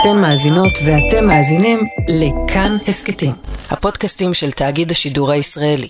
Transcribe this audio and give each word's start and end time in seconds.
אתן 0.00 0.20
מאזינות 0.20 0.72
ואתם 0.86 1.26
מאזינים 1.26 1.78
לכאן 2.08 2.76
הסכתים, 2.88 3.32
הפודקאסטים 3.70 4.34
של 4.34 4.50
תאגיד 4.50 4.90
השידור 4.90 5.30
הישראלי. 5.30 5.88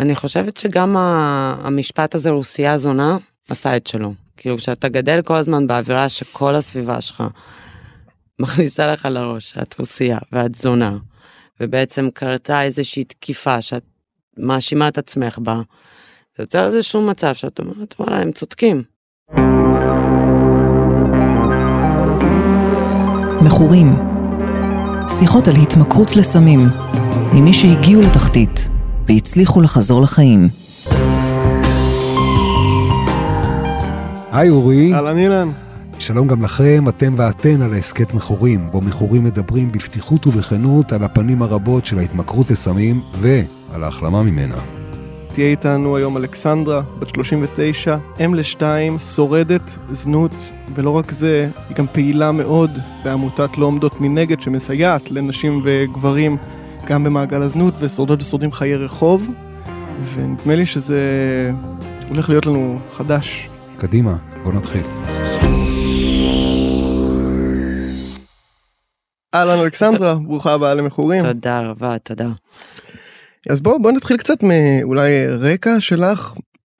אני 0.00 0.14
חושבת 0.14 0.56
שגם 0.56 0.96
המשפט 0.96 2.14
הזה, 2.14 2.30
רוסיה 2.30 2.78
זונה, 2.78 3.16
עשה 3.48 3.76
את 3.76 3.86
שלו. 3.86 4.14
כאילו, 4.36 4.56
כשאתה 4.56 4.88
גדל 4.88 5.22
כל 5.22 5.36
הזמן 5.36 5.66
באווירה 5.66 6.08
שכל 6.08 6.54
הסביבה 6.54 7.00
שלך 7.00 7.24
מכניסה 8.38 8.92
לך 8.92 9.08
לראש 9.10 9.50
שאת 9.50 9.78
רוסיה 9.78 10.18
ואת 10.32 10.54
זונה, 10.54 10.96
ובעצם 11.60 12.08
קרתה 12.14 12.62
איזושהי 12.62 13.04
תקיפה 13.04 13.62
שאת 13.62 13.84
מאשימה 14.36 14.88
את 14.88 14.98
עצמך 14.98 15.38
בה, 15.38 15.60
זה 16.36 16.42
יוצר 16.42 16.66
איזשהו 16.66 17.06
מצב 17.06 17.34
שאת 17.34 17.58
אומרת, 17.58 17.94
וואלה, 17.98 18.18
הם 18.18 18.32
צודקים. 18.32 18.97
מכורים. 23.58 23.96
שיחות 25.08 25.48
על 25.48 25.56
התמכרות 25.56 26.16
לסמים, 26.16 26.68
ממי 27.32 27.52
שהגיעו 27.52 28.02
לתחתית 28.02 28.68
והצליחו 29.08 29.60
לחזור 29.60 30.02
לחיים. 30.02 30.48
היי 34.32 34.48
אורי. 34.48 34.94
אהלן 34.94 35.18
אילן. 35.18 35.48
שלום 35.98 36.28
גם 36.28 36.42
לכם, 36.42 36.84
אתם 36.88 37.14
ואתן 37.16 37.62
על 37.62 37.72
ההסכת 37.72 38.14
מכורים, 38.14 38.68
בו 38.70 38.80
מכורים 38.80 39.24
מדברים 39.24 39.72
בפתיחות 39.72 40.26
ובכנות 40.26 40.92
על 40.92 41.04
הפנים 41.04 41.42
הרבות 41.42 41.86
של 41.86 41.98
ההתמכרות 41.98 42.50
לסמים 42.50 43.00
ועל 43.20 43.84
ההחלמה 43.84 44.22
ממנה. 44.22 44.77
תהיה 45.32 45.46
איתנו 45.50 45.96
היום 45.96 46.16
אלכסנדרה, 46.16 46.82
בת 46.98 47.08
39, 47.08 47.96
אם 48.24 48.34
לשתיים, 48.34 48.98
שורדת 48.98 49.78
זנות, 49.90 50.52
ולא 50.74 50.90
רק 50.90 51.10
זה, 51.10 51.48
היא 51.68 51.76
גם 51.76 51.86
פעילה 51.92 52.32
מאוד 52.32 52.78
בעמותת 53.04 53.58
לא 53.58 53.66
עומדות 53.66 54.00
מנגד, 54.00 54.40
שמסייעת 54.40 55.10
לנשים 55.10 55.60
וגברים 55.64 56.36
גם 56.86 57.04
במעגל 57.04 57.42
הזנות, 57.42 57.74
ושורדות 57.80 58.20
ושורדים 58.20 58.52
חיי 58.52 58.76
רחוב, 58.76 59.28
ונדמה 60.14 60.54
לי 60.54 60.66
שזה 60.66 61.00
הולך 62.08 62.28
להיות 62.28 62.46
לנו 62.46 62.78
חדש. 62.92 63.48
קדימה, 63.78 64.16
בוא 64.42 64.52
נתחיל. 64.52 64.82
אהלן 69.34 69.58
אלכסנדרה, 69.58 70.14
ברוכה 70.14 70.52
הבאה 70.52 70.74
למכורים. 70.74 71.22
תודה 71.22 71.60
רבה, 71.60 71.98
תודה. 71.98 72.28
אז 73.50 73.60
בואו 73.60 73.82
בוא 73.82 73.92
נתחיל 73.92 74.16
קצת 74.16 74.38
מאולי 74.42 75.26
רקע 75.26 75.80
שלך, 75.80 76.34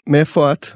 מאיפה 0.06 0.52
את? 0.52 0.66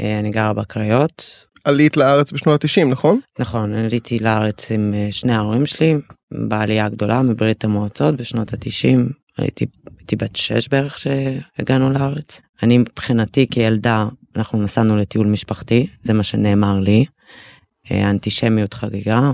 אה, 0.00 0.18
אני 0.18 0.30
גרה 0.30 0.52
בקריות. 0.52 1.46
עלית 1.64 1.96
לארץ 1.96 2.32
בשנות 2.32 2.64
ה-90, 2.64 2.84
נכון? 2.84 3.20
נכון, 3.38 3.74
עליתי 3.74 4.18
לארץ 4.18 4.72
עם 4.72 4.94
אה, 4.94 5.08
שני 5.10 5.34
ההורים 5.34 5.66
שלי, 5.66 5.94
בעלייה 6.48 6.86
הגדולה 6.86 7.22
מברית 7.22 7.64
המועצות 7.64 8.16
בשנות 8.16 8.52
ה-90. 8.52 9.12
הייתי, 9.38 9.66
הייתי 9.98 10.16
בת 10.16 10.36
6 10.36 10.68
בערך 10.68 10.98
שהגענו 10.98 11.90
לארץ. 11.90 12.40
אני 12.62 12.78
מבחינתי 12.78 13.46
כילדה, 13.50 14.06
אנחנו 14.36 14.62
נסענו 14.62 14.96
לטיול 14.96 15.26
משפחתי, 15.26 15.86
זה 16.04 16.12
מה 16.12 16.22
שנאמר 16.22 16.80
לי. 16.80 17.04
אה, 17.90 18.06
האנטישמיות 18.06 18.74
חגיגה, 18.74 19.32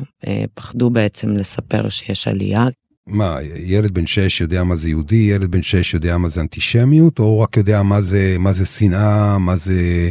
פחדו 0.54 0.90
בעצם 0.90 1.36
לספר 1.36 1.88
שיש 1.88 2.28
עלייה, 2.28 2.66
מה, 3.08 3.38
ילד 3.56 3.90
בן 3.90 4.06
6 4.06 4.40
יודע 4.40 4.64
מה 4.64 4.76
זה 4.76 4.88
יהודי, 4.88 5.16
ילד 5.16 5.50
בן 5.50 5.62
6 5.62 5.94
יודע 5.94 6.16
מה 6.16 6.28
זה 6.28 6.40
אנטישמיות, 6.40 7.18
או 7.18 7.40
רק 7.40 7.56
יודע 7.56 7.82
מה 7.82 8.00
זה, 8.00 8.36
מה 8.38 8.52
זה 8.52 8.66
שנאה, 8.66 9.38
מה 9.38 9.56
זה, 9.56 10.08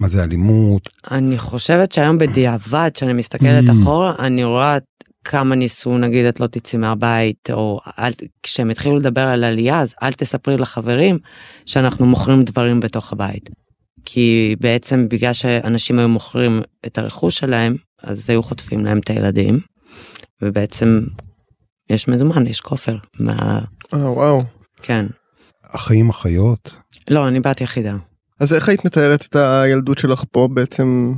מה 0.00 0.08
זה 0.08 0.22
אלימות? 0.22 0.88
אני 1.10 1.38
חושבת 1.38 1.92
שהיום 1.92 2.18
בדיעבד, 2.18 2.90
כשאני 2.94 3.12
מסתכלת 3.12 3.68
mm. 3.68 3.72
אחורה, 3.72 4.14
אני 4.18 4.44
רואה 4.44 4.78
כמה 5.24 5.54
ניסו, 5.54 5.98
נגיד, 5.98 6.26
את 6.26 6.40
לא 6.40 6.46
תצאי 6.46 6.78
מהבית, 6.78 7.50
או 7.52 7.80
אל, 7.98 8.12
כשהם 8.42 8.70
התחילו 8.70 8.96
לדבר 8.96 9.20
על 9.20 9.44
עלייה, 9.44 9.80
אז 9.80 9.94
אל 10.02 10.12
תספרי 10.12 10.56
לחברים 10.56 11.18
שאנחנו 11.66 12.06
מוכרים 12.06 12.42
דברים 12.42 12.80
בתוך 12.80 13.12
הבית. 13.12 13.50
כי 14.04 14.56
בעצם 14.60 15.08
בגלל 15.08 15.32
שאנשים 15.32 15.98
היו 15.98 16.08
מוכרים 16.08 16.60
את 16.86 16.98
הרכוש 16.98 17.38
שלהם, 17.38 17.76
אז 18.02 18.30
היו 18.30 18.42
חוטפים 18.42 18.84
להם 18.84 18.98
את 18.98 19.10
הילדים, 19.10 19.60
ובעצם 20.42 21.00
יש 21.94 22.08
מזומן, 22.08 22.46
יש 22.46 22.60
כופר. 22.60 22.96
מה... 23.20 23.60
אה, 23.94 24.12
וואו. 24.12 24.42
כן. 24.82 25.06
אחים, 25.74 26.08
אחיות? 26.08 26.74
לא, 27.10 27.28
אני 27.28 27.40
בת 27.40 27.60
יחידה. 27.60 27.96
אז 28.40 28.54
איך 28.54 28.68
היית 28.68 28.84
מתארת 28.84 29.26
את 29.26 29.36
הילדות 29.36 29.98
שלך 29.98 30.24
פה 30.30 30.48
בעצם? 30.54 31.14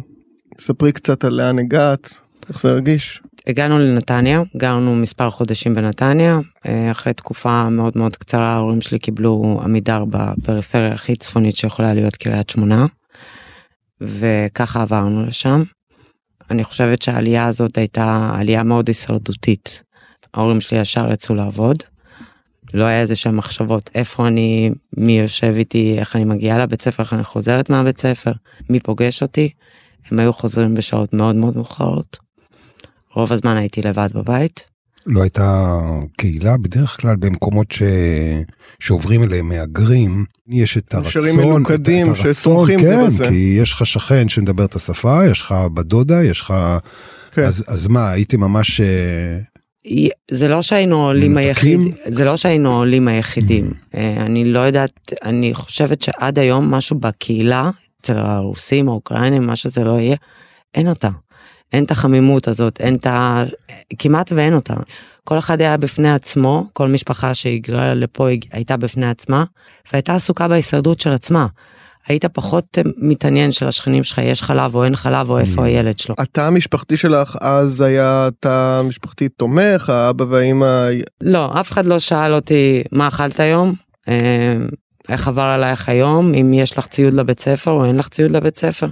ספרי 0.58 0.92
קצת 0.92 1.24
על 1.24 1.32
לאן 1.32 1.58
הגעת, 1.58 2.20
איך 2.48 2.60
זה 2.60 2.70
הרגיש? 2.70 3.22
הגענו 3.46 3.78
לנתניה, 3.78 4.42
גרנו 4.56 4.96
מספר 4.96 5.30
חודשים 5.30 5.74
בנתניה, 5.74 6.38
אה, 6.66 6.90
אחרי 6.90 7.12
תקופה 7.12 7.68
מאוד 7.68 7.92
מאוד 7.96 8.16
קצרה 8.16 8.54
ההורים 8.54 8.80
שלי 8.80 8.98
קיבלו 8.98 9.60
עמידר 9.64 10.04
בפריפריה 10.04 10.92
הכי 10.94 11.16
צפונית 11.16 11.56
שיכולה 11.56 11.94
להיות 11.94 12.16
קריית 12.16 12.50
שמונה, 12.50 12.86
וככה 14.00 14.82
עברנו 14.82 15.26
לשם. 15.26 15.62
אני 16.50 16.64
חושבת 16.64 17.02
שהעלייה 17.02 17.46
הזאת 17.46 17.78
הייתה 17.78 18.30
עלייה 18.38 18.62
מאוד 18.62 18.88
הישרדותית. 18.88 19.82
ההורים 20.36 20.60
שלי 20.60 20.78
ישר 20.78 21.12
יצאו 21.12 21.34
לעבוד. 21.34 21.82
לא 22.74 22.84
היה 22.84 23.00
איזה 23.00 23.16
שהם 23.16 23.36
מחשבות 23.36 23.90
איפה 23.94 24.28
אני, 24.28 24.70
מי 24.96 25.18
יושב 25.18 25.54
איתי, 25.56 25.96
איך 25.98 26.16
אני 26.16 26.24
מגיעה 26.24 26.58
לבית 26.58 26.82
ספר, 26.82 27.02
איך 27.02 27.12
אני 27.12 27.24
חוזרת 27.24 27.70
מהבית 27.70 28.00
ספר, 28.00 28.32
מי 28.70 28.80
פוגש 28.80 29.22
אותי. 29.22 29.50
הם 30.10 30.18
היו 30.18 30.32
חוזרים 30.32 30.74
בשעות 30.74 31.12
מאוד 31.12 31.36
מאוד 31.36 31.56
מאוחרות. 31.56 32.16
רוב 33.12 33.32
הזמן 33.32 33.56
הייתי 33.56 33.82
לבד 33.82 34.08
בבית. 34.14 34.64
לא 35.06 35.22
הייתה 35.22 35.78
קהילה 36.16 36.56
בדרך 36.56 37.00
כלל 37.00 37.16
במקומות 37.16 37.72
ש... 37.72 37.82
שעוברים 38.80 39.22
אליהם 39.22 39.48
מהגרים, 39.48 40.24
יש 40.48 40.76
את 40.76 40.94
הרצון, 40.94 41.22
נשארים 41.22 41.50
מלוכדים 41.50 42.06
שסומכים 42.14 42.80
כן, 42.80 43.00
זה 43.00 43.06
בזה. 43.06 43.28
כי 43.28 43.58
יש 43.62 43.72
לך 43.72 43.86
שכן 43.86 44.28
שמדבר 44.28 44.64
את 44.64 44.74
השפה, 44.74 45.26
יש 45.26 45.42
לך 45.42 45.54
בדודה, 45.74 46.24
יש 46.24 46.40
לך... 46.40 46.54
כן. 47.30 47.42
אז, 47.42 47.64
אז 47.68 47.86
מה, 47.86 48.10
הייתי 48.10 48.36
ממש 48.36 48.80
אה, 48.80 49.38
זה 50.30 50.48
לא 50.48 50.62
שהיינו 50.62 51.06
עולים 51.06 51.36
היחידים, 51.36 51.92
זה 52.04 52.24
לא 52.24 52.36
שהיינו 52.36 52.76
עולים 52.76 53.08
היחידים. 53.08 53.70
אני 53.94 54.44
לא 54.44 54.60
יודעת, 54.60 55.12
אני 55.24 55.54
חושבת 55.54 56.02
שעד 56.02 56.38
היום 56.38 56.74
משהו 56.74 56.98
בקהילה, 56.98 57.70
אצל 58.00 58.18
הרוסים, 58.18 58.88
האוקראינים, 58.88 59.46
מה 59.46 59.56
שזה 59.56 59.84
לא 59.84 60.00
יהיה, 60.00 60.16
אין 60.74 60.88
אותה. 60.88 61.08
אין 61.72 61.84
את 61.84 61.90
החמימות 61.90 62.48
הזאת, 62.48 62.80
אין 62.80 62.94
את 62.94 63.06
ה... 63.06 63.44
כמעט 63.98 64.32
ואין 64.32 64.54
אותה. 64.54 64.74
כל 65.24 65.38
אחד 65.38 65.60
היה 65.60 65.76
בפני 65.76 66.12
עצמו, 66.12 66.66
כל 66.72 66.88
משפחה 66.88 67.34
שהגרה 67.34 67.94
לפה 67.94 68.28
הייתה 68.52 68.76
בפני 68.76 69.10
עצמה, 69.10 69.44
והייתה 69.92 70.14
עסוקה 70.14 70.48
בהישרדות 70.48 71.00
של 71.00 71.10
עצמה. 71.10 71.46
היית 72.08 72.24
פחות 72.24 72.78
מתעניין 72.96 73.52
של 73.52 73.66
השכנים 73.66 74.04
שלך 74.04 74.18
יש 74.18 74.42
חלב 74.42 74.74
או 74.74 74.84
אין 74.84 74.96
חלב 74.96 75.30
או 75.30 75.38
איפה 75.38 75.62
mm. 75.62 75.64
הילד 75.64 75.98
שלו. 75.98 76.14
התא 76.18 76.40
המשפחתי 76.40 76.96
שלך 76.96 77.36
אז 77.40 77.80
היה 77.80 78.28
תא 78.40 78.82
משפחתי 78.84 79.28
תומך 79.28 79.90
האבא 79.90 80.24
והאמא. 80.28 80.88
לא 81.20 81.60
אף 81.60 81.72
אחד 81.72 81.86
לא 81.86 81.98
שאל 81.98 82.34
אותי 82.34 82.82
מה 82.92 83.08
אכלת 83.08 83.40
היום 83.40 83.74
אה, 84.08 84.56
איך 85.08 85.28
עבר 85.28 85.42
עלייך 85.42 85.88
היום 85.88 86.34
אם 86.34 86.52
יש 86.54 86.78
לך 86.78 86.86
ציוד 86.86 87.14
לבית 87.14 87.40
ספר 87.40 87.70
או 87.70 87.84
אין 87.84 87.96
לך 87.96 88.08
ציוד 88.08 88.30
לבית 88.30 88.58
ספר. 88.58 88.86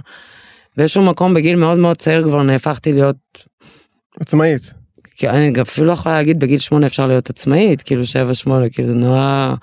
באיזשהו 0.77 1.03
מקום 1.03 1.33
בגיל 1.33 1.55
מאוד 1.55 1.77
מאוד 1.77 1.97
צעיר 1.97 2.23
כבר 2.23 2.43
נהפכתי 2.43 2.93
להיות 2.93 3.15
עצמאית. 4.19 4.73
כי 5.15 5.29
אני 5.29 5.61
אפילו 5.61 5.87
לא 5.87 5.93
יכולה 5.93 6.15
להגיד 6.15 6.39
בגיל 6.39 6.59
שמונה 6.59 6.85
אפשר 6.85 7.07
להיות 7.07 7.29
עצמאית 7.29 7.81
כאילו 7.81 8.05
שבע 8.05 8.33
שמונה 8.33 8.69
כאילו 8.69 8.87
זה 8.87 8.93
נורא. 8.93 9.53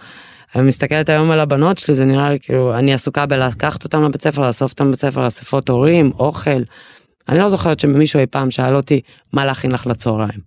אני 0.55 0.63
מסתכלת 0.63 1.09
היום 1.09 1.31
על 1.31 1.41
הבנות 1.41 1.79
שלי 1.79 1.95
זה 1.95 2.05
נראה 2.05 2.31
לי 2.31 2.39
כאילו 2.41 2.79
אני 2.79 2.95
עסוקה 2.95 3.27
בלקחת 3.27 3.85
אותם 3.85 4.03
לבית 4.03 4.23
ספר 4.23 4.43
לאסוף 4.43 4.73
אותם 4.73 4.87
לבית 4.89 5.01
ספר 5.01 5.27
אספות 5.27 5.69
הורים 5.69 6.13
אוכל. 6.19 6.63
אני 7.29 7.39
לא 7.39 7.49
זוכרת 7.49 7.81
שמישהו 7.81 8.21
אי 8.21 8.27
פעם 8.27 8.51
שאל 8.51 8.77
אותי 8.77 9.01
מה 9.33 9.45
להכין 9.45 9.71
לך 9.71 9.87
לצהריים. 9.87 10.41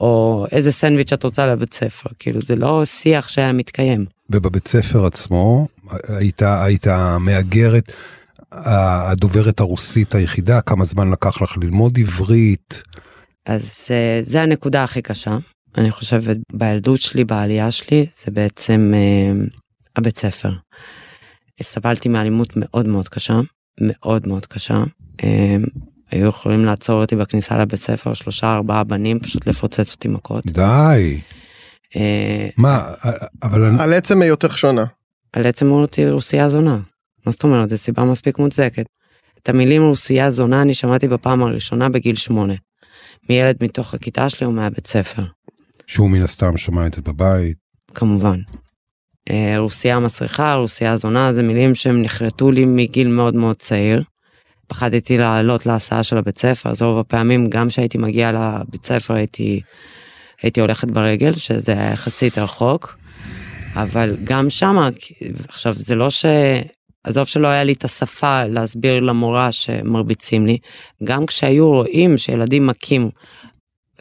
או 0.00 0.46
איזה 0.52 0.72
סנדוויץ' 0.72 1.12
את 1.12 1.24
רוצה 1.24 1.46
לבית 1.46 1.74
ספר 1.74 2.10
כאילו 2.18 2.40
זה 2.40 2.56
לא 2.56 2.84
שיח 2.84 3.28
שהיה 3.28 3.52
מתקיים. 3.52 4.06
ובבית 4.30 4.68
ספר 4.68 5.06
עצמו 5.06 5.68
היית 6.08 6.42
היית 6.42 6.86
מהגרת 7.20 7.92
הדוברת 8.52 9.60
הרוסית 9.60 10.14
היחידה 10.14 10.60
כמה 10.60 10.84
זמן 10.84 11.10
לקח 11.10 11.42
לך 11.42 11.56
ללמוד 11.62 11.98
עברית. 11.98 12.82
אז 13.46 13.86
אה, 13.90 14.20
זה 14.22 14.42
הנקודה 14.42 14.84
הכי 14.84 15.02
קשה 15.02 15.36
אני 15.76 15.90
חושבת 15.90 16.36
בילדות 16.52 17.00
שלי, 17.00 17.24
בעלייה 17.24 17.70
שלי, 17.70 18.06
זה 18.24 18.30
בעצם 18.30 18.92
אה, 18.94 19.44
הבית 19.96 20.18
ספר. 20.18 20.50
סבלתי 21.62 22.08
מאלימות 22.08 22.52
מאוד 22.56 22.86
מאוד 22.86 23.08
קשה, 23.08 23.40
מאוד 23.80 24.26
מאוד 24.26 24.46
קשה. 24.46 24.82
אה, 25.24 25.56
היו 26.10 26.26
יכולים 26.26 26.64
לעצור 26.64 27.00
אותי 27.00 27.16
בכניסה 27.16 27.58
לבית 27.58 27.78
ספר, 27.78 28.14
שלושה 28.14 28.54
ארבעה 28.54 28.84
בנים, 28.84 29.20
פשוט 29.20 29.46
לפוצץ 29.46 29.92
אותי 29.92 30.08
מכות. 30.08 30.46
די. 30.46 31.20
אה, 31.96 32.48
מה, 32.56 32.92
אבל... 33.42 33.80
על 33.80 33.92
עצם 33.92 34.22
היותך 34.22 34.58
שונה. 34.58 34.84
על 35.32 35.46
עצם 35.46 35.70
אותי 35.70 36.10
רוסיה 36.10 36.48
זונה. 36.48 36.78
מה 37.26 37.32
זאת 37.32 37.44
אומרת? 37.44 37.68
זו 37.68 37.78
סיבה 37.78 38.04
מספיק 38.04 38.38
מוצדקת. 38.38 38.86
את 39.42 39.48
המילים 39.48 39.82
רוסיה 39.82 40.30
זונה 40.30 40.62
אני 40.62 40.74
שמעתי 40.74 41.08
בפעם 41.08 41.42
הראשונה 41.42 41.88
בגיל 41.88 42.16
שמונה. 42.16 42.54
מילד 43.28 43.56
מתוך 43.62 43.94
הכיתה 43.94 44.30
שלי 44.30 44.46
או 44.46 44.52
מהבית 44.52 44.86
ספר, 44.86 45.22
שהוא 45.88 46.10
מן 46.10 46.22
הסתם 46.22 46.56
שמע 46.56 46.86
את 46.86 46.94
זה 46.94 47.02
בבית. 47.02 47.56
כמובן. 47.94 48.40
אה, 49.30 49.54
רוסייה 49.58 49.98
מסריחה, 49.98 50.54
רוסייה 50.54 50.96
זונה, 50.96 51.32
זה 51.32 51.42
מילים 51.42 51.74
שהם 51.74 52.02
נחרטו 52.02 52.50
לי 52.50 52.64
מגיל 52.64 53.08
מאוד 53.08 53.34
מאוד 53.34 53.56
צעיר. 53.56 54.02
פחדתי 54.66 55.18
לעלות 55.18 55.66
להסעה 55.66 56.02
של 56.02 56.16
הבית 56.16 56.38
ספר, 56.38 56.70
אז 56.70 56.82
רוב 56.82 56.98
הפעמים 56.98 57.46
גם 57.46 57.68
כשהייתי 57.68 57.98
מגיע 57.98 58.32
לבית 58.32 58.84
ספר 58.84 59.14
הייתי, 59.14 59.60
הייתי 60.42 60.60
הולכת 60.60 60.88
ברגל, 60.88 61.32
שזה 61.34 61.72
היה 61.72 61.92
יחסית 61.92 62.38
רחוק. 62.38 62.98
אבל 63.74 64.16
גם 64.24 64.50
שמה, 64.50 64.88
עכשיו 65.48 65.74
זה 65.74 65.94
לא 65.94 66.10
ש... 66.10 66.24
עזוב 67.04 67.24
שלא 67.24 67.48
היה 67.48 67.64
לי 67.64 67.72
את 67.72 67.84
השפה 67.84 68.44
להסביר 68.44 69.00
למורה 69.00 69.52
שמרביצים 69.52 70.46
לי, 70.46 70.58
גם 71.04 71.26
כשהיו 71.26 71.68
רואים 71.68 72.18
שילדים 72.18 72.66
מכים 72.66 73.10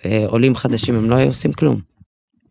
אה, 0.06 0.26
עולים 0.28 0.56
חדשים, 0.56 0.96
הם 0.96 1.10
לא 1.10 1.16
היו 1.16 1.28
עושים 1.28 1.52
כלום. 1.52 1.80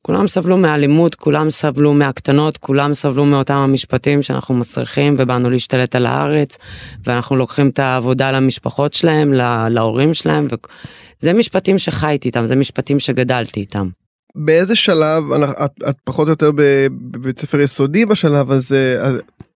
כולם 0.06 0.28
סבלו 0.28 0.56
מאלימות, 0.56 1.14
כולם 1.14 1.50
סבלו 1.50 1.94
מהקטנות, 1.94 2.56
כולם 2.58 2.94
סבלו 2.94 3.25
מאותם 3.25 3.54
המשפטים 3.54 4.22
שאנחנו 4.22 4.54
מסריחים 4.54 5.16
ובאנו 5.19 5.50
להשתלט 5.50 5.94
על 5.94 6.06
הארץ, 6.06 6.58
ואנחנו 7.04 7.37
לוקחים 7.37 7.69
את 7.69 7.78
העבודה 7.78 8.31
למשפחות 8.31 8.93
שלהם, 8.93 9.32
להורים 9.70 10.14
שלהם, 10.14 10.46
וזה 10.46 11.32
משפטים 11.32 11.78
שחייתי 11.78 12.28
איתם, 12.28 12.46
זה 12.46 12.56
משפטים 12.56 13.00
שגדלתי 13.00 13.60
איתם. 13.60 13.88
באיזה 14.34 14.76
שלב, 14.76 15.25
את, 15.64 15.70
את 15.88 15.96
פחות 16.04 16.26
או 16.26 16.32
יותר 16.32 16.50
בבית 16.56 17.38
ספר 17.38 17.60
יסודי 17.60 18.06
בשלב 18.06 18.50
הזה, 18.50 19.02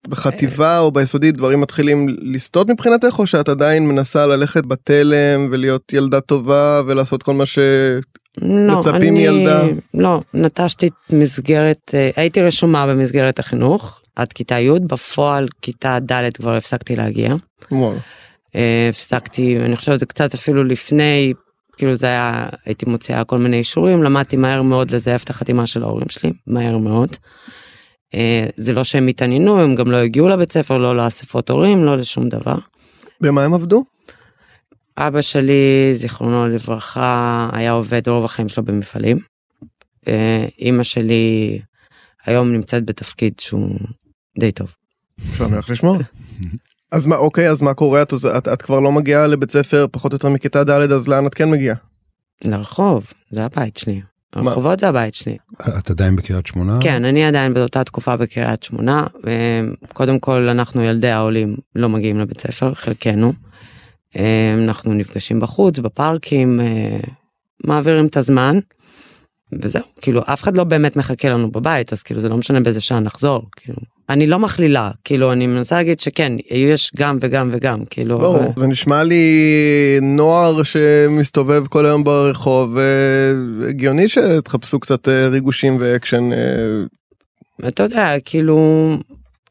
בחטיבה 0.09 0.79
או 0.79 0.91
ביסודי 0.91 1.33
דברים 1.33 1.61
מתחילים 1.61 2.07
לסטות 2.23 2.71
מבחינתך 2.71 3.19
או 3.19 3.27
שאת 3.27 3.49
עדיין 3.49 3.89
מנסה 3.89 4.27
ללכת 4.27 4.67
בתלם 4.67 5.49
ולהיות 5.51 5.93
ילדה 5.93 6.21
טובה 6.21 6.83
ולעשות 6.87 7.23
כל 7.23 7.35
מה 7.35 7.47
שמצפים 7.47 9.15
לא, 9.15 9.21
מילדה? 9.21 9.63
לא, 9.95 10.21
נטשתי 10.35 10.87
את 10.87 11.13
מסגרת, 11.13 11.91
אה, 11.95 12.11
הייתי 12.17 12.43
רשומה 12.43 12.87
במסגרת 12.87 13.39
החינוך 13.39 14.01
עד 14.17 14.33
כיתה 14.33 14.59
י', 14.59 14.81
בפועל 14.87 15.49
כיתה 15.63 15.99
ד' 16.13 16.31
כבר 16.35 16.55
הפסקתי 16.55 16.97
להגיע. 16.97 17.35
וואו. 17.73 17.95
אה, 18.55 18.87
הפסקתי, 18.91 19.59
אני 19.61 19.77
חושבת 19.77 20.05
קצת 20.05 20.35
אפילו 20.35 20.65
לפני, 20.65 21.33
כאילו 21.77 21.95
זה 21.95 22.07
היה, 22.07 22.49
הייתי 22.65 22.87
מוציאה 22.87 23.25
כל 23.25 23.39
מיני 23.39 23.57
אישורים, 23.57 24.03
למדתי 24.03 24.37
מהר 24.37 24.63
מאוד 24.63 24.91
לזייף 24.91 25.25
את 25.25 25.31
החתימה 25.31 25.67
של 25.67 25.83
ההורים 25.83 26.09
שלי, 26.09 26.33
מהר 26.47 26.79
מאוד. 26.79 27.17
אה, 28.15 28.47
זה 28.57 28.73
לא 28.73 28.85
שהם 28.85 29.07
התעניינו, 29.07 29.61
הם 29.61 29.75
גם 29.75 29.91
לא 29.91 29.97
הגיעו 29.97 30.29
לבית 30.29 30.53
ספר, 30.53 30.79
לא 30.79 30.97
לאספות 30.97 31.51
הורים, 31.51 31.85
לא 31.85 31.99
לשום 31.99 32.29
דבר. 32.29 32.57
במה 33.21 33.45
הם 33.45 33.55
עבדו? 33.55 33.85
אבא 34.99 35.21
שלי, 35.21 35.91
זיכרונו 35.95 36.49
לברכה, 36.49 37.51
היה 37.53 37.73
עובד 37.73 38.09
רוב 38.09 38.25
החיים 38.25 38.49
שלו 38.49 38.65
במפעלים. 38.65 39.19
אה, 40.09 40.47
אימא 40.59 40.83
שלי 40.83 41.59
היום 42.27 42.53
נמצאת 42.53 42.87
בתפקיד 42.87 43.33
שהוא 43.41 43.79
די 44.39 44.53
טוב. 44.53 44.75
שמח 45.35 45.71
לשמוע. 45.71 45.99
אז 46.93 47.07
מה, 47.07 47.17
אוקיי, 47.17 47.51
אז 47.51 47.63
מה 47.63 47.75
קורה? 47.75 48.03
את, 48.03 48.13
את, 48.39 48.49
את 48.49 48.63
כבר 48.63 48.81
לא 48.81 48.93
מגיעה 48.93 49.27
לבית 49.27 49.51
ספר 49.51 49.87
פחות 49.93 50.13
או 50.13 50.15
יותר 50.15 50.29
מכיתה 50.29 50.65
ד', 50.65 50.71
אז 50.71 51.09
לאן 51.09 51.27
את 51.27 51.35
כן 51.35 51.51
מגיעה? 51.51 51.77
לרחוב, 52.45 53.13
זה 53.31 53.45
הבית 53.45 53.77
שלי. 53.77 54.01
הרחובות 54.33 54.81
זה 54.81 54.89
הבית 54.89 55.15
שלי. 55.15 55.37
את 55.79 55.91
עדיין 55.91 56.17
בקריית 56.17 56.47
שמונה? 56.47 56.79
כן, 56.83 57.05
אני 57.05 57.25
עדיין 57.25 57.55
באותה 57.55 57.85
תקופה 57.85 58.17
בקריית 58.17 58.63
שמונה. 58.63 59.07
קודם 59.93 60.19
כל, 60.19 60.49
אנחנו 60.49 60.83
ילדי 60.83 61.11
העולים 61.11 61.57
לא 61.77 61.89
מגיעים 61.89 62.19
לבית 62.19 62.41
ספר, 62.41 62.75
חלקנו. 62.75 63.33
אנחנו 64.69 64.95
נפגשים 64.95 65.41
בחוץ, 65.41 65.79
בפארקים, 65.79 66.61
אה, 66.61 67.01
מעבירים 67.65 68.07
את 68.07 68.17
הזמן. 68.17 68.59
וזהו, 69.63 69.83
כאילו, 70.03 70.23
אף 70.27 70.43
אחד 70.43 70.57
לא 70.57 70.65
באמת 70.65 70.97
מחכה 70.97 71.29
לנו 71.29 71.51
בבית, 71.51 71.93
אז 71.93 72.03
כאילו, 72.03 72.21
זה 72.21 72.29
לא 72.29 72.37
משנה 72.37 72.61
באיזה 72.61 72.81
שעה 72.81 73.01
נחזור, 73.01 73.49
כאילו. 73.57 73.79
אני 74.11 74.27
לא 74.27 74.39
מכלילה, 74.39 74.91
כאילו, 75.05 75.33
אני 75.33 75.47
מנסה 75.47 75.77
להגיד 75.77 75.99
שכן, 75.99 76.33
יש 76.51 76.91
גם 76.97 77.19
וגם 77.21 77.51
וגם, 77.53 77.85
כאילו. 77.91 78.19
ברור, 78.19 78.37
ו... 78.37 78.61
זה 78.61 78.67
נשמע 78.67 79.03
לי 79.03 79.25
נוער 80.03 80.63
שמסתובב 80.63 81.67
כל 81.67 81.87
היום 81.87 82.05
ברחוב, 82.05 82.77
והגיוני 83.61 84.09
שתחפשו 84.09 84.81
קצת 84.81 85.09
אה, 85.09 85.29
ריגושים 85.29 85.79
ואקשן. 85.81 86.33
אה. 86.33 87.69
אתה 87.69 87.83
יודע, 87.83 88.15
כאילו, 88.25 88.59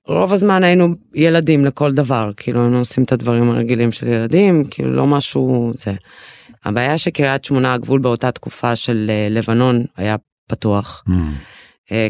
רוב 0.08 0.34
הזמן 0.34 0.64
היינו 0.64 0.96
ילדים 1.16 1.66
לכל 1.66 1.94
דבר, 1.94 2.32
כאילו, 2.38 2.62
היינו 2.62 2.78
עושים 2.78 3.04
את 3.04 3.12
הדברים 3.12 3.50
הרגילים 3.50 3.92
של 3.92 4.08
ילדים, 4.08 4.64
כאילו, 4.72 4.94
לא 4.94 5.08
משהו 5.08 5.72
זה. 5.76 5.94
הבעיה 6.66 6.98
שקריית 6.98 7.46
שמונה, 7.46 7.74
הגבול 7.74 8.00
באותה 8.00 8.32
תקופה 8.32 8.76
של 8.76 9.06
אה, 9.10 9.28
לבנון 9.30 9.86
היה 9.98 10.16
פתוח. 10.48 11.04
Mm. 11.10 11.12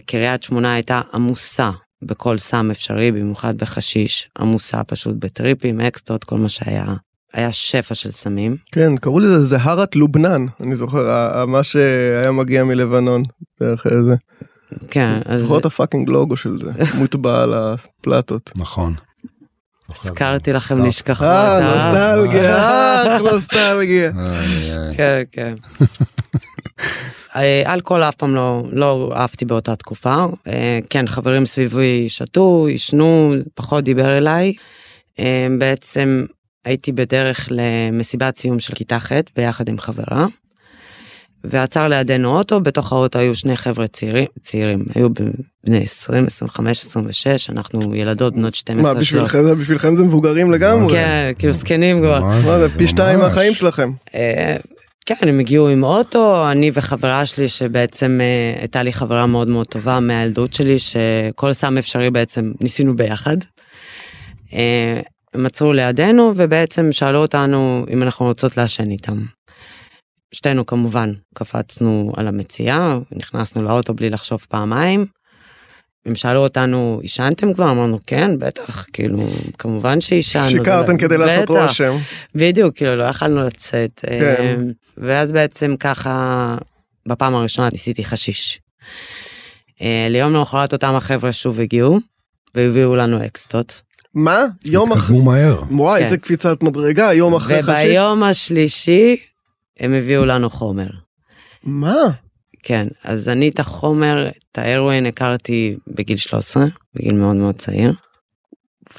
קריית 0.06 0.44
שמונה 0.44 0.74
הייתה 0.74 1.01
עמוסה 1.13 1.72
בכל 2.01 2.38
סם 2.38 2.72
אפשרי, 2.72 3.12
במיוחד 3.12 3.57
בחשיש, 3.57 4.30
עמוסה 4.40 4.84
פשוט 4.84 5.16
בטריפים, 5.19 5.81
אקסטות, 5.81 6.24
כל 6.24 6.38
מה 6.38 6.50
שהיה. 6.50 6.94
היה 7.34 7.51
שפע 7.51 7.96
של 7.96 8.12
סמים. 8.12 8.57
כן, 8.72 8.98
קראו 8.98 9.19
לזה 9.19 9.44
זהרת 9.44 9.96
לובנן, 9.96 10.46
אני 10.60 10.75
זוכר, 10.75 11.46
מה 11.46 11.63
שהיה 11.63 12.31
מגיע 12.31 12.63
מלבנון, 12.63 13.24
דרך 13.60 13.88
איזה. 13.88 14.16
כן, 14.92 15.22
אז... 15.25 15.40
זוכר 15.40 15.60
את 15.60 15.66
הפאקינג 15.66 16.10
לוגו 16.10 16.38
של 16.38 16.60
זה, 16.60 16.72
מוטבע 17.00 17.44
על 17.44 17.54
הפלטות. 17.54 18.51
נכון. 18.57 18.94
הזכרתי 19.90 20.54
לכם 20.54 20.86
נשכחות. 20.86 21.28
אה, 21.28 21.60
נוסטלגיה, 21.62 22.57
אה, 22.57 23.18
נוסטלגיה. 23.19 24.12
כן, 24.98 25.22
כן. 25.31 25.56
אה, 27.39 27.74
אלכוהול 27.74 28.03
אף 28.03 28.15
פעם 28.15 28.36
לא, 28.36 28.63
לא 28.71 29.12
אהבתי 29.15 29.45
באותה 29.45 29.75
תקופה. 29.75 30.25
אה, 30.47 30.80
כן, 30.89 31.07
חברים 31.07 31.45
סביבי 31.45 32.09
שתו, 32.09 32.65
עישנו, 32.65 33.33
פחות 33.53 33.83
דיבר 33.83 34.18
אליי. 34.18 34.53
אה, 35.19 35.47
בעצם 35.59 36.25
הייתי 36.65 36.91
בדרך 36.91 37.47
למסיבת 37.51 38.38
סיום 38.38 38.59
של 38.59 38.74
כיתה 38.74 39.00
ח' 39.00 39.12
ביחד 39.36 39.69
עם 39.69 39.80
חברה. 39.80 40.27
ועצר 41.44 41.88
לידינו 41.88 42.38
אוטו, 42.38 42.62
בתוך 42.62 42.91
האוטו 42.91 43.19
היו 43.19 43.36
שני 43.36 43.57
חבר'ה 43.57 43.88
צעירים, 43.88 44.27
צעירים, 44.41 44.86
היו 44.95 45.07
בני 45.63 45.83
20, 45.83 46.25
25, 46.25 46.81
26, 46.81 47.50
אנחנו 47.50 47.95
ילדות 47.95 48.36
בנות 48.36 48.56
12. 48.56 48.94
מה, 48.94 49.00
בשבילכם 49.00 49.44
זה, 49.44 49.56
בשבילכם 49.56 49.95
זה 49.95 50.03
מבוגרים 50.03 50.51
לגמרי? 50.51 50.94
כן, 50.94 51.31
כאילו 51.39 51.53
זקנים 51.53 52.00
כבר. 52.00 52.19
מה 52.19 52.59
זה, 52.59 52.69
פי 52.77 52.88
שתיים 52.88 53.19
מהחיים 53.19 53.53
שלכם. 53.53 53.91
כן, 55.09 55.27
הם 55.27 55.39
הגיעו 55.39 55.69
עם 55.69 55.83
אוטו, 55.83 56.51
אני 56.51 56.71
וחברה 56.73 57.25
שלי 57.25 57.48
שבעצם 57.48 58.19
uh, 58.19 58.60
הייתה 58.60 58.84
לי 58.84 58.93
חברה 58.93 59.25
מאוד 59.25 59.48
מאוד 59.48 59.67
טובה 59.67 60.00
מהילדות 60.00 60.53
שלי, 60.53 60.79
שכל 60.79 61.53
סם 61.53 61.77
אפשרי 61.77 62.12
בעצם 62.12 62.51
ניסינו 62.62 62.95
ביחד. 62.95 63.38
Uh, 64.50 64.53
הם 65.34 65.45
עצרו 65.45 65.74
לידינו 65.74 66.34
ובעצם 66.36 66.91
שאלו 66.91 67.19
אותנו 67.19 67.86
אם 67.93 68.03
אנחנו 68.03 68.25
רוצות 68.25 68.57
לעשן 68.57 68.91
איתם. 68.91 69.25
שתינו 70.31 70.65
כמובן 70.65 71.13
קפצנו 71.36 72.13
על 72.17 72.27
המציאה, 72.27 72.98
נכנסנו 73.12 73.63
לאוטו 73.63 73.93
בלי 73.93 74.10
לחשוב 74.10 74.45
פעמיים. 74.50 75.05
הם 76.06 76.15
שאלו 76.15 76.39
אותנו, 76.39 77.00
עישנתם 77.01 77.53
כבר? 77.53 77.72
אמרנו, 77.72 78.00
כן, 78.08 78.39
בטח, 78.39 78.86
כאילו, 78.94 79.27
כמובן 79.58 80.01
שעישנו. 80.01 80.50
שיקרתם 80.50 80.98
כדי 80.98 81.18
בטח. 81.18 81.25
לעשות 81.27 81.50
רושם. 81.50 81.98
בדיוק, 82.36 82.75
כאילו, 82.75 82.96
לא 82.96 83.03
יכלנו 83.03 83.44
לצאת. 83.44 84.00
כן. 84.03 84.36
אמ, 84.39 84.72
ואז 84.98 85.32
בעצם 85.32 85.75
ככה, 85.79 86.56
בפעם 87.08 87.36
הראשונה 87.36 87.70
ניסיתי 87.72 88.06
חשיש. 88.06 88.60
אה, 89.82 90.08
ליום 90.10 90.34
למחרת 90.34 90.74
אותם 90.74 90.96
החבר'ה 90.96 91.32
שוב 91.32 91.60
הגיעו, 91.60 92.00
והביאו 92.56 92.96
לנו 92.96 93.25
אקסטות. 93.25 93.82
מה? 94.13 94.46
יום 94.65 94.91
אחרי... 94.91 95.01
התקדמו 95.03 95.22
מהר. 95.22 95.62
וואי, 95.72 96.03
איזה 96.03 96.18
כן. 96.18 96.24
קפיצת 96.24 96.63
מדרגה, 96.63 97.13
יום 97.13 97.36
אחרי 97.36 97.63
חשיש. 97.63 97.86
וביום 97.86 98.24
השלישי 98.24 99.18
הם 99.79 99.94
הביאו 99.94 100.25
לנו 100.25 100.50
חומר. 100.50 100.89
מה? 101.63 102.10
כן, 102.63 102.88
אז 103.04 103.30
אני 103.30 103.50
את 103.50 103.60
החומר, 103.60 104.30
את 104.30 104.58
ההרואין 104.58 105.06
הכרתי 105.06 105.75
בגיל 105.88 106.18
13, 106.18 106.66
בגיל 106.96 107.13
מאוד 107.13 107.36
מאוד 107.36 107.56
צעיר. 107.56 107.94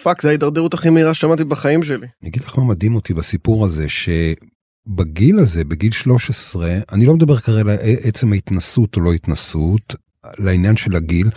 fuck, 0.03 0.23
זה 0.23 0.29
ההידרדרות 0.29 0.75
הכי 0.75 0.91
מהירה 0.91 1.15
ששמעתי 1.15 1.45
בחיים 1.45 1.83
שלי. 1.83 2.07
אני 2.23 2.31
אגיד 2.31 2.43
לך 2.43 2.59
מה 2.59 2.65
מדהים 2.65 2.95
אותי 2.95 3.15
בסיפור 3.15 3.65
הזה, 3.65 3.87
שבגיל 3.89 5.39
הזה, 5.39 5.65
בגיל 5.65 5.93
13, 5.93 6.71
אני 6.93 7.07
לא 7.07 7.15
מדבר 7.15 7.37
כרגע 7.37 7.73
על 7.73 7.79
עצם 8.03 8.33
ההתנסות 8.33 8.97
או 8.97 9.01
לא 9.01 9.13
התנסות, 9.13 9.95
לעניין 10.39 10.77
של 10.77 10.97
הגיל, 10.97 11.31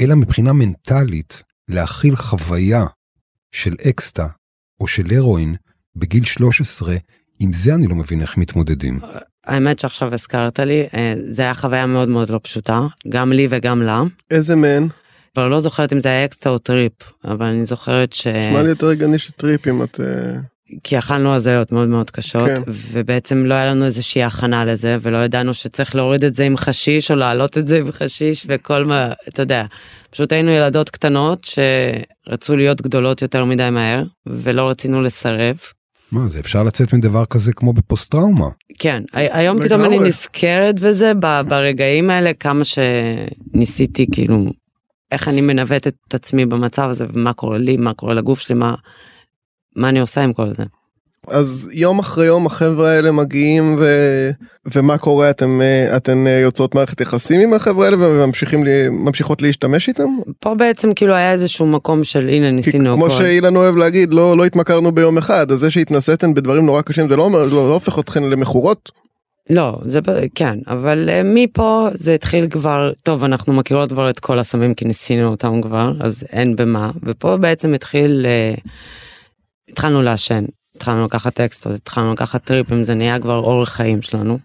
אלא 0.00 0.14
מבחינה 0.14 0.52
מנטלית, 0.52 1.42
להכיל 1.68 2.16
חוויה 2.16 2.84
של 3.52 3.74
אקסטה 3.88 4.26
או 4.80 4.88
של 4.88 5.04
הרואין 5.16 5.54
בגיל 5.96 6.24
13, 6.24 6.96
עם 7.40 7.52
זה 7.52 7.74
אני 7.74 7.86
לא 7.86 7.94
מבין 7.94 8.20
איך 8.20 8.36
מתמודדים. 8.36 9.00
האמת 9.46 9.78
שעכשיו 9.78 10.14
הזכרת 10.14 10.60
לי, 10.60 10.86
אה, 10.94 11.14
זה 11.30 11.42
היה 11.42 11.54
חוויה 11.54 11.86
מאוד 11.86 12.08
מאוד 12.08 12.30
לא 12.30 12.40
פשוטה, 12.42 12.80
גם 13.08 13.32
לי 13.32 13.46
וגם 13.50 13.82
לה. 13.82 14.02
איזה 14.30 14.56
מהן? 14.56 14.88
כבר 15.34 15.48
לא 15.48 15.60
זוכרת 15.60 15.92
אם 15.92 16.00
זה 16.00 16.08
היה 16.08 16.24
אקסטה 16.24 16.52
או 16.52 16.58
טריפ, 16.58 16.92
אבל 17.24 17.46
אני 17.46 17.64
זוכרת 17.64 18.12
ש... 18.12 18.26
נשמע 18.26 18.62
לי 18.62 18.68
יותר 18.68 18.88
הגיוני 18.88 19.18
שטריפ 19.18 19.68
אם 19.68 19.82
את... 19.82 20.00
אה, 20.00 20.40
כי 20.84 20.98
אכלנו 20.98 21.34
הזיות 21.34 21.72
מאוד 21.72 21.88
מאוד 21.88 22.10
קשות, 22.10 22.46
כן. 22.46 22.62
ובעצם 22.92 23.46
לא 23.46 23.54
היה 23.54 23.70
לנו 23.70 23.84
איזושהי 23.84 24.24
הכנה 24.24 24.64
לזה, 24.64 24.96
ולא 25.02 25.18
ידענו 25.18 25.54
שצריך 25.54 25.94
להוריד 25.94 26.24
את 26.24 26.34
זה 26.34 26.44
עם 26.44 26.56
חשיש, 26.56 27.10
או 27.10 27.16
להעלות 27.16 27.58
את 27.58 27.68
זה 27.68 27.78
עם 27.78 27.92
חשיש, 27.92 28.46
וכל 28.48 28.84
מה, 28.84 29.12
אתה 29.28 29.42
יודע. 29.42 29.64
פשוט 30.10 30.32
היינו 30.32 30.50
ילדות 30.50 30.90
קטנות 30.90 31.44
שרצו 31.44 32.56
להיות 32.56 32.82
גדולות 32.82 33.22
יותר 33.22 33.44
מדי 33.44 33.70
מהר, 33.70 34.02
ולא 34.26 34.68
רצינו 34.68 35.02
לסרב. 35.02 35.56
מה 36.12 36.26
זה, 36.26 36.40
אפשר 36.40 36.62
לצאת 36.62 36.94
מדבר 36.94 37.24
כזה 37.24 37.52
כמו 37.52 37.72
בפוסט 37.72 38.10
טראומה. 38.12 38.48
כן, 38.78 39.02
הי- 39.12 39.28
היום 39.32 39.64
פתאום 39.64 39.84
אני. 39.84 39.98
נזכרת 39.98 40.80
בזה 40.80 41.12
ברגעים 41.48 42.10
האלה, 42.10 42.32
כמה 42.34 42.62
שניסיתי, 42.64 44.06
כאילו, 44.12 44.44
איך 45.12 45.28
אני 45.28 45.40
מנווטת 45.40 45.94
את 46.08 46.14
עצמי 46.14 46.46
במצב 46.46 46.88
הזה, 46.88 47.06
ומה 47.12 47.32
קורה 47.32 47.58
לי, 47.58 47.76
מה 47.76 47.94
קורה 47.94 48.14
לגוף 48.14 48.40
שלי, 48.40 48.54
מה, 48.54 48.74
מה 49.76 49.88
אני 49.88 50.00
עושה 50.00 50.22
עם 50.22 50.32
כל 50.32 50.48
זה. 50.50 50.64
אז 51.28 51.70
יום 51.72 51.98
אחרי 51.98 52.26
יום 52.26 52.46
החבר'ה 52.46 52.90
האלה 52.90 53.12
מגיעים 53.12 53.76
ו... 53.78 53.84
ומה 54.74 54.98
קורה 54.98 55.30
אתם 55.30 55.60
אה, 55.60 55.96
אתן 55.96 56.26
אה, 56.26 56.38
יוצרות 56.38 56.74
מערכת 56.74 57.00
יחסים 57.00 57.40
עם 57.40 57.54
החבר'ה 57.54 57.84
האלה 57.84 57.96
וממשיכים 58.00 58.64
לי... 58.64 58.88
ממשיכות 58.88 59.42
להשתמש 59.42 59.88
איתם? 59.88 60.08
פה 60.40 60.54
בעצם 60.54 60.94
כאילו 60.94 61.14
היה 61.14 61.32
איזשהו 61.32 61.66
מקום 61.66 62.04
של 62.04 62.28
הנה 62.28 62.50
ניסינו 62.50 62.94
כמו 62.94 63.06
הכל. 63.06 63.14
שאילן 63.14 63.56
אוהב 63.56 63.76
להגיד 63.76 64.14
לא 64.14 64.36
לא 64.36 64.44
התמכרנו 64.44 64.92
ביום 64.92 65.18
אחד 65.18 65.52
אז 65.52 65.58
זה 65.58 65.70
שהתנסיתן 65.70 66.34
בדברים 66.34 66.66
נורא 66.66 66.82
קשים 66.82 67.08
זה 67.08 67.16
לא 67.16 67.22
אומר 67.22 67.38
לא, 67.38 67.68
לא 67.68 67.74
הופך 67.74 67.98
אתכן 67.98 68.24
למכורות. 68.24 68.90
לא, 69.50 69.78
זה 69.84 70.00
כן, 70.34 70.58
אבל 70.66 71.08
אה, 71.08 71.22
מפה 71.24 71.88
זה 71.94 72.14
התחיל 72.14 72.48
כבר, 72.48 72.92
טוב, 73.02 73.24
אנחנו 73.24 73.52
מכירות 73.52 73.90
כבר 73.92 74.10
את 74.10 74.20
כל 74.20 74.38
הסמים 74.38 74.74
כי 74.74 74.84
ניסינו 74.84 75.28
אותם 75.28 75.62
כבר, 75.62 75.92
אז 76.00 76.24
אין 76.32 76.56
במה, 76.56 76.90
ופה 77.02 77.36
בעצם 77.36 77.74
התחיל, 77.74 78.26
התחלנו 79.68 80.02
לעשן, 80.02 80.44
התחלנו 80.76 81.04
לקחת 81.04 81.34
טקסטות, 81.34 81.74
התחלנו 81.74 82.12
לקחת 82.12 82.44
טריפים, 82.44 82.84
זה 82.84 82.94
נהיה 82.94 83.18
כבר 83.18 83.36
אורח 83.36 83.68
חיים 83.68 84.02
שלנו. 84.02 84.38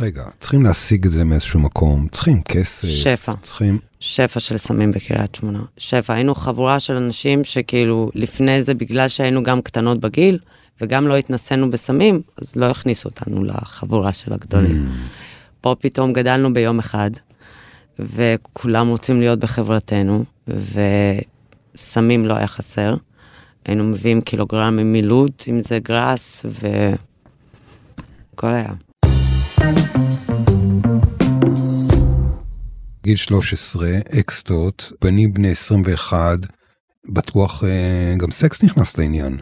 רגע, 0.00 0.24
צריכים 0.38 0.62
להשיג 0.62 1.06
את 1.06 1.10
זה 1.10 1.24
מאיזשהו 1.24 1.60
מקום, 1.60 2.06
צריכים 2.12 2.42
כסף. 2.42 2.88
שפע. 2.88 3.32
צריכים... 3.42 3.78
שפע 4.00 4.40
של 4.40 4.56
סמים 4.56 4.90
בקריית 4.90 5.34
שמונה. 5.34 5.62
שפע, 5.76 6.14
היינו 6.14 6.34
חבורה 6.34 6.80
של 6.80 6.96
אנשים 6.96 7.44
שכאילו 7.44 8.10
לפני 8.14 8.62
זה, 8.62 8.74
בגלל 8.74 9.08
שהיינו 9.08 9.42
גם 9.42 9.62
קטנות 9.62 10.00
בגיל, 10.00 10.38
וגם 10.80 11.08
לא 11.08 11.16
התנסינו 11.16 11.70
בסמים, 11.70 12.22
אז 12.42 12.56
לא 12.56 12.66
הכניסו 12.66 13.08
אותנו 13.08 13.44
לחבורה 13.44 14.12
של 14.12 14.32
הגדולים. 14.32 14.92
פה 15.60 15.76
פתאום 15.80 16.12
גדלנו 16.12 16.54
ביום 16.54 16.78
אחד, 16.78 17.10
וכולם 17.98 18.88
רוצים 18.88 19.20
להיות 19.20 19.38
בחברתנו, 19.38 20.24
וסמים 20.48 22.26
לא 22.26 22.34
היה 22.34 22.46
חסר. 22.46 22.94
היינו 23.64 23.84
מביאים 23.84 24.20
קילוגרמים 24.20 24.92
מלוד, 24.92 25.32
אם 25.48 25.60
זה 25.68 25.78
גראס, 25.78 26.44
והכל 26.44 28.54
היה. 28.54 28.72
גיל 33.04 33.16
13, 33.16 33.88
אקסטות, 34.20 34.92
בנים 35.02 35.34
בני 35.34 35.48
21, 35.48 36.38
בטוח 37.08 37.64
אה, 37.64 38.14
גם 38.18 38.30
סקס 38.30 38.64
נכנס 38.64 38.98
לעניין. 38.98 39.38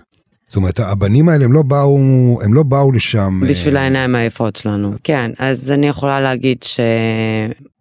זאת 0.48 0.56
אומרת, 0.56 0.80
הבנים 0.80 1.28
האלה 1.28 1.44
הם 1.44 1.52
לא 1.52 1.62
באו, 1.62 1.98
הם 2.44 2.54
לא 2.54 2.62
באו 2.62 2.92
לשם. 2.92 3.40
אה, 3.42 3.48
בשביל 3.48 3.76
העיניים 3.76 4.14
היפות 4.14 4.56
שלנו. 4.56 4.92
כן, 5.04 5.30
אז 5.38 5.70
אני 5.70 5.86
יכולה 5.86 6.20
להגיד 6.20 6.58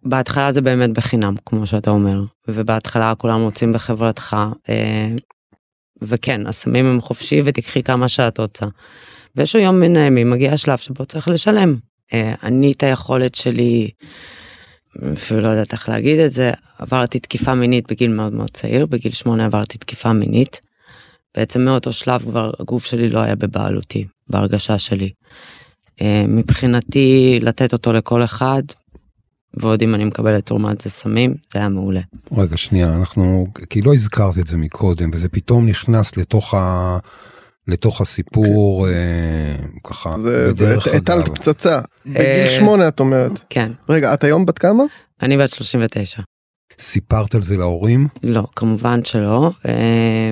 שבהתחלה 0.04 0.52
זה 0.52 0.60
באמת 0.60 0.90
בחינם, 0.90 1.34
כמו 1.46 1.66
שאתה 1.66 1.90
אומר, 1.90 2.24
ובהתחלה 2.48 3.14
כולם 3.14 3.40
רוצים 3.40 3.72
בחברתך, 3.72 4.36
אה, 4.68 5.08
וכן, 6.06 6.46
הסמים 6.46 6.86
הם 6.86 7.00
חופשי 7.00 7.42
ותקחי 7.44 7.82
כמה 7.82 8.08
שאת 8.08 8.38
רוצה. 8.38 8.66
ויש 9.36 9.54
יום 9.54 9.80
מן 9.80 9.96
הימים, 9.96 10.30
מגיע 10.30 10.52
השלב 10.52 10.78
שבו 10.78 11.04
צריך 11.04 11.28
לשלם. 11.28 11.76
אה, 12.12 12.34
אני 12.42 12.72
את 12.72 12.82
היכולת 12.82 13.34
שלי, 13.34 13.90
אפילו 15.12 15.40
לא 15.40 15.48
יודעת 15.48 15.72
איך 15.72 15.88
להגיד 15.88 16.18
את 16.18 16.32
זה, 16.32 16.50
עברתי 16.78 17.18
תקיפה 17.18 17.54
מינית 17.54 17.90
בגיל 17.90 18.12
מאוד 18.12 18.32
מאוד 18.32 18.50
צעיר, 18.50 18.86
בגיל 18.86 19.12
שמונה 19.12 19.44
עברתי 19.44 19.78
תקיפה 19.78 20.12
מינית. 20.12 20.60
בעצם 21.36 21.64
מאותו 21.64 21.92
שלב 21.92 22.22
כבר 22.22 22.50
הגוף 22.60 22.84
שלי 22.84 23.08
לא 23.10 23.20
היה 23.20 23.36
בבעלותי, 23.36 24.04
בהרגשה 24.30 24.78
שלי. 24.78 25.10
אה, 26.00 26.24
מבחינתי 26.28 27.38
לתת 27.42 27.72
אותו 27.72 27.92
לכל 27.92 28.24
אחד, 28.24 28.62
ועוד 29.60 29.82
אם 29.82 29.94
אני 29.94 30.04
מקבלת 30.04 30.46
תרומת 30.46 30.80
זה 30.80 30.90
סמים, 30.90 31.34
זה 31.52 31.58
היה 31.58 31.68
מעולה. 31.68 32.00
רגע, 32.36 32.56
שנייה, 32.56 32.94
אנחנו, 32.94 33.46
כי 33.70 33.82
לא 33.82 33.94
הזכרת 33.94 34.38
את 34.38 34.46
זה 34.46 34.56
מקודם, 34.56 35.10
וזה 35.12 35.28
פתאום 35.28 35.66
נכנס 35.66 36.16
לתוך 36.16 36.54
ה... 36.54 36.98
לתוך 37.68 38.00
הסיפור 38.00 38.88
אה, 38.88 38.92
ככה 39.84 40.16
זה 40.20 40.44
בדרך 40.48 40.86
הטלת 40.86 41.08
אגב. 41.28 41.34
פצצה. 41.34 41.80
בגיל 42.06 42.20
אה, 42.22 42.48
שמונה 42.48 42.88
את 42.88 43.00
אומרת. 43.00 43.32
כן, 43.50 43.72
רגע 43.88 44.14
את 44.14 44.24
היום 44.24 44.46
בת 44.46 44.58
כמה? 44.58 44.84
אני 45.22 45.36
בת 45.38 45.50
39. 45.52 46.22
סיפרת 46.78 47.34
על 47.34 47.42
זה 47.42 47.56
להורים? 47.56 48.08
לא, 48.22 48.44
כמובן 48.56 49.04
שלא. 49.04 49.50
אה, 49.68 49.72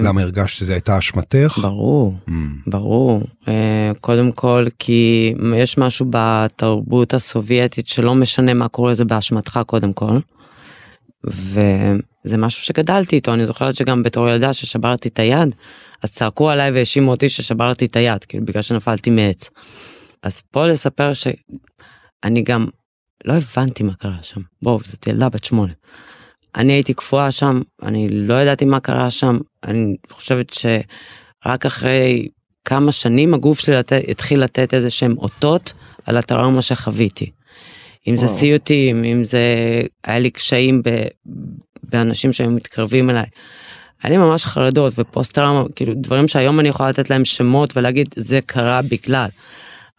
למה 0.03 0.23
הרגשת 0.23 0.57
שזה 0.59 0.73
הייתה 0.73 0.99
אשמתך? 0.99 1.59
ברור, 1.63 2.15
Mm, 2.29 2.33
ברור. 2.67 3.23
קודם 4.01 4.33
כל 4.33 4.67
כי 4.79 5.35
יש 5.57 5.79
משהו 5.79 6.07
בתרבות 6.11 7.15
הסובייטית 7.15 7.87
שלא 7.87 8.15
משנה 8.15 8.55
מה 8.55 8.69
קורה 8.69 8.95
זה 8.95 9.05
באשמתך 9.05 9.61
קודם 9.67 9.93
כל. 9.93 10.19
וזה 11.25 12.37
משהו 12.39 12.63
שגדלתי 12.63 13.17
איתו, 13.17 13.35
אני 13.35 13.47
זוכרת 13.47 13.75
שגם 13.75 14.03
בתור 14.03 14.29
ילדה 14.29 14.53
ששברתי 14.53 15.09
את 15.09 15.19
היד, 15.19 15.55
אז 16.03 16.13
צעקו 16.13 16.51
עליי 16.51 16.71
והאשימו 16.71 17.11
אותי 17.11 17.29
ששברתי 17.29 17.85
את 17.85 17.97
היד, 17.97 18.25
כאילו 18.25 18.45
בגלל 18.45 18.63
שנפלתי 18.63 19.11
מעץ. 19.11 19.51
אז 20.23 20.41
פה 20.41 20.67
לספר 20.67 21.13
שאני 21.13 22.43
גם 22.43 22.67
לא 23.25 23.35
הבנתי 23.35 23.83
מה 23.83 23.95
קרה 23.95 24.19
שם. 24.23 24.41
בואו, 24.63 24.81
זאת 24.85 25.07
ילדה 25.07 25.29
בת 25.29 25.45
שמונה. 25.45 25.73
אני 26.57 26.73
הייתי 26.73 26.95
קפואה 26.95 27.31
שם, 27.31 27.63
אני 27.83 28.09
לא 28.11 28.35
ידעתי 28.35 28.65
מה 28.65 28.81
קרה 28.81 29.11
שם, 29.11 29.39
אני 29.65 29.97
חושבת 30.11 30.51
שרק 30.51 31.67
אחרי 31.67 32.29
כמה 32.71 32.93
שנים 32.93 33.35
הגוף 33.35 33.61
שלי 33.61 33.75
לת... 33.75 33.93
התחיל 34.09 34.45
לתת 34.45 34.75
איזה 34.75 34.91
שהם 34.91 35.15
אותות 35.19 35.73
על 36.07 36.17
הטראומה 36.17 36.63
שחוויתי. 36.63 37.31
אם 38.09 38.17
זה. 38.17 38.29
סיוטים, 38.29 39.05
אם 39.05 39.25
זה 39.25 39.41
היה 40.05 40.19
לי 40.19 40.31
קשיים 40.31 40.83
ב... 40.85 41.03
באנשים 41.83 42.33
שהיו 42.33 42.51
מתקרבים 42.51 43.11
אליי. 43.11 43.25
היה 44.03 44.11
לי 44.11 44.17
ממש 44.17 44.45
חרדות 44.45 44.93
ופוסט 44.99 45.35
טראומה, 45.35 45.69
כאילו 45.75 45.93
דברים 45.97 46.29
שהיום 46.29 46.61
אני 46.61 46.69
יכולה 46.69 46.89
לתת 46.89 47.11
להם 47.11 47.25
שמות 47.25 47.77
ולהגיד 47.77 48.09
זה 48.17 48.41
קרה 48.47 48.81
בגלל. 48.83 49.29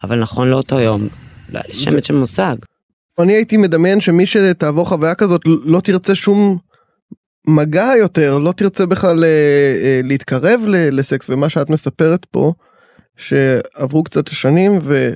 אבל 0.04 0.18
נכון 0.18 0.50
לאותו 0.50 0.80
יום, 0.80 1.08
לא 1.48 1.58
היה 1.58 1.64
לי 1.68 1.74
שמץ 1.74 2.06
של 2.06 2.14
מושג. 2.14 2.56
אני 3.18 3.32
הייתי 3.32 3.56
מדמיין 3.56 4.00
שמי 4.00 4.26
שתעבור 4.26 4.86
חוויה 4.86 5.14
כזאת 5.14 5.40
לא 5.44 5.80
תרצה 5.80 6.14
שום 6.14 6.58
מגע 7.46 7.90
יותר, 7.98 8.38
לא 8.38 8.52
תרצה 8.52 8.86
בכלל 8.86 9.24
אה, 9.24 9.28
אה, 9.84 10.00
להתקרב 10.04 10.60
לסקס, 10.68 11.30
ומה 11.30 11.48
שאת 11.48 11.70
מספרת 11.70 12.24
פה, 12.24 12.52
שעברו 13.16 14.04
קצת 14.04 14.28
שנים 14.28 14.78
וזה 14.78 15.14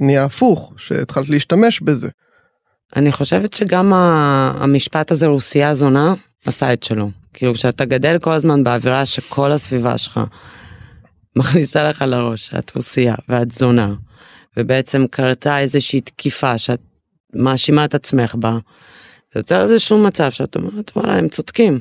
נהיה 0.00 0.24
הפוך, 0.24 0.72
שהתחלת 0.76 1.28
להשתמש 1.28 1.80
בזה. 1.80 2.08
אני 2.96 3.12
חושבת 3.12 3.52
שגם 3.52 3.92
המשפט 3.92 5.10
הזה 5.10 5.26
רוסייה 5.26 5.74
זונה 5.74 6.14
עשה 6.46 6.72
את 6.72 6.82
שלו. 6.82 7.10
כאילו 7.34 7.54
כשאתה 7.54 7.84
גדל 7.84 8.18
כל 8.18 8.32
הזמן 8.32 8.64
באווירה 8.64 9.06
שכל 9.06 9.52
הסביבה 9.52 9.98
שלך 9.98 10.20
מכניסה 11.36 11.88
לך 11.88 12.02
לראש 12.02 12.46
שאת 12.46 12.72
רוסייה 12.74 13.14
ואת 13.28 13.52
זונה, 13.52 13.94
ובעצם 14.56 15.06
קרתה 15.10 15.58
איזושהי 15.58 16.00
תקיפה 16.00 16.58
שאת 16.58 16.80
מאשימה 17.34 17.84
את 17.84 17.94
עצמך 17.94 18.34
בה, 18.34 18.58
זה 19.36 19.40
יוצר 19.40 19.62
איזשהו 19.62 19.98
מצב 19.98 20.30
שאת 20.30 20.56
אומרת 20.56 20.92
וואלה 20.96 21.14
הם 21.14 21.28
צודקים. 21.28 21.80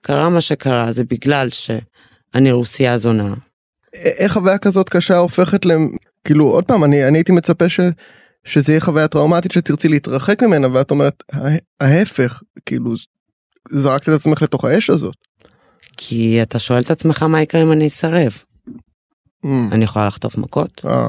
קרה 0.00 0.28
מה 0.28 0.40
שקרה 0.40 0.92
זה 0.92 1.04
בגלל 1.04 1.48
שאני 1.50 2.52
רוסייה 2.52 2.98
זונה. 2.98 3.34
איך 3.94 4.32
חוויה 4.32 4.58
כזאת 4.58 4.88
קשה 4.88 5.16
הופכת 5.16 5.66
ל... 5.66 5.70
כאילו 6.24 6.44
עוד 6.44 6.64
פעם 6.64 6.84
אני, 6.84 7.08
אני 7.08 7.18
הייתי 7.18 7.32
מצפה 7.32 7.68
ש, 7.68 7.80
שזה 8.44 8.72
יהיה 8.72 8.80
חוויה 8.80 9.08
טראומטית 9.08 9.52
שתרצי 9.52 9.88
להתרחק 9.88 10.42
ממנה 10.42 10.68
ואת 10.72 10.90
אומרת 10.90 11.22
"ה- 11.32 11.84
ההפך 11.84 12.42
כאילו 12.66 12.94
זרקת 13.72 14.08
את 14.08 14.14
עצמך 14.14 14.42
לתוך 14.42 14.64
האש 14.64 14.90
הזאת. 14.90 15.16
כי 15.96 16.42
אתה 16.42 16.58
שואל 16.58 16.80
את 16.80 16.90
עצמך 16.90 17.22
מה 17.22 17.42
יקרה 17.42 17.62
אם 17.62 17.72
אני 17.72 17.86
אסרב. 17.86 18.32
אממ, 19.46 19.48
אני 19.72 19.84
יכולה 19.84 20.06
לחטוף 20.06 20.38
מכות, 20.38 20.82
אה, 20.86 21.08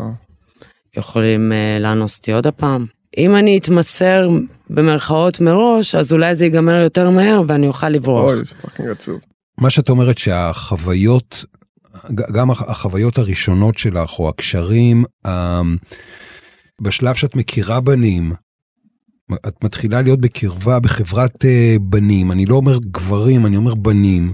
יכולים 0.97 1.51
אה, 1.51 1.81
לאנוס 1.81 2.17
אותי 2.17 2.31
עוד 2.31 2.47
הפעם. 2.47 2.85
אם 3.17 3.35
אני 3.35 3.57
אתמסר 3.57 4.27
במרכאות 4.73 5.41
מראש, 5.41 5.95
אז 5.95 6.13
אולי 6.13 6.35
זה 6.35 6.45
ייגמר 6.45 6.73
יותר 6.81 7.09
מהר 7.09 7.41
ואני 7.47 7.67
אוכל 7.67 7.89
לברוח. 7.89 8.23
אוי 8.23 8.43
זה 8.43 8.55
fucking 8.61 8.89
עצוב. 8.89 9.19
מה 9.57 9.69
שאת 9.69 9.89
אומרת 9.89 10.17
שהחוויות, 10.17 11.45
גם 12.15 12.51
הח- 12.51 12.69
החוויות 12.69 13.17
הראשונות 13.17 13.77
שלך 13.77 14.19
או 14.19 14.29
הקשרים, 14.29 15.03
אמ, 15.27 15.75
בשלב 16.81 17.15
שאת 17.15 17.35
מכירה 17.35 17.79
בנים, 17.81 18.33
את 19.47 19.63
מתחילה 19.63 20.01
להיות 20.01 20.19
בקרבה 20.21 20.79
בחברת 20.79 21.45
אה, 21.45 21.75
בנים, 21.81 22.31
אני 22.31 22.45
לא 22.45 22.55
אומר 22.55 22.77
גברים, 22.91 23.45
אני 23.45 23.57
אומר 23.57 23.75
בנים. 23.75 24.33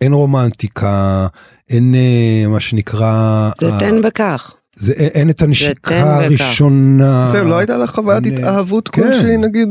אין 0.00 0.12
רומנטיקה, 0.12 1.26
אין 1.70 1.94
אה, 1.94 2.48
מה 2.48 2.60
שנקרא... 2.60 3.50
זה 3.58 3.72
אה, 3.72 3.78
תן 3.78 4.02
בכך. 4.02 4.54
זה, 4.76 4.92
אין, 4.92 5.08
אין 5.14 5.30
את 5.30 5.42
הנשיקה. 5.42 6.00
הראשונה. 6.00 7.26
זהו, 7.28 7.48
לא 7.48 7.58
הייתה 7.58 7.76
לך 7.76 7.90
חוויית 7.90 8.26
התאהבות 8.26 8.88
כן. 8.88 9.02
כלשהי 9.02 9.36
נגיד? 9.36 9.68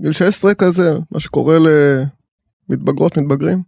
גיל 0.00 0.12
16 0.12 0.54
כזה, 0.54 0.92
מה 1.12 1.20
שקורה 1.20 1.58
למתבגרות, 2.68 3.16
מתבגרים? 3.16 3.62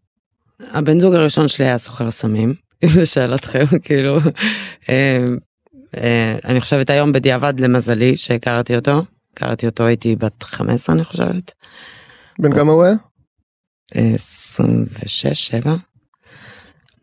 הבן 0.71 1.00
זוג 1.00 1.14
הראשון 1.14 1.49
שלי 1.49 1.64
היה 1.64 1.79
סוחר 1.79 2.11
סמים, 2.11 2.55
לשאלתכם, 2.97 3.64
כאילו. 3.83 4.19
אה, 4.88 5.25
אה, 5.97 6.37
אני 6.45 6.61
חושבת 6.61 6.91
היום 6.91 7.12
בדיעבד 7.12 7.61
למזלי 7.61 8.17
שהכרתי 8.17 8.76
אותו. 8.76 9.02
הכרתי 9.33 9.67
אותו 9.67 9.87
הייתי 9.87 10.17
בת 10.17 10.43
15 10.43 10.95
אני 10.95 11.05
חושבת. 11.05 11.52
בן 12.38 12.55
כמה 12.55 12.73
הוא 12.73 12.85
היה? 12.85 12.95
אה, 13.97 14.12
26, 14.14 15.26
7. 15.26 15.76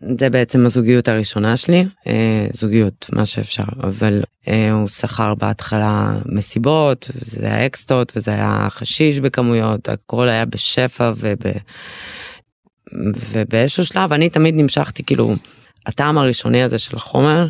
זה 0.02 0.30
בעצם 0.30 0.66
הזוגיות 0.66 1.08
הראשונה 1.08 1.58
שלי, 1.58 1.86
אה, 2.08 2.48
זוגיות, 2.54 3.10
מה 3.14 3.26
שאפשר, 3.26 3.64
אבל 3.84 4.24
אה, 4.48 4.72
הוא 4.72 4.88
שכר 4.88 5.36
בהתחלה 5.36 6.12
מסיבות, 6.26 7.12
וזה 7.16 7.46
היה 7.46 7.66
אקסטות, 7.66 8.12
וזה 8.16 8.32
היה 8.32 8.68
חשיש 8.70 9.20
בכמויות, 9.20 9.90
הכל 9.90 10.30
היה 10.30 10.46
בשפע 10.46 11.12
וב... 11.16 11.38
ובאיזשהו 13.32 13.86
שלב 13.86 14.14
אני 14.14 14.30
תמיד 14.30 14.56
נמשכתי, 14.58 15.04
כאילו, 15.04 15.34
הטעם 15.86 16.18
הראשוני 16.18 16.64
הזה 16.64 16.80
של 16.80 16.96
החומר, 16.96 17.48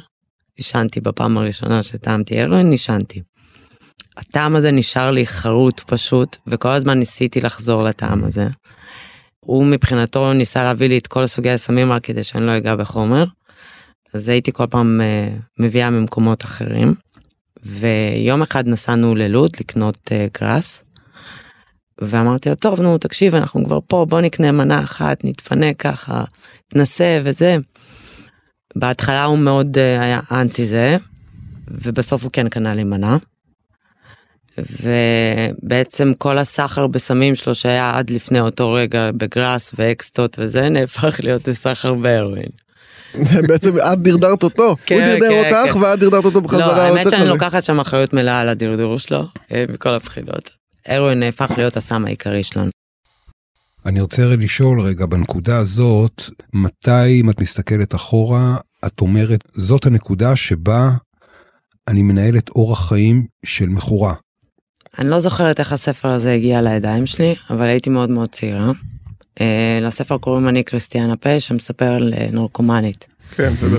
עישנתי 0.56 1.02
בפעם 1.02 1.38
הראשונה 1.38 1.84
שטעמתי 1.84 2.42
הרואין, 2.42 2.72
עישנתי. 2.72 3.22
הטעם 4.18 4.56
הזה 4.56 4.72
נשאר 4.72 5.12
לי 5.12 5.28
חרוט 5.28 5.80
פשוט, 5.80 6.38
וכל 6.48 6.70
הזמן 6.70 7.00
ניסיתי 7.00 7.42
לחזור 7.42 7.84
לטעם 7.84 8.24
הזה. 8.24 8.48
הוא 9.40 9.66
מבחינתו 9.66 10.34
ניסה 10.34 10.64
להביא 10.64 10.90
לי 10.90 10.98
את 10.98 11.08
כל 11.08 11.28
סוגי 11.28 11.50
הסמים 11.50 11.92
רק 11.92 12.04
כדי 12.04 12.24
שאני 12.24 12.46
לא 12.46 12.58
אגע 12.58 12.76
בחומר. 12.76 13.26
אז 14.14 14.30
הייתי 14.30 14.52
כל 14.52 14.68
פעם 14.70 15.02
uh, 15.02 15.42
מביאה 15.60 15.90
ממקומות 15.90 16.44
אחרים. 16.44 16.94
ויום 17.64 18.42
אחד 18.42 18.68
נסענו 18.68 19.16
ללוד 19.16 19.52
לקנות 19.60 19.98
uh, 20.12 20.40
גראס. 20.42 20.84
ואמרתי 22.02 22.50
לו, 22.50 22.56
טוב, 22.56 22.82
נו, 22.82 22.98
תקשיב, 22.98 23.36
אנחנו 23.36 23.66
כבר 23.66 23.80
פה, 23.88 24.06
בוא 24.10 24.22
נקנה 24.22 24.52
מנה 24.52 24.84
אחת, 24.84 25.24
נתפנה 25.24 25.74
ככה, 25.74 26.24
ננסה 26.76 27.20
וזה. 27.24 27.58
בהתחלה 28.76 29.24
הוא 29.24 29.38
מאוד 29.38 29.78
uh, 29.78 30.02
היה 30.02 30.20
אנטי 30.32 30.66
זה, 30.66 30.98
ובסוף 31.68 32.24
הוא 32.24 32.32
כן 32.32 32.50
קנה 32.50 32.76
לי 32.76 32.84
מנה. 32.84 33.18
ובעצם 34.84 36.12
כל 36.18 36.38
הסחר 36.38 36.88
בסמים 36.88 37.36
שלו 37.36 37.56
שהיה 37.56 37.98
עד 37.98 38.10
לפני 38.10 38.40
אותו 38.40 38.74
רגע 38.74 39.10
בגראס 39.18 39.74
ואקסטות 39.78 40.40
וזה 40.40 40.70
נהפך 40.70 41.20
להיות 41.24 41.48
לסחר 41.48 41.94
בהרואין. 41.94 42.50
זה 43.22 43.42
בעצם 43.42 43.78
את 43.94 44.00
דרדרת 44.00 44.44
אותו. 44.44 44.76
כן, 44.86 44.96
הוא 44.96 45.04
דרדר 45.04 45.30
כן, 45.30 45.56
אותך 45.56 45.74
כן. 45.74 45.80
ואת 45.80 46.00
דרדרת 46.00 46.26
אותו 46.26 46.42
בחזרה. 46.42 46.78
לא, 46.78 46.82
האמת 46.82 47.10
שאני. 47.10 47.28
לוקחת 47.28 47.64
שם 47.64 47.80
אחריות 47.80 48.14
מלאה 48.14 48.40
על 48.40 48.50
הדרדור 48.50 48.98
שלו, 48.98 49.24
אה, 49.52 49.64
מכל 49.70 49.94
הבחינות. 49.94 50.50
הרואין 50.86 51.20
נהפך 51.20 51.52
להיות 51.58 51.78
הסם 51.78 52.06
העיקרי 52.06 52.44
שלנו. 52.44 52.70
אני 53.86 54.02
רוצה 54.02 54.36
לשאול 54.36 54.82
רגע 54.82 55.06
בנקודה 55.06 55.58
הזאת, 55.58 56.24
מתי 56.54 57.22
אם 57.22 57.30
את 57.30 57.42
מסתכלת 57.42 57.96
אחורה, 57.96 58.58
את 58.86 59.02
אומרת, 59.02 59.40
זאת 59.54 59.86
הנקודה 59.86 60.36
שבה 60.36 60.90
אני 61.88 62.04
מנהלת 62.04 62.50
אורח 62.50 62.90
חיים 62.90 63.26
של 63.46 63.66
מכורה. 63.66 64.14
אני 65.00 65.10
לא 65.10 65.20
זוכרת 65.20 65.60
איך 65.60 65.74
הספר 65.74 66.08
הזה 66.08 66.34
הגיע 66.34 66.62
לידיים 66.62 67.06
שלי, 67.06 67.36
אבל 67.50 67.66
הייתי 67.66 67.90
מאוד 67.90 68.10
מאוד 68.10 68.30
צעירה. 68.30 68.72
אה, 69.42 69.80
לספר 69.82 70.18
קוראים 70.18 70.48
אני 70.48 70.64
קריסטיאנה 70.64 71.16
פה, 71.16 71.40
שמספר 71.40 71.92
על 71.92 72.14
אה, 72.18 72.28
נרקומנית. 72.32 73.08
כן, 73.36 73.54
זה 73.60 73.78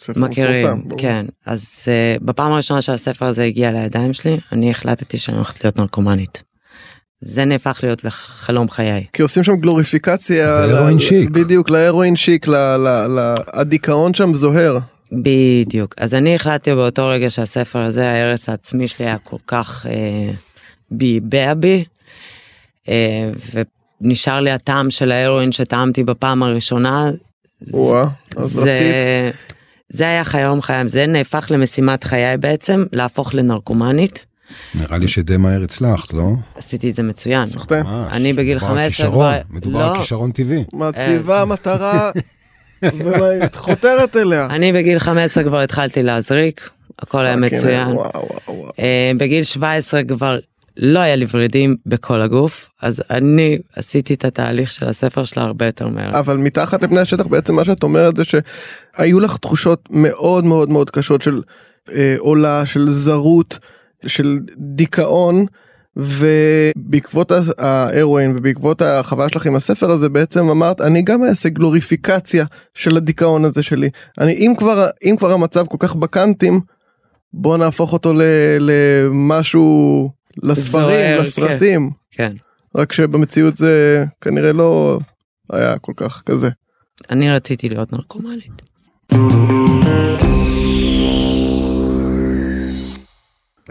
ספר 0.00 0.20
מכירים, 0.20 0.78
מפורסם. 0.78 0.96
כן. 0.98 1.26
אז 1.46 1.66
uh, 1.84 2.24
בפעם 2.24 2.52
הראשונה 2.52 2.82
שהספר 2.82 3.26
הזה 3.26 3.44
הגיע 3.44 3.72
לידיים 3.72 4.12
שלי, 4.12 4.38
אני 4.52 4.70
החלטתי 4.70 5.18
שאני 5.18 5.36
הולכת 5.36 5.64
להיות 5.64 5.78
נרקומנית. 5.78 6.42
זה 7.20 7.44
נהפך 7.44 7.80
להיות 7.82 8.04
לחלום 8.04 8.68
חיי. 8.68 9.04
כי 9.12 9.22
עושים 9.22 9.42
שם 9.42 9.56
גלוריפיקציה. 9.56 10.66
זה 10.66 10.78
הרואין 10.78 10.98
שיק. 10.98 11.30
בדיוק, 11.30 11.70
להרואין 11.70 12.16
שיק, 12.16 12.48
ל- 12.48 12.76
ל- 12.76 13.06
ל- 13.18 13.34
הדיכאון 13.52 14.14
שם 14.14 14.34
זוהר. 14.34 14.78
בדיוק. 15.22 15.94
אז 15.98 16.14
אני 16.14 16.34
החלטתי 16.34 16.74
באותו 16.74 17.08
רגע 17.08 17.30
שהספר 17.30 17.78
הזה, 17.78 18.10
ההרס 18.10 18.48
העצמי 18.48 18.88
שלי 18.88 19.06
היה 19.06 19.18
כל 19.18 19.36
כך 19.46 19.86
אה, 19.88 20.30
ביבע 20.90 21.54
בי, 21.54 21.84
אה, 22.88 23.30
ונשאר 24.00 24.40
לי 24.40 24.50
הטעם 24.50 24.90
של 24.90 25.12
ההרואין 25.12 25.52
שטעמתי 25.52 26.04
בפעם 26.04 26.42
הראשונה. 26.42 27.10
וואה, 27.72 28.04
אז 28.36 28.50
זה, 28.50 28.60
רצית. 28.72 29.40
זה 29.88 30.04
היה 30.04 30.24
חלום 30.24 30.62
חיים, 30.62 30.88
זה 30.88 31.06
נהפך 31.06 31.46
למשימת 31.50 32.04
חיי 32.04 32.36
בעצם, 32.36 32.84
להפוך 32.92 33.34
לנרקומנית. 33.34 34.26
נראה 34.74 34.98
לי 34.98 35.08
שדי 35.08 35.36
מהר 35.36 35.62
הצלחת, 35.62 36.12
לא? 36.12 36.28
עשיתי 36.54 36.90
את 36.90 36.94
זה 36.94 37.02
מצוין. 37.02 37.46
סחטיין. 37.46 37.86
אני 37.86 38.32
בגיל 38.32 38.56
מדובר 38.56 38.70
על 38.70 38.76
15 38.78 38.88
כישרון, 39.06 39.34
כבר- 39.34 39.56
מדובר 39.56 39.78
לא. 39.78 39.90
על 39.94 40.00
כישרון 40.00 40.32
טבעי. 40.32 40.64
מציבה 40.72 41.44
מטרה 41.44 42.10
ואת 42.82 43.56
חותרת 43.66 44.16
אליה. 44.16 44.46
אני 44.50 44.72
בגיל 44.72 44.98
15 44.98 45.44
כבר 45.44 45.60
התחלתי 45.60 46.02
להזריק, 46.02 46.70
הכל 46.98 47.20
היה 47.20 47.34
fucking, 47.34 47.54
מצוין. 47.54 47.96
אה, 48.78 49.12
בגיל 49.18 49.44
17 49.44 50.04
כבר 50.04 50.38
לא 50.76 50.98
היה 50.98 51.16
לי 51.16 51.26
ורידים 51.34 51.76
בכל 51.86 52.22
הגוף, 52.22 52.70
אז 52.82 53.02
אני 53.10 53.58
עשיתי 53.76 54.14
את 54.14 54.24
התהליך 54.24 54.72
של 54.72 54.86
הספר 54.86 55.24
שלה 55.24 55.42
הרבה 55.42 55.66
יותר 55.66 55.88
מהר. 55.88 56.18
אבל 56.18 56.36
מתחת 56.36 56.82
לפני 56.82 57.00
השטח 57.00 57.26
בעצם 57.26 57.54
מה 57.54 57.64
שאת 57.64 57.82
אומרת 57.82 58.16
זה 58.16 58.22
שהיו 58.24 59.20
לך 59.20 59.36
תחושות 59.36 59.88
מאוד 59.90 60.44
מאוד 60.44 60.70
מאוד 60.70 60.90
קשות 60.90 61.22
של 61.22 61.42
אה, 61.92 62.14
עולה, 62.18 62.66
של 62.66 62.90
זרות, 62.90 63.58
של 64.06 64.38
דיכאון. 64.56 65.46
ובעקבות 65.96 67.32
ההרואין 67.58 68.34
ובעקבות 68.36 68.82
החוויה 68.82 69.28
שלך 69.28 69.46
עם 69.46 69.54
הספר 69.54 69.90
הזה 69.90 70.08
בעצם 70.08 70.50
אמרת 70.50 70.80
אני 70.80 71.02
גם 71.02 71.24
אעשה 71.24 71.48
גלוריפיקציה 71.48 72.44
של 72.74 72.96
הדיכאון 72.96 73.44
הזה 73.44 73.62
שלי 73.62 73.90
אני 74.18 74.32
אם 74.32 74.54
כבר 74.58 74.86
אם 75.04 75.14
כבר 75.18 75.32
המצב 75.32 75.66
כל 75.66 75.76
כך 75.80 75.96
בקאנטים 75.96 76.60
בוא 77.32 77.56
נהפוך 77.56 77.92
אותו 77.92 78.12
ל- 78.12 78.22
למשהו 78.58 80.10
לספרים 80.42 80.84
זוהר, 80.84 81.20
לסרטים 81.20 81.90
כן. 82.10 82.32
רק 82.74 82.92
שבמציאות 82.92 83.56
זה 83.56 84.04
כנראה 84.20 84.52
לא 84.52 84.98
היה 85.52 85.78
כל 85.78 85.92
כך 85.96 86.22
כזה. 86.26 86.48
אני 87.10 87.30
רציתי 87.32 87.68
להיות 87.68 87.92
נרקומנית. 87.92 88.62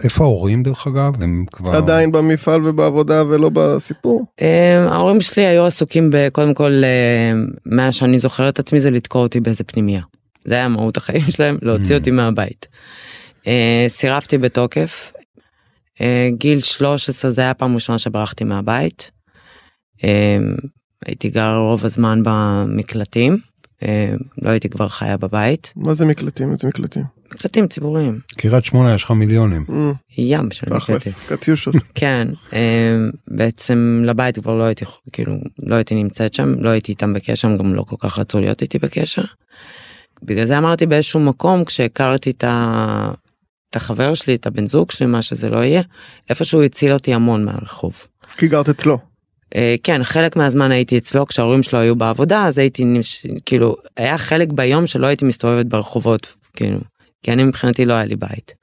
איפה 0.04 0.24
ההורים 0.24 0.62
דרך 0.62 0.86
אגב? 0.86 1.22
הם 1.22 1.44
כבר... 1.52 1.76
עדיין 1.76 2.12
במפעל 2.12 2.68
ובעבודה 2.68 3.22
ולא 3.28 3.50
בסיפור. 3.54 4.26
אה, 4.42 4.86
ההורים 4.90 5.20
שלי 5.20 5.46
היו 5.46 5.66
עסוקים 5.66 6.10
בקודם 6.12 6.54
כל, 6.54 6.72
אה, 6.84 7.32
מה 7.66 7.92
שאני 7.92 8.18
זוכרת 8.18 8.54
את 8.54 8.58
עצמי 8.58 8.80
זה 8.80 8.90
לתקוע 8.90 9.22
אותי 9.22 9.40
באיזה 9.40 9.64
פנימייה. 9.64 10.02
זה 10.44 10.54
היה 10.54 10.68
מהות 10.68 10.96
החיים 10.96 11.22
שלהם, 11.30 11.58
להוציא 11.62 11.96
Mm. 11.96 11.98
אותי 11.98 12.10
מהבית. 12.10 12.66
אה, 13.46 13.84
סירבתי 13.88 14.38
בתוקף. 14.38 15.12
אה, 16.00 16.28
גיל 16.38 16.60
13 16.60 17.30
זה 17.30 17.40
היה 17.42 17.50
הפעם 17.50 17.74
ראשונה 17.74 17.98
שברחתי 17.98 18.44
מהבית. 18.44 19.10
אה, 20.04 20.38
הייתי 21.06 21.28
גר 21.30 21.54
רוב 21.56 21.84
הזמן 21.86 22.20
במקלטים. 22.24 23.36
אה, 23.82 24.12
לא 24.42 24.50
הייתי 24.50 24.68
כבר 24.68 24.88
חיה 24.88 25.16
בבית. 25.16 25.72
מה 25.76 25.94
זה 25.94 26.04
מקלטים? 26.04 26.52
איזה 26.52 26.68
מקלטים? 26.68 27.02
מקלטים 27.34 27.68
ציבוריים. 27.68 28.18
קריית 28.36 28.64
שמונה 28.64 28.94
יש 28.94 29.04
לך 29.04 29.10
מיליונים. 29.10 29.64
אמ, 29.68 29.92
ים 30.18 30.50
של 30.50 30.66
מקלטים. 30.70 31.12
קטיושות. 31.28 31.74
כן, 31.94 32.28
אה, 32.52 32.96
בעצם 33.28 34.02
לבית 34.06 34.38
כבר 34.38 34.54
לא 34.54 34.62
הייתי, 34.62 34.84
כאילו, 35.12 35.36
לא 35.62 35.74
הייתי 35.74 35.94
נמצאת 35.94 36.34
שם, 36.34 36.54
לא 36.58 36.70
הייתי 36.70 36.92
איתם 36.92 37.12
בקשר, 37.12 37.48
הם 37.48 37.56
גם 37.56 37.74
לא 37.74 37.82
כל 37.82 37.96
כך 37.98 38.18
רצו 38.18 38.40
להיות 38.40 38.62
איתי 38.62 38.78
בקשר. 38.78 39.22
בגלל 40.22 40.46
זה 40.46 40.58
אמרתי 40.58 40.86
באיזשהו 40.86 41.20
מקום, 41.20 41.64
כשהכרתי 41.64 42.30
את, 42.30 42.44
ה... 42.44 43.10
את 43.70 43.76
החבר 43.76 44.14
שלי, 44.14 44.34
את 44.34 44.46
הבן 44.46 44.66
זוג 44.66 44.90
שלי, 44.90 45.06
מה 45.06 45.22
שזה 45.22 45.50
לא 45.50 45.64
יהיה, 45.64 45.82
איפשהו 46.30 46.62
הציל 46.62 46.92
אותי 46.92 47.14
המון 47.14 47.44
מהרחוב. 47.44 48.06
כי 48.36 48.48
גרת 48.48 48.68
אצלו. 48.68 48.98
אה, 49.56 49.74
כן, 49.82 50.04
חלק 50.04 50.36
מהזמן 50.36 50.70
הייתי 50.70 50.98
אצלו, 50.98 51.26
כשההורים 51.26 51.62
שלו 51.62 51.78
היו 51.78 51.96
בעבודה, 51.96 52.46
אז 52.46 52.58
הייתי, 52.58 52.84
נש... 52.84 53.26
כאילו, 53.46 53.76
היה 53.96 54.18
חלק 54.18 54.52
ביום 54.52 54.86
שלא 54.86 55.06
הייתי 55.06 55.24
מסתובבת 55.24 55.66
ברחובות, 55.66 56.32
כאילו, 56.54 56.78
כי 57.22 57.32
אני 57.32 57.44
מבחינתי 57.44 57.84
לא 57.84 57.94
היה 57.94 58.04
לי 58.04 58.16
בית. 58.16 58.54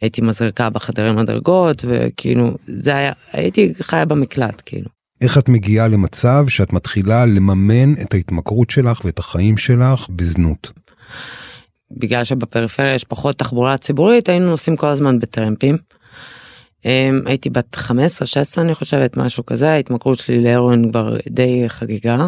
הייתי 0.00 0.20
מזרקה 0.20 0.70
בחדרי 0.70 1.12
מדרגות, 1.12 1.84
וכאילו, 1.88 2.56
זה 2.66 2.94
היה, 2.94 3.12
הייתי 3.32 3.72
חיה 3.82 4.04
במקלט, 4.04 4.62
כאילו. 4.66 4.88
איך 5.20 5.38
את 5.38 5.48
מגיעה 5.48 5.88
למצב 5.88 6.44
שאת 6.48 6.72
מתחילה 6.72 7.26
לממן 7.26 7.92
את 8.02 8.14
ההתמכרות 8.14 8.70
שלך 8.70 9.04
ואת 9.04 9.18
החיים 9.18 9.56
שלך 9.56 10.06
בזנות? 10.10 10.72
בגלל 11.90 12.24
שבפריפריה 12.24 12.94
יש 12.94 13.04
פחות 13.04 13.38
תחבורה 13.38 13.78
ציבורית, 13.78 14.28
היינו 14.28 14.46
נוסעים 14.46 14.76
כל 14.76 14.86
הזמן 14.86 15.18
בטרמפים. 15.18 15.76
אמ, 16.84 17.22
הייתי 17.26 17.50
בת 17.50 17.76
15-16 17.76 17.90
אני 18.58 18.74
חושבת, 18.74 19.16
משהו 19.16 19.46
כזה, 19.46 19.70
ההתמכרות 19.70 20.18
שלי 20.18 20.40
להרואין 20.42 20.90
כבר 20.90 21.16
די 21.28 21.64
חגיגה. 21.68 22.26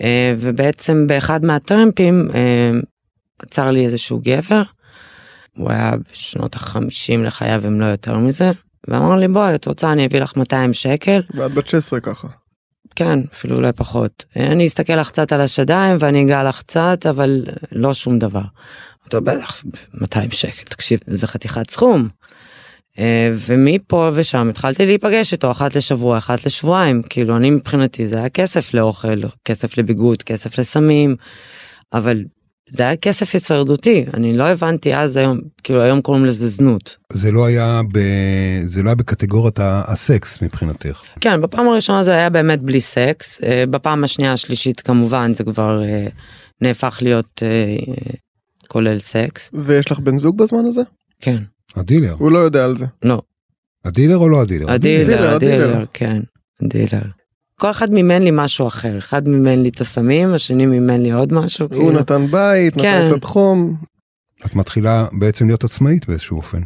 אה, 0.00 0.34
ובעצם 0.38 1.06
באחד 1.06 1.44
מהטרמפים 1.44 2.28
אה, 2.34 2.70
עצר 3.38 3.70
לי 3.70 3.84
איזשהו 3.84 4.20
גבר, 4.24 4.62
הוא 5.56 5.70
היה 5.70 5.92
בשנות 6.12 6.54
החמישים 6.54 7.24
לחייו 7.24 7.66
אם 7.66 7.80
לא 7.80 7.86
יותר 7.86 8.18
מזה, 8.18 8.50
ואמר 8.88 9.16
לי 9.16 9.28
בואי 9.28 9.54
את 9.54 9.66
רוצה 9.66 9.92
אני 9.92 10.06
אביא 10.06 10.20
לך 10.20 10.36
200 10.36 10.74
שקל, 10.74 11.22
ואת 11.34 11.54
בת 11.54 11.66
16 11.66 12.00
ככה. 12.00 12.28
כן 12.96 13.18
אפילו 13.32 13.56
אולי 13.56 13.72
פחות, 13.72 14.24
אני 14.36 14.66
אסתכל 14.66 14.92
לך 14.92 15.08
קצת 15.08 15.32
על 15.32 15.40
השדיים 15.40 15.96
ואני 16.00 16.24
אגע 16.24 16.42
לך 16.42 16.62
קצת 16.62 17.06
אבל 17.10 17.44
לא 17.72 17.94
שום 17.94 18.18
דבר. 18.18 18.42
לו 19.12 19.24
בטח 19.24 19.62
200 19.94 20.30
שקל 20.30 20.62
תקשיב 20.64 21.00
זה 21.06 21.26
חתיכת 21.26 21.70
סכום. 21.70 22.08
אה, 22.98 23.30
ומפה 23.46 24.10
ושם 24.14 24.48
התחלתי 24.48 24.86
להיפגש 24.86 25.32
איתו 25.32 25.50
אחת 25.50 25.76
לשבוע 25.76 26.18
אחת 26.18 26.46
לשבועיים 26.46 27.02
כאילו 27.02 27.36
אני 27.36 27.50
מבחינתי 27.50 28.08
זה 28.08 28.18
היה 28.18 28.28
כסף 28.28 28.74
לאוכל 28.74 29.20
כסף 29.44 29.78
לביגוד 29.78 30.22
כסף 30.22 30.58
לסמים 30.58 31.16
אבל 31.92 32.24
זה 32.76 32.82
היה 32.82 32.96
כסף 32.96 33.34
הישרדותי 33.34 34.04
אני 34.14 34.36
לא 34.36 34.44
הבנתי 34.44 34.94
אז 34.94 35.16
היום 35.16 35.40
כאילו 35.62 35.82
היום 35.82 36.00
קוראים 36.00 36.24
לזה 36.24 36.48
זנות 36.48 36.96
זה 37.12 37.32
לא 37.32 37.46
היה 37.46 37.80
ב... 37.92 37.98
זה 38.66 38.82
לא 38.82 38.88
היה 38.88 38.94
בקטגוריית 38.94 39.58
הסקס 39.62 40.42
מבחינתך. 40.42 41.02
כן 41.20 41.42
בפעם 41.42 41.68
הראשונה 41.68 42.04
זה 42.04 42.10
היה 42.12 42.30
באמת 42.30 42.62
בלי 42.62 42.80
סקס 42.80 43.40
אה, 43.42 43.64
בפעם 43.70 44.04
השנייה 44.04 44.32
השלישית 44.32 44.80
כמובן 44.80 45.34
זה 45.34 45.44
כבר 45.44 45.82
אה, 45.84 46.06
נהפך 46.60 46.98
להיות 47.02 47.42
אה, 47.42 47.92
כולל 48.68 48.98
סקס 48.98 49.50
ויש 49.54 49.92
לך 49.92 49.98
בן 49.98 50.18
זוג 50.18 50.38
בזמן 50.38 50.66
הזה? 50.66 50.82
כן 51.20 51.42
הדילר. 51.76 52.14
הוא 52.18 52.32
לא 52.32 52.38
יודע 52.38 52.64
על 52.64 52.76
זה. 52.76 52.86
לא 53.02 53.22
הדילר 53.84 54.16
או 54.16 54.28
לא 54.28 54.42
הדילר? 54.42 54.70
הדילר, 54.70 55.02
הדילר, 55.02 55.34
הדילר, 55.34 55.64
הדילר. 55.64 55.84
כן, 55.92 56.20
הדילר. 56.62 57.02
כל 57.60 57.70
אחד 57.70 57.90
מימן 57.90 58.22
לי 58.22 58.30
משהו 58.32 58.68
אחר, 58.68 58.98
אחד 58.98 59.28
מימן 59.28 59.62
לי 59.62 59.68
את 59.68 59.80
הסמים, 59.80 60.34
השני 60.34 60.66
מימן 60.66 61.00
לי 61.00 61.12
עוד 61.12 61.32
משהו, 61.32 61.66
הוא 61.66 61.76
כאילו. 61.76 61.90
נתן 61.90 62.26
בית, 62.30 62.74
כן. 62.74 63.02
נתן 63.02 63.12
קצת 63.12 63.24
חום. 63.24 63.76
את 64.46 64.54
מתחילה 64.54 65.06
בעצם 65.12 65.46
להיות 65.46 65.64
עצמאית 65.64 66.08
באיזשהו 66.08 66.36
אופן. 66.36 66.62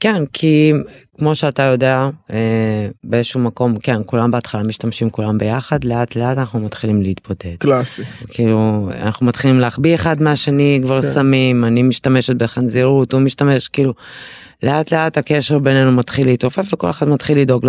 כן, 0.00 0.22
כי 0.32 0.72
כמו 1.18 1.34
שאתה 1.34 1.62
יודע, 1.62 2.08
אה, 2.32 2.88
באיזשהו 3.04 3.40
מקום, 3.40 3.78
כן, 3.78 4.00
כולם 4.06 4.30
בהתחלה 4.30 4.62
משתמשים 4.62 5.10
כולם 5.10 5.38
ביחד, 5.38 5.84
לאט 5.84 6.16
לאט 6.16 6.38
אנחנו 6.38 6.60
מתחילים 6.60 7.02
להתבודד. 7.02 7.56
קלאסי. 7.58 8.02
כאילו, 8.28 8.90
אנחנו 9.02 9.26
מתחילים 9.26 9.60
להחביא 9.60 9.94
אחד 9.94 10.22
מהשני, 10.22 10.80
כבר 10.82 11.02
כן. 11.02 11.08
סמים, 11.08 11.64
אני 11.64 11.82
משתמשת 11.82 12.36
בחנזירות, 12.36 13.12
הוא 13.12 13.20
משתמש, 13.20 13.68
כאילו, 13.68 13.94
לאט 14.62 14.92
לאט 14.92 15.18
הקשר 15.18 15.58
בינינו 15.58 15.92
מתחיל 15.92 16.26
להתעופף 16.26 16.72
וכל 16.72 16.90
אחד 16.90 17.08
מתחיל 17.08 17.38
לדאוג 17.38 17.66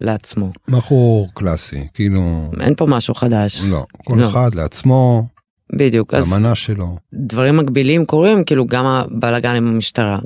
לעצמו. 0.00 0.52
מכור 0.68 1.28
קלאסי, 1.34 1.86
כאילו, 1.94 2.50
אין 2.60 2.74
פה 2.74 2.86
משהו 2.86 3.14
חדש. 3.14 3.62
לא, 3.64 3.84
כל 4.04 4.16
לא. 4.20 4.28
אחד 4.28 4.54
לעצמו, 4.54 5.26
בדיוק, 5.72 6.14
אז 6.14 6.32
למנה 6.32 6.54
שלו. 6.54 6.96
דברים 7.14 7.56
מקבילים 7.56 8.06
קורים, 8.06 8.44
כאילו 8.44 8.66
גם 8.66 8.86
הבלאגן 8.86 9.54
עם 9.54 9.66
המשטרה. 9.66 10.18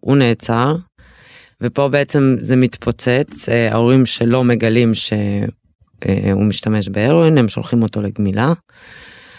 הוא 0.00 0.16
נעצר, 0.16 0.76
ופה 1.60 1.88
בעצם 1.88 2.36
זה 2.40 2.56
מתפוצץ, 2.56 3.48
אה, 3.48 3.72
ההורים 3.72 4.06
שלו 4.06 4.44
מגלים 4.44 4.92
שהוא 4.94 6.44
משתמש 6.44 6.88
בהרואין, 6.88 7.38
הם 7.38 7.48
שולחים 7.48 7.82
אותו 7.82 8.02
לגמילה. 8.02 8.52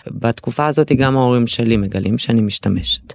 בתקופה 0.07 0.65
הזאת 0.65 0.91
גם 0.91 1.17
ההורים 1.17 1.47
שלי 1.47 1.77
מגלים 1.77 2.17
שאני 2.17 2.41
משתמשת. 2.41 3.13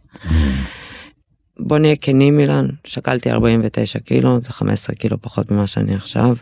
בוא 1.61 1.79
נהיה 1.79 1.96
כנים 1.96 2.40
אילן, 2.40 2.66
שקלתי 2.85 3.31
49 3.31 3.99
קילו, 3.99 4.40
זה 4.40 4.51
15 4.53 4.96
קילו 4.96 5.23
פחות 5.23 5.51
ממה 5.51 5.66
שאני 5.66 5.94
עכשיו. 5.94 6.37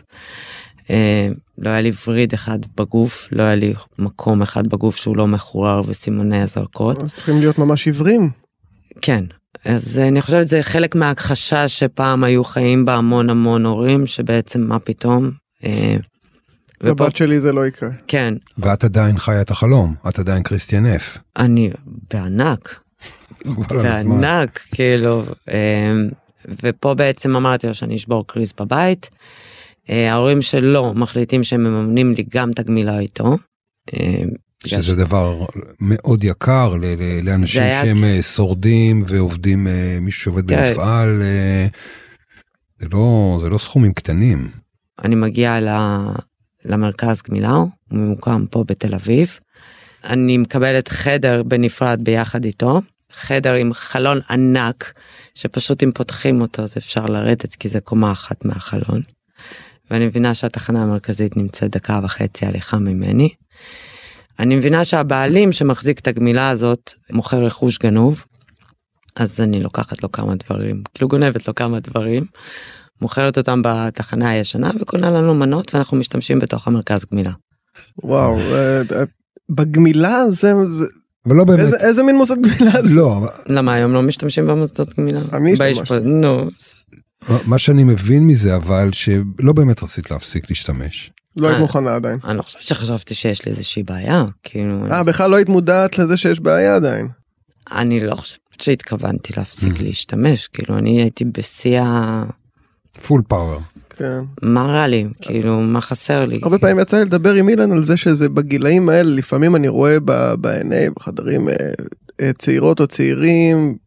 אה, 0.89 1.27
לא 1.57 1.69
היה 1.69 1.81
לי 1.81 1.91
וריד 2.07 2.33
אחד 2.33 2.59
בגוף, 2.77 3.27
לא 3.31 3.43
היה 3.43 3.55
לי 3.55 3.73
מקום 3.99 4.41
אחד 4.41 4.67
בגוף 4.67 4.95
שהוא 4.95 5.17
לא 5.17 5.27
מחורר 5.27 5.81
וסימוני 5.85 6.41
הזרקות. 6.41 7.03
אז 7.03 7.13
צריכים 7.13 7.39
להיות 7.39 7.57
ממש 7.57 7.85
עיוורים. 7.85 8.29
כן, 9.01 9.23
אז 9.65 9.99
אני 9.99 10.21
חושבת 10.21 10.47
זה 10.47 10.63
חלק 10.63 10.95
מההכחשה 10.95 11.67
שפעם 11.67 12.23
היו 12.23 12.43
חיים 12.43 12.85
בה 12.85 12.95
המון 12.95 13.29
המון 13.29 13.65
הורים, 13.65 14.07
שבעצם 14.07 14.61
מה 14.61 14.79
פתאום. 14.79 15.31
אה, 15.63 15.95
ופה, 16.81 16.89
לבת 16.89 17.15
שלי 17.15 17.39
זה 17.39 17.51
לא 17.51 17.67
יקרה. 17.67 17.89
כן, 18.07 18.33
ואת 18.57 18.83
עדיין 18.83 19.17
חיה 19.17 19.41
את 19.41 19.51
החלום, 19.51 19.95
את 20.09 20.19
עדיין 20.19 20.43
קריסטיאן 20.43 20.85
אף. 20.85 21.17
אני 21.37 21.69
בענק, 22.13 22.79
הזמן. 23.69 24.21
בענק, 24.21 24.59
כאילו, 24.71 25.23
אה, 25.49 25.91
ופה 26.63 26.93
בעצם 26.93 27.35
אמרתי 27.35 27.67
לו 27.67 27.73
שאני 27.73 27.95
אשבור 27.95 28.27
קריז 28.27 28.53
בבית. 28.59 29.09
אה, 29.89 30.11
ההורים 30.13 30.41
שלו 30.41 30.93
מחליטים 30.93 31.43
שהם 31.43 31.63
מממנים 31.63 32.13
לי 32.13 32.25
גם 32.29 32.51
את 32.51 32.59
הגמילה 32.59 32.99
איתו. 32.99 33.35
אה, 33.93 34.21
שזה 34.65 34.95
דבר 34.95 35.45
מאוד 35.79 36.23
יקר 36.23 36.73
לאנשים 37.23 37.61
זה 37.61 37.65
היה- 37.65 37.85
שהם 37.85 38.03
שורדים 38.21 39.03
ועובדים, 39.07 39.67
מישהו 40.01 40.21
שעובד 40.23 40.49
כן. 40.49 40.65
במפעל, 40.67 41.21
זה 42.79 42.87
לא, 42.91 43.37
זה 43.41 43.49
לא 43.49 43.57
סכומים 43.57 43.93
קטנים. 43.93 44.49
אני 45.03 45.15
מגיעה 45.15 45.59
למרכז 46.65 47.21
גמילה, 47.29 47.49
הוא 47.51 47.69
ממוקם 47.91 48.45
פה 48.51 48.63
בתל 48.67 48.95
אביב. 48.95 49.39
אני 50.03 50.37
מקבלת 50.37 50.87
חדר 50.87 51.43
בנפרד 51.43 52.01
ביחד 52.03 52.45
איתו, 52.45 52.81
חדר 53.11 53.53
עם 53.53 53.73
חלון 53.73 54.19
ענק, 54.29 54.93
שפשוט 55.35 55.83
אם 55.83 55.91
פותחים 55.91 56.41
אותו 56.41 56.61
אז 56.61 56.77
אפשר 56.77 57.05
לרדת 57.05 57.55
כי 57.55 57.69
זה 57.69 57.81
קומה 57.81 58.11
אחת 58.11 58.45
מהחלון. 58.45 59.01
ואני 59.91 60.07
מבינה 60.07 60.33
שהתחנה 60.33 60.83
המרכזית 60.83 61.37
נמצאת 61.37 61.71
דקה 61.71 61.99
וחצי 62.03 62.45
הליכה 62.45 62.77
ממני. 62.77 63.29
אני 64.39 64.55
מבינה 64.55 64.85
שהבעלים 64.85 65.51
שמחזיק 65.51 65.99
את 65.99 66.07
הגמילה 66.07 66.49
הזאת 66.49 66.93
מוכר 67.11 67.45
רכוש 67.45 67.77
גנוב, 67.77 68.23
אז 69.15 69.41
אני 69.41 69.59
לוקחת 69.59 70.03
לו 70.03 70.11
כמה 70.11 70.35
דברים, 70.35 70.83
כאילו 70.93 71.07
גונבת 71.07 71.47
לו 71.47 71.55
כמה 71.55 71.79
דברים, 71.79 72.25
מוכרת 73.01 73.37
אותם 73.37 73.61
בתחנה 73.63 74.29
הישנה 74.29 74.71
וקונה 74.81 75.11
לנו 75.11 75.35
מנות 75.35 75.75
ואנחנו 75.75 75.97
משתמשים 75.97 76.39
בתוך 76.39 76.67
המרכז 76.67 77.05
גמילה. 77.11 77.31
וואו, 78.03 78.39
אה, 78.39 78.81
אה, 78.91 79.03
בגמילה 79.49 80.29
זה, 80.29 80.53
אבל 81.25 81.35
לא 81.35 81.43
באמת, 81.43 81.59
איזה- 81.59 81.77
איזה 81.79 82.03
מין 82.03 82.15
מוסד 82.17 82.35
גמילה 82.41 82.71
זה? 82.85 82.95
לא, 82.95 83.21
למה 83.45 83.73
היום 83.73 83.93
לא 83.93 84.01
משתמשים 84.01 84.47
במוסדות 84.47 84.93
גמילה? 84.99 85.21
אני 85.33 85.53
השתמשתי. 85.53 85.83
באשפוז- 85.83 86.03
נו, 86.03 86.47
מה 87.45 87.57
שאני 87.57 87.83
מבין 87.83 88.27
מזה 88.27 88.55
אבל 88.55 88.89
שלא 88.93 89.53
באמת 89.55 89.83
רצית 89.83 90.11
להפסיק 90.11 90.49
להשתמש. 90.49 91.11
לא 91.37 91.47
היית 91.47 91.55
אה. 91.55 91.61
מוכנה 91.61 91.95
עדיין. 91.95 92.19
אני 92.23 92.37
לא 92.37 92.41
חושבת 92.41 92.61
שחשבתי 92.61 93.13
שיש 93.15 93.45
לי 93.45 93.51
איזושהי 93.51 93.83
בעיה, 93.83 94.25
כאילו, 94.43 94.85
אה, 94.91 95.03
בכלל 95.03 95.29
לא 95.31 95.35
היית 95.35 95.49
מודעת 95.49 95.97
לזה 95.97 96.17
שיש 96.17 96.39
בעיה 96.39 96.75
עדיין. 96.75 97.07
אני 97.71 97.99
לא 97.99 98.15
חושבת 98.15 98.39
שהתכוונתי 98.61 99.33
להפסיק 99.37 99.81
להשתמש, 99.81 100.47
כאילו 100.47 100.77
אני 100.77 101.01
הייתי 101.01 101.25
בשיא 101.25 101.81
ה... 101.81 102.23
פול 103.07 103.21
פאוור. 103.27 103.59
כן. 103.99 104.19
מה 104.41 104.65
רע 104.65 104.87
לי? 104.87 105.07
כאילו, 105.21 105.61
מה 105.61 105.81
חסר 105.81 106.25
לי? 106.25 106.39
הרבה 106.43 106.57
פעמים 106.57 106.79
יצא 106.79 106.97
לי 106.97 107.05
לדבר 107.05 107.33
עם 107.33 107.49
אילן 107.49 107.71
על 107.71 107.83
זה 107.83 107.97
שזה 107.97 108.29
בגילאים 108.29 108.89
האלה, 108.89 109.09
לפעמים 109.15 109.55
אני 109.55 109.67
רואה 109.67 109.99
ב- 110.05 110.33
ב-NA, 110.41 110.93
בחדרים 110.95 111.49
אה, 111.49 111.53
אה, 112.21 112.31
צעירות 112.37 112.79
או 112.79 112.87
צעירים, 112.87 113.77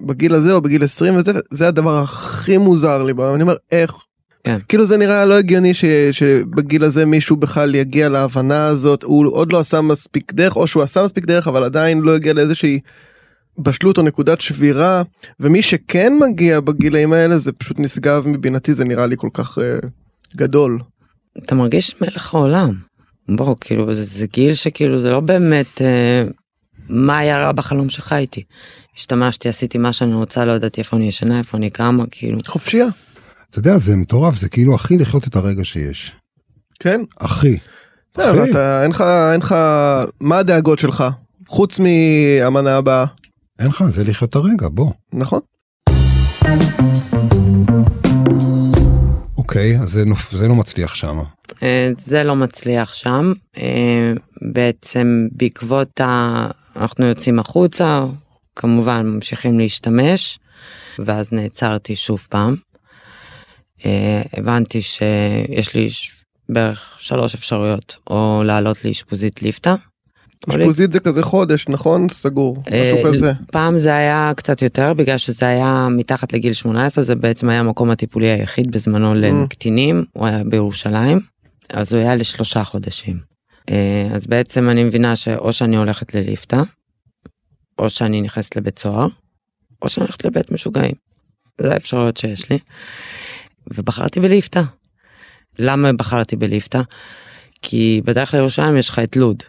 בגיל 0.00 0.34
הזה 0.34 0.52
או 0.52 0.60
בגיל 0.60 0.84
20 0.84 1.16
וזה, 1.16 1.32
זה 1.50 1.68
הדבר 1.68 1.98
הכי 1.98 2.58
מוזר 2.58 3.02
לי 3.02 3.12
בעולם, 3.12 3.34
אני 3.34 3.42
אומר 3.42 3.56
איך. 3.72 3.92
כן. 4.44 4.58
כאילו 4.68 4.86
זה 4.86 4.96
נראה 4.96 5.24
לא 5.24 5.34
הגיוני 5.34 5.74
ש, 5.74 5.84
שבגיל 6.12 6.84
הזה 6.84 7.06
מישהו 7.06 7.36
בכלל 7.36 7.74
יגיע 7.74 8.08
להבנה 8.08 8.66
הזאת, 8.66 9.02
הוא 9.02 9.32
עוד 9.32 9.52
לא 9.52 9.58
עשה 9.58 9.80
מספיק 9.80 10.32
דרך, 10.32 10.56
או 10.56 10.66
שהוא 10.66 10.82
עשה 10.82 11.04
מספיק 11.04 11.24
דרך 11.24 11.48
אבל 11.48 11.64
עדיין 11.64 12.00
לא 12.00 12.14
הגיע 12.14 12.32
לאיזושהי 12.32 12.80
בשלות 13.58 13.98
או 13.98 14.02
נקודת 14.02 14.40
שבירה, 14.40 15.02
ומי 15.40 15.62
שכן 15.62 16.12
מגיע 16.20 16.60
בגילאים 16.60 17.12
האלה 17.12 17.38
זה 17.38 17.52
פשוט 17.52 17.80
נשגב 17.80 18.26
מבינתי, 18.26 18.74
זה 18.74 18.84
נראה 18.84 19.06
לי 19.06 19.16
כל 19.18 19.28
כך 19.34 19.58
אה, 19.58 19.78
גדול. 20.36 20.80
אתה 21.38 21.54
מרגיש 21.54 22.00
מלך 22.00 22.34
העולם. 22.34 22.74
בוא, 23.28 23.56
כאילו, 23.60 23.94
זה, 23.94 24.04
זה 24.04 24.26
גיל 24.26 24.54
שכאילו 24.54 24.98
זה 24.98 25.10
לא 25.10 25.20
באמת 25.20 25.82
אה, 25.82 26.24
מה 26.88 27.18
היה 27.18 27.38
רע 27.38 27.52
בחלום 27.52 27.90
שחייתי. 27.90 28.42
השתמשתי, 28.96 29.48
עשיתי 29.48 29.78
מה 29.78 29.92
שאני 29.92 30.14
רוצה, 30.14 30.44
לא 30.44 30.52
ידעתי 30.52 30.80
איפה 30.80 30.96
אני 30.96 31.08
ישנה, 31.08 31.38
איפה 31.38 31.56
אני 31.56 31.70
קמה, 31.70 32.04
כאילו. 32.10 32.38
חופשייה. 32.46 32.86
אתה 33.50 33.58
יודע, 33.58 33.78
זה 33.78 33.96
מטורף, 33.96 34.34
זה 34.36 34.48
כאילו 34.48 34.74
הכי 34.74 34.98
לחיות 34.98 35.28
את 35.28 35.36
הרגע 35.36 35.64
שיש. 35.64 36.12
כן? 36.80 37.00
הכי. 37.20 37.58
זהו. 38.16 38.44
אתה, 38.50 38.82
אין 38.82 38.90
לך, 38.90 39.00
אין 39.32 39.40
לך, 39.40 39.54
מה 40.20 40.38
הדאגות 40.38 40.78
שלך? 40.78 41.04
חוץ 41.48 41.78
מהמנה 41.78 42.76
הבאה, 42.76 43.04
אין 43.58 43.66
לך, 43.68 43.82
זה 43.84 44.04
לחיות 44.04 44.30
את 44.30 44.34
הרגע, 44.34 44.68
בוא. 44.68 44.92
נכון? 45.12 45.40
אוקיי, 49.36 49.76
אז 49.80 49.88
זה, 49.90 50.04
נופ... 50.04 50.30
זה 50.30 50.48
לא 50.48 50.54
מצליח 50.54 50.94
שם. 50.94 51.18
אה, 51.62 51.90
זה 51.98 52.22
לא 52.22 52.36
מצליח 52.36 52.94
שם. 52.94 53.32
אה, 53.56 54.12
בעצם 54.52 55.26
בעקבות 55.32 56.00
ה... 56.00 56.46
אנחנו 56.76 57.06
יוצאים 57.06 57.38
החוצה, 57.38 58.04
כמובן 58.56 59.06
ממשיכים 59.06 59.58
להשתמש, 59.58 60.38
ואז 60.98 61.32
נעצרתי 61.32 61.96
שוב 61.96 62.26
פעם. 62.30 62.56
אה, 63.86 64.22
הבנתי 64.32 64.82
שיש 64.82 65.74
לי 65.74 65.90
ש- 65.90 66.16
בערך 66.48 66.96
שלוש 66.98 67.34
אפשרויות, 67.34 67.96
או 68.10 68.42
לעלות 68.44 68.84
לאשפוזית 68.84 69.42
ליפתא, 69.42 69.74
אשפוזית 70.50 70.92
זה 70.92 71.00
כזה 71.00 71.22
חודש, 71.22 71.68
נכון? 71.68 72.08
סגור, 72.08 72.56
משהו 72.58 72.98
אה, 72.98 73.02
כזה. 73.04 73.32
פעם 73.52 73.78
זה 73.78 73.96
היה 73.96 74.32
קצת 74.36 74.62
יותר 74.62 74.94
בגלל 74.94 75.18
שזה 75.18 75.46
היה 75.46 75.88
מתחת 75.90 76.32
לגיל 76.32 76.52
18 76.52 77.04
זה 77.04 77.14
בעצם 77.14 77.48
היה 77.48 77.60
המקום 77.60 77.90
הטיפולי 77.90 78.28
היחיד 78.28 78.70
בזמנו 78.70 79.14
לקטינים 79.14 80.04
הוא 80.12 80.26
היה 80.26 80.44
בירושלים 80.44 81.20
אז 81.70 81.92
הוא 81.92 82.00
היה 82.00 82.14
לשלושה 82.16 82.64
חודשים. 82.64 83.18
אה, 83.70 84.08
אז 84.14 84.26
בעצם 84.26 84.70
אני 84.70 84.84
מבינה 84.84 85.16
שאו 85.16 85.52
שאני 85.52 85.76
הולכת 85.76 86.14
לליפתא 86.14 86.62
או 87.78 87.90
שאני 87.90 88.20
נכנסת 88.20 88.56
לבית 88.56 88.78
סוהר 88.78 89.06
או 89.82 89.88
שאני 89.88 90.04
הולכת 90.04 90.24
לבית 90.24 90.52
משוגעים. 90.52 90.94
זה 91.60 91.72
האפשרויות 91.72 92.16
שיש 92.16 92.50
לי. 92.50 92.58
ובחרתי 93.74 94.20
בליפתא. 94.20 94.62
למה 95.58 95.92
בחרתי 95.92 96.36
בליפתא? 96.36 96.80
כי 97.62 98.00
בדרך 98.04 98.34
לירושלים 98.34 98.76
יש 98.76 98.88
לך 98.88 98.98
את 98.98 99.16
לוד. 99.16 99.42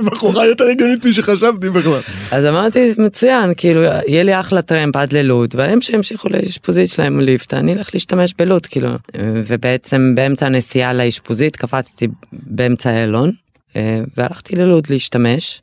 בחורה 0.00 0.46
יותר 0.46 0.64
הגיונית 0.64 1.04
משחשבתי 1.04 1.70
בכלל. 1.70 2.00
אז 2.30 2.44
אמרתי 2.44 2.94
מצוין 2.98 3.52
כאילו 3.56 3.82
יהיה 3.82 4.22
לי 4.22 4.40
אחלה 4.40 4.62
טרמפ 4.62 4.96
עד 4.96 5.12
ללוד 5.12 5.54
והם 5.58 5.80
שהמשיכו 5.80 6.28
לאשפוזית 6.28 6.90
שלהם 6.90 7.20
ליפתא 7.20 7.56
אני 7.56 7.72
אלך 7.72 7.90
להשתמש 7.94 8.34
בלוד 8.38 8.66
כאילו 8.66 8.88
ובעצם 9.18 10.12
באמצע 10.14 10.46
הנסיעה 10.46 10.92
לאשפוזית 10.92 11.56
קפצתי 11.56 12.08
באמצע 12.32 12.90
איילון 12.90 13.32
אה, 13.76 14.00
והלכתי 14.16 14.56
ללוד 14.56 14.84
להשתמש. 14.90 15.62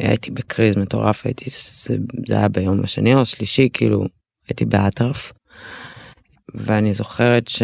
אה, 0.00 0.08
הייתי 0.08 0.30
בקריז 0.30 0.76
מטורף 0.76 1.26
הייתי 1.26 1.44
זה 2.26 2.36
היה 2.36 2.48
ביום 2.48 2.80
השני 2.84 3.14
או 3.14 3.20
השלישי 3.20 3.68
כאילו 3.72 4.06
הייתי 4.48 4.64
באטרף. 4.64 5.32
ואני 6.54 6.94
זוכרת 6.94 7.48
ש... 7.48 7.62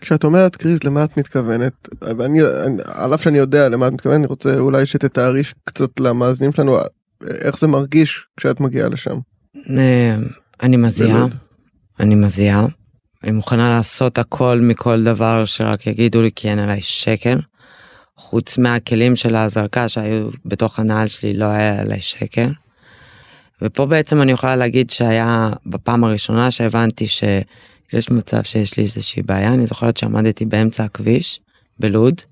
כשאת 0.00 0.24
אומרת 0.24 0.56
קריז 0.56 0.84
למה 0.84 1.04
את 1.04 1.16
מתכוונת 1.16 1.88
ואני 2.02 2.40
אני- 2.42 2.82
על 2.84 3.14
אף 3.14 3.22
שאני 3.22 3.38
יודע 3.38 3.68
למה 3.68 3.88
את 3.88 3.92
מתכוונת 3.92 4.18
אני 4.18 4.26
רוצה 4.26 4.58
אולי 4.58 4.86
שתתארי 4.86 5.42
קצת 5.64 6.00
למאזינים 6.00 6.52
שלנו 6.52 6.78
איך 7.30 7.58
זה 7.58 7.66
מרגיש 7.66 8.24
כשאת 8.36 8.60
מגיעה 8.60 8.88
לשם. 8.88 9.18
אה, 9.70 10.16
אני 10.62 10.76
מזיעה. 10.76 11.26
אני 12.00 12.14
מזיעה, 12.14 12.66
אני 13.24 13.32
מוכנה 13.32 13.70
לעשות 13.70 14.18
הכל 14.18 14.58
מכל 14.62 15.04
דבר 15.04 15.44
שרק 15.44 15.86
יגידו 15.86 16.22
לי 16.22 16.30
כי 16.36 16.48
אין 16.48 16.58
עליי 16.58 16.80
שקל. 16.80 17.38
חוץ 18.16 18.58
מהכלים 18.58 19.16
של 19.16 19.34
ההזרקה 19.34 19.88
שהיו 19.88 20.28
בתוך 20.44 20.78
הנעל 20.78 21.08
שלי 21.08 21.34
לא 21.34 21.44
היה 21.44 21.80
עליי 21.80 22.00
שקל. 22.00 22.52
ופה 23.62 23.86
בעצם 23.86 24.22
אני 24.22 24.32
יכולה 24.32 24.56
להגיד 24.56 24.90
שהיה 24.90 25.50
בפעם 25.66 26.04
הראשונה 26.04 26.50
שהבנתי 26.50 27.06
שיש 27.90 28.10
מצב 28.10 28.42
שיש 28.42 28.76
לי 28.76 28.84
איזושהי 28.84 29.22
בעיה, 29.22 29.54
אני 29.54 29.66
זוכרת 29.66 29.96
שעמדתי 29.96 30.44
באמצע 30.44 30.84
הכביש 30.84 31.40
בלוד, 31.78 32.22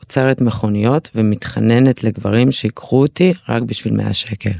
עוצרת 0.00 0.40
מכוניות 0.40 1.10
ומתחננת 1.14 2.04
לגברים 2.04 2.52
שיקחו 2.52 3.00
אותי 3.00 3.34
רק 3.48 3.62
בשביל 3.62 3.94
100 3.94 4.14
שקל. 4.14 4.52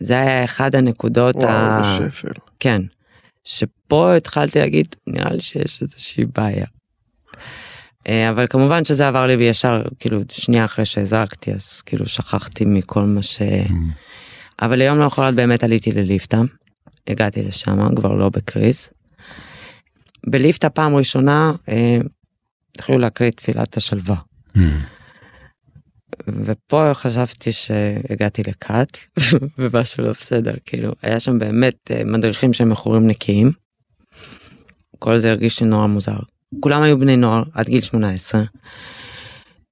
זה 0.00 0.20
היה 0.20 0.44
אחד 0.44 0.74
הנקודות 0.74 1.36
וואו 1.36 1.48
ה... 1.48 1.78
איזה 1.98 2.10
שפל. 2.10 2.32
כן. 2.60 2.82
שפה 3.44 4.14
התחלתי 4.14 4.58
להגיד 4.58 4.94
נראה 5.06 5.32
לי 5.32 5.40
שיש 5.40 5.82
איזושהי 5.82 6.24
בעיה. 6.36 6.66
אה, 8.08 8.30
אבל 8.30 8.46
כמובן 8.50 8.84
שזה 8.84 9.08
עבר 9.08 9.26
לי 9.26 9.36
בישר 9.36 9.82
כאילו 10.00 10.20
שנייה 10.30 10.64
אחרי 10.64 10.84
שהזרקתי 10.84 11.52
אז 11.52 11.80
כאילו 11.80 12.06
שכחתי 12.06 12.64
מכל 12.64 13.02
מה 13.02 13.22
ש... 13.22 13.42
אבל 14.62 14.78
ליום 14.78 14.98
למחרת 14.98 15.34
באמת 15.34 15.64
עליתי 15.64 15.92
לליפתא, 15.92 16.40
הגעתי 17.06 17.42
לשם 17.42 17.94
כבר 17.94 18.14
לא 18.14 18.28
בקריס. 18.28 18.97
בליפתא 20.26 20.68
פעם 20.68 20.96
ראשונה 20.96 21.52
אה, 21.68 21.98
התחילו 22.74 22.98
להקריא 22.98 23.30
תפילת 23.30 23.76
השלווה. 23.76 24.16
Mm. 24.56 24.60
ופה 26.26 26.90
חשבתי 26.94 27.52
שהגעתי 27.52 28.42
לכת 28.42 28.98
ומשהו 29.58 30.04
לא 30.04 30.12
בסדר 30.12 30.54
כאילו 30.64 30.92
היה 31.02 31.20
שם 31.20 31.38
באמת 31.38 31.90
אה, 31.90 32.04
מדריכים 32.04 32.52
שהם 32.52 32.68
מכורים 32.68 33.06
נקיים. 33.06 33.52
כל 34.98 35.18
זה 35.18 35.30
הרגיש 35.30 35.60
לי 35.60 35.66
נורא 35.66 35.86
מוזר. 35.86 36.18
כולם 36.60 36.82
היו 36.82 36.98
בני 36.98 37.16
נוער 37.16 37.42
עד 37.54 37.68
גיל 37.68 37.80
18. 37.80 38.42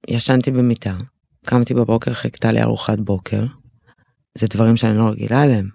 ישנתי 0.07 0.51
במיטה, 0.51 0.95
קמתי 1.45 1.73
בבוקר, 1.73 2.13
חיכתה 2.13 2.51
לי 2.51 2.61
ארוחת 2.61 2.99
בוקר. 2.99 3.45
זה 4.37 4.47
דברים 4.47 4.77
שאני 4.77 4.97
לא 4.97 5.09
רגילה 5.09 5.43
אליהם. 5.43 5.69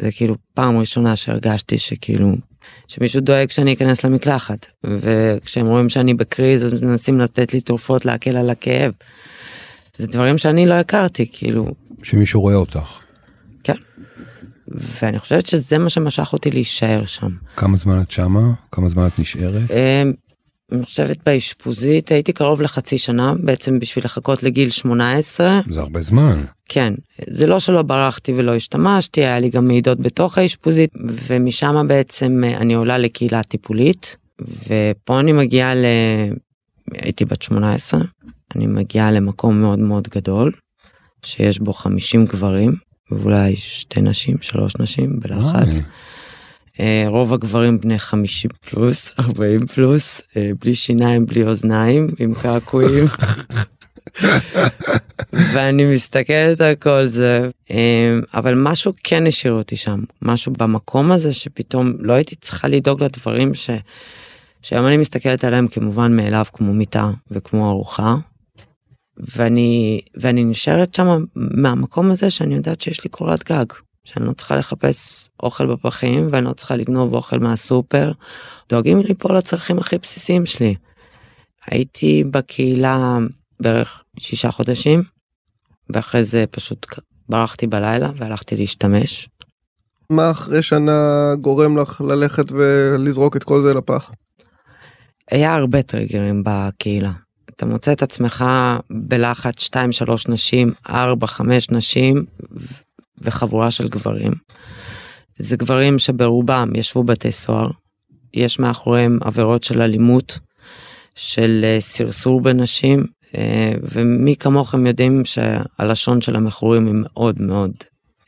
זה 0.00 0.12
כאילו 0.12 0.36
פעם 0.54 0.78
ראשונה 0.78 1.16
שהרגשתי 1.16 1.78
שכאילו 1.78 2.36
שמישהו 2.88 3.20
דואג 3.20 3.50
שאני 3.50 3.72
אכנס 3.72 4.04
למקלחת 4.04 4.66
וכשהם 4.84 5.66
רואים 5.66 5.88
שאני 5.88 6.14
בקריז 6.14 6.64
אז 6.64 6.82
מנסים 6.82 7.20
לתת 7.20 7.54
לי 7.54 7.60
תרופות 7.60 8.04
להקל 8.04 8.36
על 8.36 8.50
הכאב. 8.50 8.92
זה 9.98 10.06
דברים 10.06 10.38
שאני 10.38 10.66
לא 10.66 10.74
הכרתי 10.74 11.26
כאילו 11.32 11.74
שמישהו 12.02 12.40
רואה 12.40 12.54
אותך. 12.54 12.98
כן. 13.64 13.74
ואני 14.68 15.18
חושבת 15.18 15.46
שזה 15.46 15.78
מה 15.78 15.88
שמשך 15.88 16.32
אותי 16.32 16.50
להישאר 16.50 17.06
שם. 17.06 17.30
כמה 17.56 17.76
זמן 17.76 18.00
את 18.00 18.10
שמה? 18.10 18.40
כמה 18.72 18.88
זמן 18.88 19.06
את 19.06 19.18
נשארת? 19.18 19.70
אני 20.72 20.84
חושבת 20.84 21.16
באשפוזית 21.26 22.10
הייתי 22.10 22.32
קרוב 22.32 22.62
לחצי 22.62 22.98
שנה 22.98 23.34
בעצם 23.44 23.78
בשביל 23.78 24.04
לחכות 24.04 24.42
לגיל 24.42 24.70
18 24.70 25.60
זה 25.68 25.80
הרבה 25.80 26.00
זמן. 26.00 26.44
כן 26.68 26.94
זה 27.26 27.46
לא 27.46 27.60
שלא 27.60 27.82
ברחתי 27.82 28.32
ולא 28.36 28.54
השתמשתי 28.54 29.20
היה 29.20 29.40
לי 29.40 29.48
גם 29.48 29.64
מעידות 29.64 30.00
בתוך 30.00 30.38
האשפוזית 30.38 30.90
ומשם 31.26 31.86
בעצם 31.88 32.44
אה, 32.44 32.56
אני 32.56 32.74
עולה 32.74 32.98
לקהילה 32.98 33.42
טיפולית 33.42 34.16
ופה 34.40 35.20
אני 35.20 35.32
מגיעה 35.32 35.74
ל... 35.74 35.84
הייתי 36.92 37.24
בת 37.24 37.42
18 37.42 38.00
אני 38.56 38.66
מגיעה 38.66 39.10
למקום 39.10 39.60
מאוד 39.60 39.78
מאוד 39.78 40.08
גדול 40.08 40.52
שיש 41.22 41.58
בו 41.58 41.72
50 41.72 42.24
גברים 42.24 42.74
ואולי 43.10 43.56
שתי 43.56 44.00
נשים 44.00 44.36
שלוש 44.40 44.76
נשים 44.76 45.20
בלחץ. 45.20 45.68
וואי. 45.68 45.80
אה, 46.80 47.04
רוב 47.08 47.32
הגברים 47.32 47.80
בני 47.80 47.98
50 47.98 48.50
פלוס 48.70 49.10
40 49.18 49.66
פלוס 49.66 50.22
אה, 50.36 50.50
בלי 50.60 50.74
שיניים 50.74 51.26
בלי 51.26 51.46
אוזניים 51.46 52.06
עם 52.18 52.34
קעקועים. 52.34 53.04
ואני 55.32 55.94
מסתכלת 55.94 56.60
על 56.60 56.74
כל 56.74 57.06
זה 57.06 57.50
אה, 57.70 58.18
אבל 58.34 58.54
משהו 58.54 58.92
כן 59.04 59.26
השאיר 59.26 59.52
אותי 59.52 59.76
שם 59.76 60.00
משהו 60.22 60.52
במקום 60.52 61.12
הזה 61.12 61.32
שפתאום 61.32 61.92
לא 62.00 62.12
הייתי 62.12 62.36
צריכה 62.36 62.68
לדאוג 62.68 63.02
לדברים 63.02 63.54
ש... 63.54 63.70
שהיום 64.62 64.86
אני 64.86 64.96
מסתכלת 64.96 65.44
עליהם 65.44 65.68
כמובן 65.68 66.16
מאליו 66.16 66.44
כמו 66.52 66.72
מיטה 66.72 67.10
וכמו 67.30 67.70
ארוחה. 67.70 68.16
ואני 69.36 70.00
ואני 70.14 70.44
נשארת 70.44 70.94
שם 70.94 71.24
מהמקום 71.34 72.10
הזה 72.10 72.30
שאני 72.30 72.54
יודעת 72.54 72.80
שיש 72.80 73.04
לי 73.04 73.10
קורת 73.10 73.44
גג 73.44 73.64
שאני 74.06 74.26
לא 74.26 74.32
צריכה 74.32 74.56
לחפש 74.56 75.28
אוכל 75.42 75.66
בפחים 75.66 76.28
ואני 76.30 76.46
לא 76.46 76.52
צריכה 76.52 76.76
לגנוב 76.76 77.14
אוכל 77.14 77.38
מהסופר. 77.38 78.12
דואגים 78.68 78.98
לי 78.98 79.14
פה 79.14 79.32
לצרכים 79.32 79.78
הכי 79.78 79.98
בסיסיים 79.98 80.46
שלי. 80.46 80.74
הייתי 81.70 82.24
בקהילה 82.30 83.18
בערך 83.60 84.02
שישה 84.18 84.50
חודשים 84.50 85.02
ואחרי 85.90 86.24
זה 86.24 86.44
פשוט 86.50 86.86
ברחתי 87.28 87.66
בלילה 87.66 88.10
והלכתי 88.16 88.56
להשתמש. 88.56 89.28
מה 90.10 90.30
אחרי 90.30 90.62
שנה 90.62 91.32
גורם 91.40 91.78
לך 91.78 92.00
ללכת 92.00 92.52
ולזרוק 92.52 93.36
את 93.36 93.44
כל 93.44 93.62
זה 93.62 93.74
לפח? 93.74 94.10
היה 95.30 95.54
הרבה 95.54 95.82
טריגרים 95.82 96.42
בקהילה. 96.44 97.12
אתה 97.50 97.66
מוצא 97.66 97.92
את 97.92 98.02
עצמך 98.02 98.44
בלחץ 98.90 99.68
2-3 99.68 99.76
נשים, 100.28 100.72
4-5 100.88 100.92
נשים 101.70 102.24
וחבורה 103.20 103.70
של 103.70 103.88
גברים. 103.88 104.32
זה 105.38 105.56
גברים 105.56 105.98
שברובם 105.98 106.70
ישבו 106.74 107.04
בתי 107.04 107.32
סוהר, 107.32 107.70
יש 108.34 108.58
מאחוריהם 108.58 109.18
עבירות 109.20 109.64
של 109.64 109.82
אלימות, 109.82 110.38
של 111.14 111.60
אה, 111.64 111.76
סרסור 111.80 112.40
בנשים, 112.40 113.04
אה, 113.36 113.72
ומי 113.82 114.36
כמוכם 114.36 114.86
יודעים 114.86 115.22
שהלשון 115.24 116.20
של 116.20 116.36
המכורים 116.36 116.86
היא 116.86 116.94
מאוד 116.96 117.40
מאוד. 117.40 117.72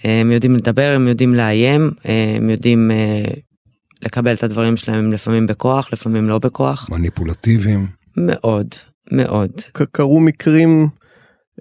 אה, 0.04 0.20
הם 0.20 0.30
יודעים 0.30 0.56
לדבר, 0.56 0.92
הם 0.96 1.08
יודעים 1.08 1.34
לאיים, 1.34 1.90
הם 2.04 2.50
יודעים 2.50 2.90
לקבל 4.02 4.34
את 4.34 4.42
הדברים 4.42 4.76
שלהם 4.76 5.12
לפעמים 5.12 5.46
בכוח, 5.46 5.92
לפעמים 5.92 6.28
לא 6.28 6.38
בכוח. 6.38 6.88
מניפולטיביים. 6.90 7.86
מאוד, 8.16 8.66
מאוד. 9.12 9.50
ק- 9.72 9.82
קרו 9.92 10.20
מקרים 10.20 10.88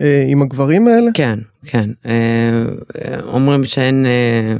אה, 0.01 0.25
עם 0.29 0.41
הגברים 0.41 0.87
האלה? 0.87 1.11
כן, 1.13 1.39
כן. 1.67 1.89
אה, 2.05 2.11
אה, 2.95 3.19
אומרים 3.23 3.63
שאין 3.63 4.05
אה, 4.05 4.55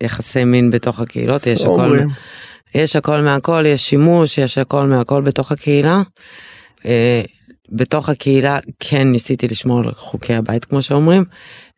יחסי 0.00 0.44
מין 0.44 0.70
בתוך 0.70 1.00
הקהילות, 1.00 1.46
יש 1.46 1.60
הכל. 1.60 1.98
יש 2.74 2.96
הכל 2.96 3.20
מהכל, 3.20 3.64
יש 3.66 3.88
שימוש, 3.88 4.38
יש 4.38 4.58
הכל 4.58 4.86
מהכל 4.86 5.22
בתוך 5.22 5.52
הקהילה. 5.52 6.02
בתוך 7.72 8.08
הקהילה 8.08 8.58
כן 8.80 9.12
ניסיתי 9.12 9.48
לשמור 9.48 9.78
על 9.78 9.94
חוקי 9.94 10.34
הבית 10.34 10.64
כמו 10.64 10.82
שאומרים. 10.82 11.24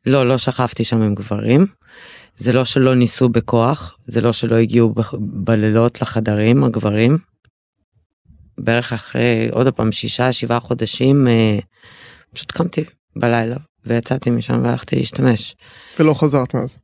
לא, 0.07 0.29
לא 0.29 0.39
שכבתי 0.39 0.85
שם 0.85 1.03
עם 1.03 1.15
גברים. 1.15 1.67
זה 2.37 2.53
לא 2.53 2.65
שלא 2.65 2.95
ניסו 2.95 3.29
בכוח, 3.29 3.99
זה 4.07 4.21
לא 4.21 4.33
שלא 4.33 4.57
הגיעו 4.57 4.89
ב- 4.89 5.03
בלילות 5.21 6.03
לחדרים 6.03 6.65
הגברים. 6.65 7.19
בערך 8.59 8.93
אחרי 8.93 9.49
עוד 9.51 9.75
פעם 9.75 9.93
שישה 9.93 10.33
שבעה 10.33 10.61
חודשים 10.61 11.29
אה, 11.29 11.59
פשוט 12.35 12.53
קמתי 12.53 12.85
בלילה 13.17 13.57
ויצאתי 13.87 14.31
משם 14.31 14.63
והלכתי 14.63 14.97
להשתמש. 14.97 15.57
ולא 15.99 16.15
חזרת 16.15 16.55
מאז. 16.55 16.79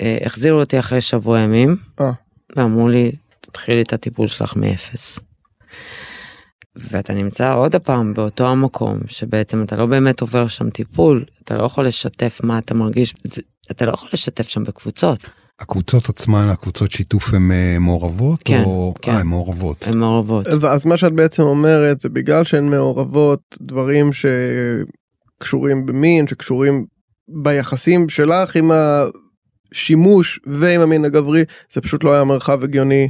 אה, 0.00 0.18
החזירו 0.24 0.60
אותי 0.60 0.78
אחרי 0.78 1.00
שבוע 1.00 1.40
ימים, 1.40 1.76
אה. 2.00 2.12
ואמרו 2.56 2.88
לי, 2.88 3.12
תתחילי 3.40 3.82
את 3.82 3.92
הטיפול 3.92 4.26
שלך 4.26 4.56
מאפס. 4.56 5.20
ואתה 6.76 7.14
נמצא 7.14 7.54
עוד 7.54 7.74
הפעם 7.74 8.14
באותו 8.14 8.48
המקום 8.48 8.98
שבעצם 9.08 9.62
אתה 9.62 9.76
לא 9.76 9.86
באמת 9.86 10.20
עובר 10.20 10.48
שם 10.48 10.70
טיפול, 10.70 11.24
אתה 11.44 11.56
לא 11.56 11.64
יכול 11.64 11.86
לשתף 11.86 12.40
מה 12.44 12.58
אתה 12.58 12.74
מרגיש, 12.74 13.14
זה, 13.24 13.42
אתה 13.70 13.86
לא 13.86 13.92
יכול 13.92 14.10
לשתף 14.12 14.48
שם 14.48 14.64
בקבוצות. 14.64 15.28
הקבוצות 15.60 16.08
עצמן, 16.08 16.48
הקבוצות 16.48 16.90
שיתוף 16.90 17.34
הן 17.34 17.50
אה, 17.50 17.76
מעורבות? 17.80 18.42
כן, 18.44 18.62
או... 18.64 18.94
כן. 19.02 19.12
אה, 19.12 19.18
הן 19.18 19.26
מעורבות. 19.26 19.86
הן 19.86 19.98
מעורבות. 19.98 20.46
אז 20.46 20.86
מה 20.86 20.96
שאת 20.96 21.12
בעצם 21.12 21.42
אומרת 21.42 22.00
זה 22.00 22.08
בגלל 22.08 22.44
שהן 22.44 22.70
מעורבות 22.70 23.40
דברים 23.60 24.12
שקשורים 25.36 25.86
במין, 25.86 26.26
שקשורים 26.26 26.86
ביחסים 27.28 28.08
שלך 28.08 28.56
עם 28.56 28.70
השימוש 29.72 30.40
ועם 30.46 30.80
המין 30.80 31.04
הגברי, 31.04 31.44
זה 31.72 31.80
פשוט 31.80 32.04
לא 32.04 32.14
היה 32.14 32.24
מרחב 32.24 32.64
הגיוני 32.64 33.08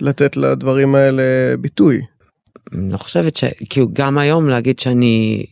לתת 0.00 0.36
לדברים 0.36 0.94
האלה 0.94 1.22
ביטוי. 1.60 2.00
אני 2.72 2.92
לא 2.92 2.96
חושבת 2.96 3.36
ש... 3.36 3.44
כאילו 3.70 3.88
גם 3.92 4.18
היום 4.18 4.48
להגיד 4.48 4.78
שאני 4.78 5.44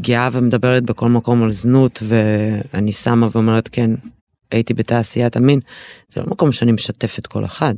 גאה 0.00 0.28
ומדברת 0.32 0.82
בכל 0.82 1.08
מקום 1.08 1.42
על 1.42 1.52
זנות 1.52 2.02
ואני 2.02 2.92
שמה 2.92 3.28
ואומרת 3.32 3.68
כן, 3.72 3.90
הייתי 4.50 4.74
בתעשיית 4.74 5.36
המין, 5.36 5.60
זה 6.08 6.20
לא 6.20 6.26
מקום 6.26 6.52
שאני 6.52 6.72
משתפת 6.72 7.26
כל 7.26 7.44
אחד. 7.44 7.74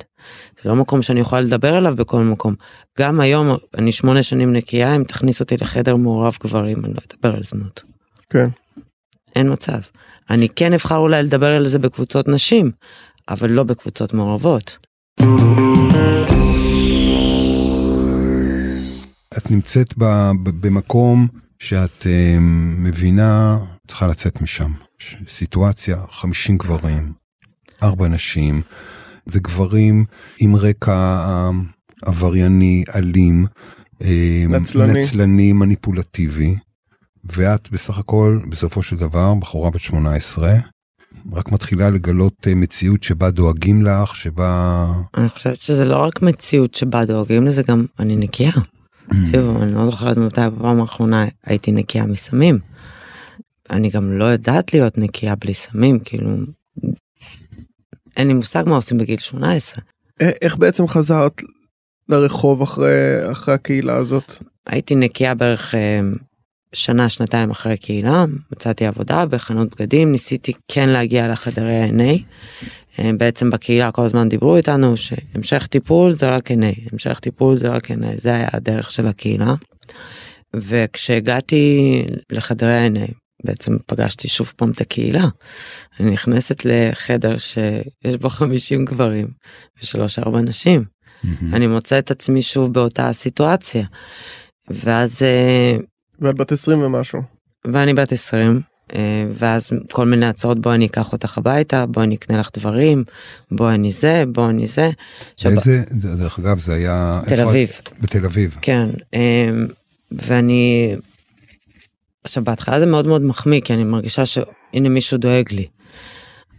זה 0.63 0.69
לא 0.69 0.77
מקום 0.77 1.03
שאני 1.03 1.21
יכולה 1.21 1.41
לדבר 1.41 1.75
עליו 1.75 1.97
בכל 1.97 2.23
מקום. 2.23 2.55
גם 2.99 3.21
היום, 3.21 3.57
אני 3.79 3.93
שמונה 3.93 4.23
שנים 4.23 4.53
נקייה, 4.53 4.97
אם 4.97 5.05
תכניס 5.05 5.41
אותי 5.41 5.57
לחדר 5.57 5.97
מעורב 5.97 6.37
גברים, 6.43 6.85
אני 6.85 6.95
לא 6.95 7.01
אדבר 7.13 7.37
על 7.37 7.45
זנות. 7.45 7.83
כן. 8.31 8.49
אין 9.37 9.53
מצב. 9.53 9.79
אני 10.31 10.49
כן 10.49 10.73
אבחר 10.73 10.97
אולי 10.97 11.23
לדבר 11.23 11.57
על 11.57 11.69
זה 11.69 11.79
בקבוצות 11.79 12.29
נשים, 12.29 12.71
אבל 13.29 13.51
לא 13.51 13.63
בקבוצות 13.63 14.15
מעורבות. 14.15 14.79
את 19.39 19.51
נמצאת 19.51 19.99
ב, 19.99 20.05
ב, 20.43 20.67
במקום 20.67 21.27
שאת 21.59 22.07
אה, 22.07 22.37
מבינה, 22.79 23.59
צריכה 23.87 24.07
לצאת 24.07 24.43
משם. 24.43 24.71
סיטואציה, 25.29 25.97
50 26.11 26.59
גברים, 26.59 27.13
4 27.83 28.09
נשים, 28.09 28.63
זה 29.27 29.41
גברים 29.41 30.05
עם 30.41 30.57
רקע 30.57 30.93
אה, 30.93 31.51
עברייני, 32.03 32.85
אלים, 32.95 33.47
אה, 34.03 34.45
נצלני. 34.49 34.93
נצלני, 34.93 35.53
מניפולטיבי, 35.53 36.57
ואת 37.25 37.71
בסך 37.71 37.99
הכל, 37.99 38.41
בסופו 38.49 38.83
של 38.83 38.97
דבר, 38.97 39.35
בחורה 39.35 39.71
בת 39.71 39.81
18, 39.81 40.53
רק 41.33 41.53
מתחילה 41.53 41.91
לגלות 41.91 42.49
אה, 42.49 42.55
מציאות 42.55 43.03
שבה 43.03 43.31
דואגים 43.31 43.83
לך, 43.83 44.17
שבה... 44.17 44.87
אני 45.17 45.29
חושבת 45.29 45.59
שזה 45.59 45.85
לא 45.85 45.97
רק 45.97 46.23
מציאות 46.23 46.75
שבה 46.75 47.05
דואגים 47.05 47.47
לזה, 47.47 47.63
גם 47.63 47.87
אני 47.99 48.17
נקייה. 48.17 48.53
תראו, 49.33 49.63
אני 49.63 49.75
לא 49.75 49.85
זוכרת 49.85 50.17
מתי 50.17 50.41
בפעם 50.57 50.81
האחרונה 50.81 51.25
הייתי 51.47 51.73
נקייה 51.73 52.07
מסמים. 52.07 52.59
אני 53.71 53.91
גם 53.91 54.13
לא 54.13 54.25
יודעת 54.25 54.75
להיות 54.75 54.99
נקייה 54.99 55.35
בלי 55.35 55.55
סמים, 55.55 55.99
כאילו... 55.99 56.31
אין 58.17 58.27
לי 58.27 58.35
מושג 58.35 58.65
מה 58.67 58.75
עושים 58.75 58.99
בגיל 58.99 59.19
18. 59.19 59.85
א- 60.23 60.25
איך 60.43 60.57
בעצם 60.57 60.87
חזרת 60.87 61.43
לרחוב 62.09 62.63
אחרי, 62.63 63.33
אחרי 63.33 63.55
הקהילה 63.55 63.97
הזאת? 63.97 64.33
הייתי 64.67 64.95
נקייה 64.95 65.35
בערך 65.35 65.75
אה, 65.75 66.01
שנה, 66.73 67.09
שנתיים 67.09 67.51
אחרי 67.51 67.73
הקהילה, 67.73 68.25
מצאתי 68.53 68.87
עבודה 68.87 69.27
בחנות 69.27 69.75
בגדים, 69.75 70.13
ניסיתי 70.13 70.53
כן 70.69 70.89
להגיע 70.89 71.29
לחדרי 71.29 71.77
ה-NA. 71.77 72.23
אה, 72.99 73.11
בעצם 73.19 73.51
בקהילה 73.51 73.93
כל 73.93 74.05
הזמן 74.05 74.29
דיברו 74.29 74.57
איתנו 74.57 74.97
שהמשך 74.97 75.67
טיפול 75.67 76.13
זה 76.13 76.31
רק 76.31 76.51
NA, 76.51 76.91
המשך 76.93 77.21
טיפול 77.21 77.57
זה 77.57 77.69
רק 77.69 77.91
NA, 77.91 78.07
זה 78.17 78.35
היה 78.35 78.49
הדרך 78.53 78.93
של 78.93 79.07
הקהילה. 79.07 79.55
וכשהגעתי 80.57 82.03
לחדרי 82.33 82.79
ה-NA, 82.79 83.13
בעצם 83.45 83.77
פגשתי 83.87 84.29
שוב 84.29 84.53
פעם 84.57 84.71
את 84.71 84.81
הקהילה. 84.81 85.25
אני 86.01 86.11
נכנסת 86.11 86.65
לחדר 86.65 87.39
שיש 87.39 88.17
בו 88.21 88.29
50 88.29 88.85
גברים 88.85 89.29
ושלוש 89.83 90.19
ארבע 90.19 90.41
נשים. 90.41 90.85
אני 91.53 91.67
מוצא 91.67 91.99
את 91.99 92.11
עצמי 92.11 92.43
שוב 92.43 92.73
באותה 92.73 93.09
הסיטואציה. 93.09 93.85
ואז, 94.71 95.23
אה, 95.23 95.77
ואת 96.21 96.37
בת 96.37 96.53
20 96.53 96.83
ומשהו. 96.83 97.23
ואני 97.65 97.95
בת 97.95 98.13
20, 98.13 98.61
אה, 98.95 99.25
ואז 99.39 99.71
כל 99.93 100.07
מיני 100.07 100.27
הצעות 100.27 100.61
בוא 100.61 100.75
אני 100.75 100.87
אקח 100.87 101.13
אותך 101.13 101.39
הביתה, 101.39 101.87
בוא 101.87 102.03
אני 102.03 102.15
אקנה 102.15 102.39
לך 102.39 102.49
דברים, 102.57 103.05
בוא 103.51 103.71
אני 103.71 103.93
זה, 103.93 104.25
בוא 104.29 104.51
אני 104.51 104.67
זה. 104.67 104.91
עכשיו, 105.35 105.53
איזה, 105.53 105.85
דרך 106.19 106.39
אגב, 106.39 106.59
זה 106.59 106.75
היה... 106.75 107.21
תל 107.27 107.41
אביב. 107.41 107.69
בתל 108.01 108.25
אביב. 108.25 108.57
כן, 108.63 108.89
אה, 109.15 109.51
ואני, 110.13 110.95
עכשיו 112.25 112.45
בהתחלה 112.45 112.81
זה 112.81 112.87
מאוד 112.87 113.07
מאוד 113.07 113.23
מחמיא, 113.23 113.61
כי 113.61 113.75
אני 113.75 113.85
מרגישה 113.85 114.27
שהנה 114.27 114.89
מישהו 114.89 115.19
דואג 115.19 115.53
לי. 115.53 115.67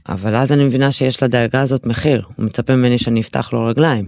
אבל 0.10 0.36
אז 0.36 0.52
אני 0.52 0.64
מבינה 0.64 0.92
שיש 0.92 1.24
לדאגה 1.24 1.62
הזאת 1.62 1.86
מחיר, 1.86 2.26
הוא 2.36 2.46
מצפה 2.46 2.76
ממני 2.76 2.98
שאני 2.98 3.22
אפתח 3.22 3.54
לו 3.54 3.66
רגליים. 3.66 4.08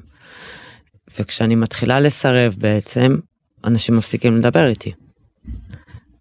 וכשאני 1.20 1.56
מתחילה 1.56 2.00
לסרב 2.00 2.56
בעצם, 2.58 3.18
אנשים 3.64 3.96
מפסיקים 3.96 4.38
לדבר 4.38 4.68
איתי. 4.68 4.92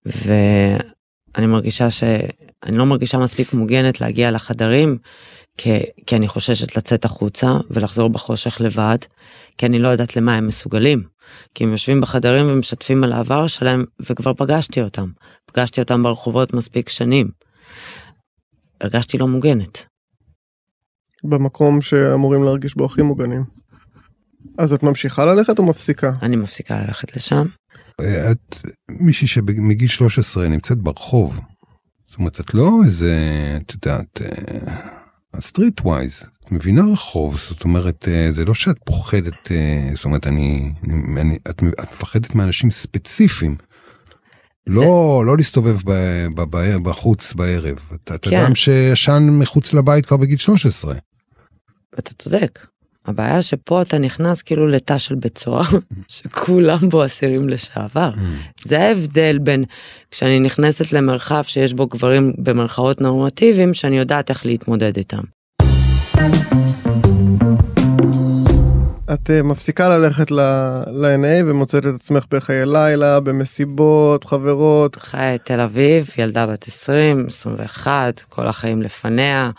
ואני 0.06 1.46
מרגישה 1.46 1.90
שאני 1.90 2.76
לא 2.76 2.86
מרגישה 2.86 3.18
מספיק 3.18 3.52
מוגנת 3.52 4.00
להגיע 4.00 4.30
לחדרים, 4.30 4.98
כי, 5.56 5.70
כי 6.06 6.16
אני 6.16 6.28
חוששת 6.28 6.76
לצאת 6.76 7.04
החוצה 7.04 7.52
ולחזור 7.70 8.08
בחושך 8.10 8.60
לבד, 8.60 8.98
כי 9.58 9.66
אני 9.66 9.78
לא 9.78 9.88
יודעת 9.88 10.16
למה 10.16 10.34
הם 10.34 10.46
מסוגלים. 10.46 11.02
כי 11.54 11.64
הם 11.64 11.72
יושבים 11.72 12.00
בחדרים 12.00 12.46
ומשתפים 12.48 13.04
על 13.04 13.12
העבר 13.12 13.46
שלהם, 13.46 13.84
וכבר 14.00 14.34
פגשתי 14.34 14.82
אותם. 14.82 15.10
פגשתי 15.46 15.80
אותם 15.80 16.02
ברחובות 16.02 16.54
מספיק 16.54 16.88
שנים. 16.88 17.30
הרגשתי 18.80 19.18
לא 19.18 19.28
מוגנת. 19.28 19.84
במקום 21.24 21.80
שאמורים 21.80 22.44
להרגיש 22.44 22.76
בו 22.76 22.84
הכי 22.84 23.02
מוגנים. 23.02 23.44
אז 24.58 24.72
את 24.72 24.82
ממשיכה 24.82 25.24
ללכת 25.24 25.58
או 25.58 25.64
מפסיקה? 25.64 26.12
אני 26.22 26.36
מפסיקה 26.36 26.80
ללכת 26.80 27.16
לשם. 27.16 27.46
את 28.00 28.56
מישהי 28.88 29.26
שמגיל 29.26 29.88
13 29.88 30.48
נמצאת 30.48 30.78
ברחוב. 30.78 31.40
זאת 32.06 32.18
אומרת, 32.18 32.40
את 32.40 32.54
לא 32.54 32.70
איזה, 32.84 33.16
את 33.56 33.74
יודעת, 33.74 34.20
street 35.40 35.80
wise, 35.80 36.22
את 36.40 36.52
מבינה 36.52 36.82
רחוב, 36.92 37.36
זאת 37.48 37.64
אומרת, 37.64 38.08
אה, 38.08 38.32
זה 38.32 38.44
לא 38.44 38.54
שאת 38.54 38.76
פוחדת, 38.84 39.52
אה, 39.52 39.90
זאת 39.94 40.04
אומרת, 40.04 40.26
אני, 40.26 40.72
אני, 41.16 41.38
את, 41.50 41.62
את 41.80 41.92
מפחדת 41.92 42.34
מאנשים 42.34 42.70
ספציפיים. 42.70 43.56
לא, 44.66 45.22
לא 45.26 45.36
להסתובב 45.36 45.76
ב, 45.84 45.92
ב, 46.34 46.42
ב, 46.50 46.76
בחוץ 46.82 47.32
בערב. 47.32 47.78
אתה 47.94 48.18
כן. 48.18 48.36
אדם 48.36 48.54
שישן 48.54 49.28
מחוץ 49.30 49.72
לבית 49.72 50.06
כבר 50.06 50.16
בגיל 50.16 50.38
13. 50.38 50.94
אתה 51.98 52.14
צודק. 52.14 52.66
הבעיה 53.06 53.42
שפה 53.42 53.82
אתה 53.82 53.98
נכנס 53.98 54.42
כאילו 54.42 54.68
לתא 54.68 54.98
של 54.98 55.14
בית 55.14 55.38
סוהר, 55.38 55.68
שכולם 56.08 56.78
בו 56.88 57.04
אסירים 57.04 57.48
לשעבר. 57.48 58.10
זה 58.64 58.80
ההבדל 58.80 59.38
בין 59.38 59.64
כשאני 60.10 60.40
נכנסת 60.40 60.92
למרחב 60.92 61.42
שיש 61.42 61.74
בו 61.74 61.86
גברים 61.86 62.32
במרכאות 62.38 63.00
נורמטיביים, 63.00 63.74
שאני 63.74 63.98
יודעת 63.98 64.30
איך 64.30 64.46
להתמודד 64.46 64.96
איתם. 64.96 65.22
את 69.14 69.30
אה, 69.30 69.42
מפסיקה 69.42 69.88
ללכת 69.88 70.30
ל-NA 70.30 71.44
ומוצאת 71.46 71.86
את 71.86 71.94
עצמך 71.94 72.24
בחיי 72.30 72.66
לילה, 72.66 73.20
במסיבות, 73.20 74.24
חברות. 74.24 74.96
את 74.96 75.44
תל 75.44 75.60
אביב, 75.60 76.10
ילדה 76.18 76.46
בת 76.46 76.66
20, 76.68 77.26
21, 77.28 78.22
כל 78.28 78.46
החיים 78.46 78.82
לפניה. 78.82 79.50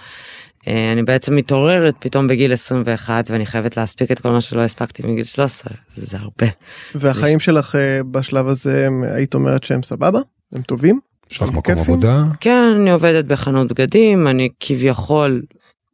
אה, 0.67 0.91
אני 0.91 1.03
בעצם 1.03 1.35
מתעוררת 1.35 1.95
פתאום 1.99 2.27
בגיל 2.27 2.53
21 2.53 3.31
ואני 3.31 3.45
חייבת 3.45 3.77
להספיק 3.77 4.11
את 4.11 4.19
כל 4.19 4.29
מה 4.29 4.41
שלא 4.41 4.61
הספקתי 4.61 5.03
מגיל 5.07 5.23
13, 5.23 5.73
זה 5.95 6.17
הרבה. 6.17 6.47
והחיים 6.95 7.39
שלך 7.39 7.75
אה, 7.75 8.03
בשלב 8.11 8.47
הזה, 8.47 8.87
היית 9.15 9.33
אומרת 9.33 9.63
שהם 9.63 9.83
סבבה? 9.83 10.19
הם 10.53 10.61
טובים? 10.61 10.99
יש 11.31 11.41
לך 11.41 11.49
מקום 11.49 11.61
כיפים? 11.61 11.93
עבודה? 11.93 12.23
כן, 12.39 12.73
אני 12.81 12.91
עובדת 12.91 13.25
בחנות 13.25 13.67
בגדים, 13.67 14.27
אני 14.27 14.49
כביכול 14.59 15.41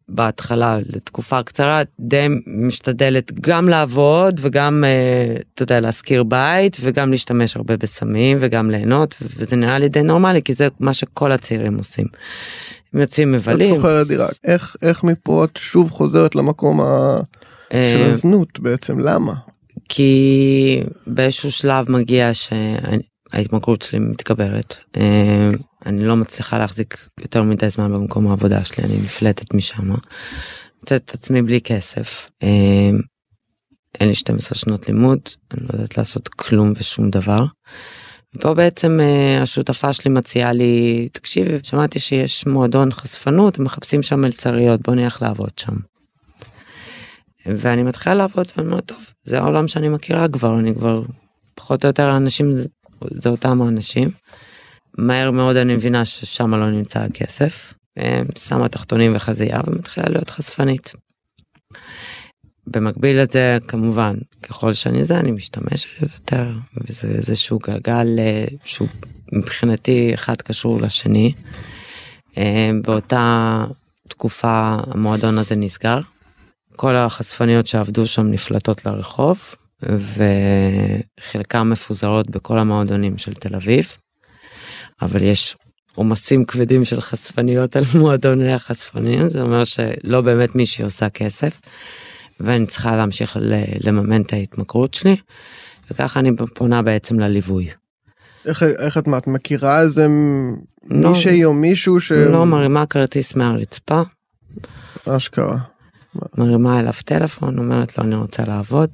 בהתחלה 0.09 0.77
לתקופה 0.89 1.43
קצרה 1.43 1.81
די 1.99 2.27
משתדלת 2.47 3.39
גם 3.41 3.69
לעבוד 3.69 4.39
וגם, 4.43 4.83
אה, 4.87 5.35
אתה 5.53 5.63
יודע, 5.63 5.79
להשכיר 5.79 6.23
בית 6.23 6.77
וגם 6.81 7.11
להשתמש 7.11 7.55
הרבה 7.55 7.77
בסמים 7.77 8.37
וגם 8.41 8.71
ליהנות, 8.71 9.15
וזה 9.21 9.55
נראה 9.55 9.79
לי 9.79 9.89
די 9.89 10.03
נורמלי 10.03 10.41
כי 10.41 10.53
זה 10.53 10.67
מה 10.79 10.93
שכל 10.93 11.31
הצעירים 11.31 11.77
עושים. 11.77 12.05
הם 12.93 12.99
יוצאים 12.99 13.35
את 13.35 13.39
מבלים. 13.39 13.75
שוכרת 13.75 14.07
דירה. 14.07 14.27
איך, 14.43 14.75
איך 14.81 15.03
מפה 15.03 15.45
את 15.45 15.57
שוב 15.57 15.91
חוזרת 15.91 16.35
למקום 16.35 16.81
ה... 16.81 17.19
של 17.69 17.75
אה, 17.77 18.09
הזנות 18.09 18.59
בעצם? 18.59 18.99
למה? 18.99 19.33
כי 19.89 20.83
באיזשהו 21.07 21.51
שלב 21.51 21.91
מגיע 21.91 22.33
שאני 22.33 23.03
ההתמכרות 23.33 23.81
שלי 23.81 23.99
מתגברת. 23.99 24.77
אה, 24.97 25.49
אני 25.85 26.05
לא 26.05 26.15
מצליחה 26.15 26.59
להחזיק 26.59 27.07
יותר 27.19 27.43
מדי 27.43 27.69
זמן 27.69 27.93
במקום 27.93 28.27
העבודה 28.27 28.65
שלי, 28.65 28.83
אני 28.83 28.93
נפלטת 28.93 29.53
משם. 29.53 29.89
מוצאת 30.79 31.01
את 31.05 31.13
עצמי 31.13 31.41
בלי 31.41 31.61
כסף. 31.61 32.29
אה, 32.43 32.89
אין 33.99 34.07
לי 34.07 34.15
12 34.15 34.57
שנות 34.57 34.87
לימוד, 34.87 35.19
אני 35.53 35.61
לא 35.63 35.69
יודעת 35.73 35.97
לעשות 35.97 36.27
כלום 36.27 36.73
ושום 36.77 37.09
דבר. 37.09 37.45
פה 38.41 38.53
בעצם 38.53 38.99
אה, 39.01 39.41
השותפה 39.41 39.93
שלי 39.93 40.11
מציעה 40.11 40.53
לי, 40.53 41.09
תקשיבי, 41.11 41.57
שמעתי 41.63 41.99
שיש 41.99 42.47
מועדון 42.47 42.91
חשפנות, 42.91 43.59
הם 43.59 43.65
מחפשים 43.65 44.03
שם 44.03 44.21
מלצריות, 44.21 44.81
בוא 44.81 44.95
נלך 44.95 45.21
לעבוד 45.21 45.51
שם. 45.57 45.73
ואני 47.45 47.83
מתחילה 47.83 48.15
לעבוד 48.15 48.47
ואני 48.57 48.67
אומר, 48.67 48.81
טוב, 48.81 48.97
זה 49.23 49.39
העולם 49.39 49.67
שאני 49.67 49.89
מכירה 49.89 50.27
כבר, 50.27 50.59
אני 50.59 50.75
כבר, 50.75 51.03
פחות 51.55 51.83
או 51.83 51.87
יותר 51.87 52.09
האנשים 52.09 52.53
זה, 52.53 52.67
זה 53.01 53.29
אותם 53.29 53.61
האנשים. 53.61 54.09
מהר 54.97 55.31
מאוד 55.31 55.55
אני 55.55 55.75
מבינה 55.75 56.05
ששם 56.05 56.55
לא 56.55 56.71
נמצא 56.71 56.99
הכסף. 56.99 57.73
אה, 57.97 58.21
שמה 58.37 58.69
תחתונים 58.69 59.15
וחזייה 59.15 59.59
ומתחילה 59.67 60.09
להיות 60.09 60.29
חשפנית. 60.29 60.93
במקביל 62.71 63.21
לזה 63.21 63.57
כמובן 63.67 64.15
ככל 64.43 64.73
שאני 64.73 65.05
זה 65.05 65.17
אני 65.17 65.31
משתמשת 65.31 66.01
יותר 66.01 66.51
וזה 66.77 67.07
איזשהו 67.07 67.59
גלגל 67.59 68.07
אה, 68.19 68.45
שהוא 68.63 68.87
מבחינתי 69.33 70.13
אחד 70.13 70.41
קשור 70.41 70.81
לשני. 70.81 71.33
אה, 72.37 72.71
באותה 72.83 73.65
תקופה 74.07 74.77
המועדון 74.87 75.37
הזה 75.37 75.55
נסגר. 75.55 75.99
כל 76.75 76.95
החשפניות 76.95 77.67
שעבדו 77.67 78.07
שם 78.07 78.31
נפלטות 78.31 78.85
לרחוב 78.85 79.55
וחלקם 79.83 81.69
מפוזרות 81.69 82.29
בכל 82.29 82.59
המועדונים 82.59 83.17
של 83.17 83.33
תל 83.33 83.55
אביב. 83.55 83.95
אבל 85.01 85.23
יש 85.23 85.55
עומסים 85.95 86.45
כבדים 86.45 86.85
של 86.85 87.01
חשפניות 87.01 87.75
על 87.75 87.83
מועדוני 87.99 88.53
החשפנים 88.53 89.29
זה 89.29 89.41
אומר 89.41 89.63
שלא 89.63 90.21
באמת 90.21 90.55
מישהי 90.55 90.83
עושה 90.83 91.09
כסף. 91.09 91.59
ואני 92.39 92.65
צריכה 92.65 92.95
להמשיך 92.95 93.37
לממן 93.83 94.21
את 94.21 94.33
ההתמכרות 94.33 94.93
שלי, 94.93 95.15
וככה 95.91 96.19
אני 96.19 96.31
פונה 96.53 96.81
בעצם 96.81 97.19
לליווי. 97.19 97.69
איך, 98.45 98.63
איך 98.63 98.97
את, 98.97 99.03
את 99.17 99.27
מכירה 99.27 99.81
איזה 99.81 100.07
לא, 100.89 101.09
מישהי 101.09 101.45
או 101.45 101.53
מישהו 101.53 101.99
ש... 101.99 102.11
לא, 102.11 102.45
מרימה 102.45 102.85
כרטיס 102.85 103.35
מהרצפה. 103.35 104.01
אשכרה. 105.05 105.57
מרימה 106.37 106.79
אליו 106.79 106.93
טלפון, 107.05 107.57
אומרת 107.57 107.97
לו 107.97 108.03
אני 108.03 108.15
רוצה 108.15 108.43
לעבוד. 108.43 108.89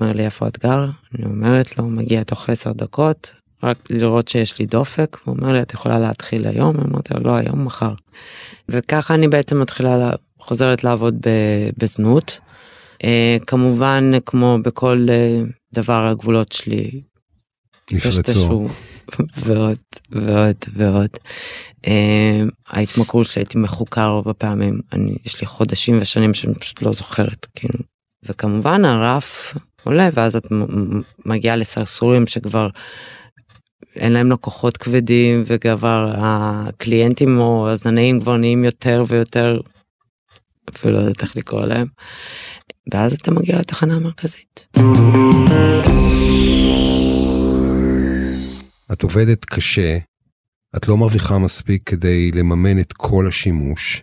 אומר 0.00 0.12
לי 0.12 0.24
איפה 0.24 0.48
את 0.48 0.58
גר? 0.58 0.84
אני 1.14 1.24
אומרת 1.24 1.78
לו, 1.78 1.84
מגיע 1.84 2.22
תוך 2.22 2.50
10 2.50 2.72
דקות, 2.72 3.30
רק 3.62 3.76
לראות 3.90 4.28
שיש 4.28 4.58
לי 4.58 4.66
דופק, 4.66 5.16
הוא 5.24 5.36
אומר 5.36 5.52
לי 5.52 5.62
את 5.62 5.74
יכולה 5.74 5.98
להתחיל 5.98 6.46
היום? 6.46 6.76
אמרתי 6.80 7.14
לו 7.14 7.20
לא 7.20 7.36
היום, 7.36 7.64
מחר. 7.64 7.94
וככה 8.68 9.14
אני 9.14 9.28
בעצם 9.28 9.60
מתחילה 9.60 10.10
חוזרת 10.44 10.84
לעבוד 10.84 11.26
בזנות. 11.78 12.40
אה, 13.04 13.36
כמובן 13.46 14.10
כמו 14.26 14.58
בכל 14.64 15.06
אה, 15.10 15.40
דבר 15.72 16.06
הגבולות 16.06 16.52
שלי 16.52 17.00
נפרצו 17.92 18.68
ועוד 19.38 19.78
ועוד 20.10 20.56
ועוד. 20.72 21.10
אה, 21.86 22.42
ההתמכרות 22.68 23.26
שלי 23.26 23.42
הייתי 23.42 23.58
מחוקר 23.58 24.08
רוב 24.08 24.28
הפעמים 24.28 24.80
אני 24.92 25.16
יש 25.24 25.40
לי 25.40 25.46
חודשים 25.46 25.98
ושנים 26.00 26.34
שאני 26.34 26.54
פשוט 26.54 26.82
לא 26.82 26.92
זוכרת 26.92 27.46
כאילו 27.54 27.78
וכמובן 28.22 28.84
הרף 28.84 29.56
עולה 29.84 30.08
ואז 30.12 30.36
את 30.36 30.46
מגיעה 31.26 31.56
לסרסורים 31.56 32.26
שכבר 32.26 32.68
אין 33.96 34.12
להם 34.12 34.32
לקוחות 34.32 34.76
כבדים 34.76 35.42
וכבר 35.46 36.12
הקליינטים 36.16 37.38
או 37.38 37.70
הזנאים 37.70 38.20
כבר 38.20 38.36
נהיים 38.36 38.64
יותר 38.64 39.04
ויותר 39.08 39.60
אפילו 40.68 40.92
לא 40.92 40.98
יודעת 40.98 41.22
איך 41.22 41.36
לקרוא 41.36 41.64
להם. 41.64 41.86
ואז 42.92 43.12
אתה 43.12 43.30
מגיע 43.30 43.58
לתחנה 43.58 43.94
המרכזית. 43.94 44.66
את 48.92 49.02
עובדת 49.02 49.44
קשה, 49.44 49.98
את 50.76 50.88
לא 50.88 50.96
מרוויחה 50.96 51.38
מספיק 51.38 51.82
כדי 51.86 52.30
לממן 52.34 52.78
את 52.80 52.92
כל 52.92 53.26
השימוש. 53.28 54.02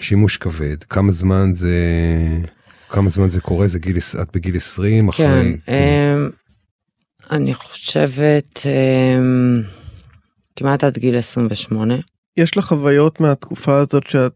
שימוש 0.00 0.36
כבד, 0.36 0.84
כמה 0.84 1.12
זמן 1.12 1.50
זה, 1.52 1.76
כמה 2.88 3.08
זמן 3.08 3.30
זה 3.30 3.40
קורה? 3.40 3.68
זה 3.68 3.78
גיל, 3.78 3.96
את 4.22 4.36
בגיל 4.36 4.56
20 4.56 5.08
אחרי... 5.08 5.26
כן, 5.26 5.52
כן. 5.66 6.18
אני 7.30 7.54
חושבת 7.54 8.60
אמ, 8.66 9.62
כמעט 10.56 10.84
עד 10.84 10.98
גיל 10.98 11.16
28. 11.18 11.94
יש 12.36 12.56
לך 12.56 12.64
חוויות 12.64 13.20
מהתקופה 13.20 13.78
הזאת 13.80 14.06
שאת 14.06 14.32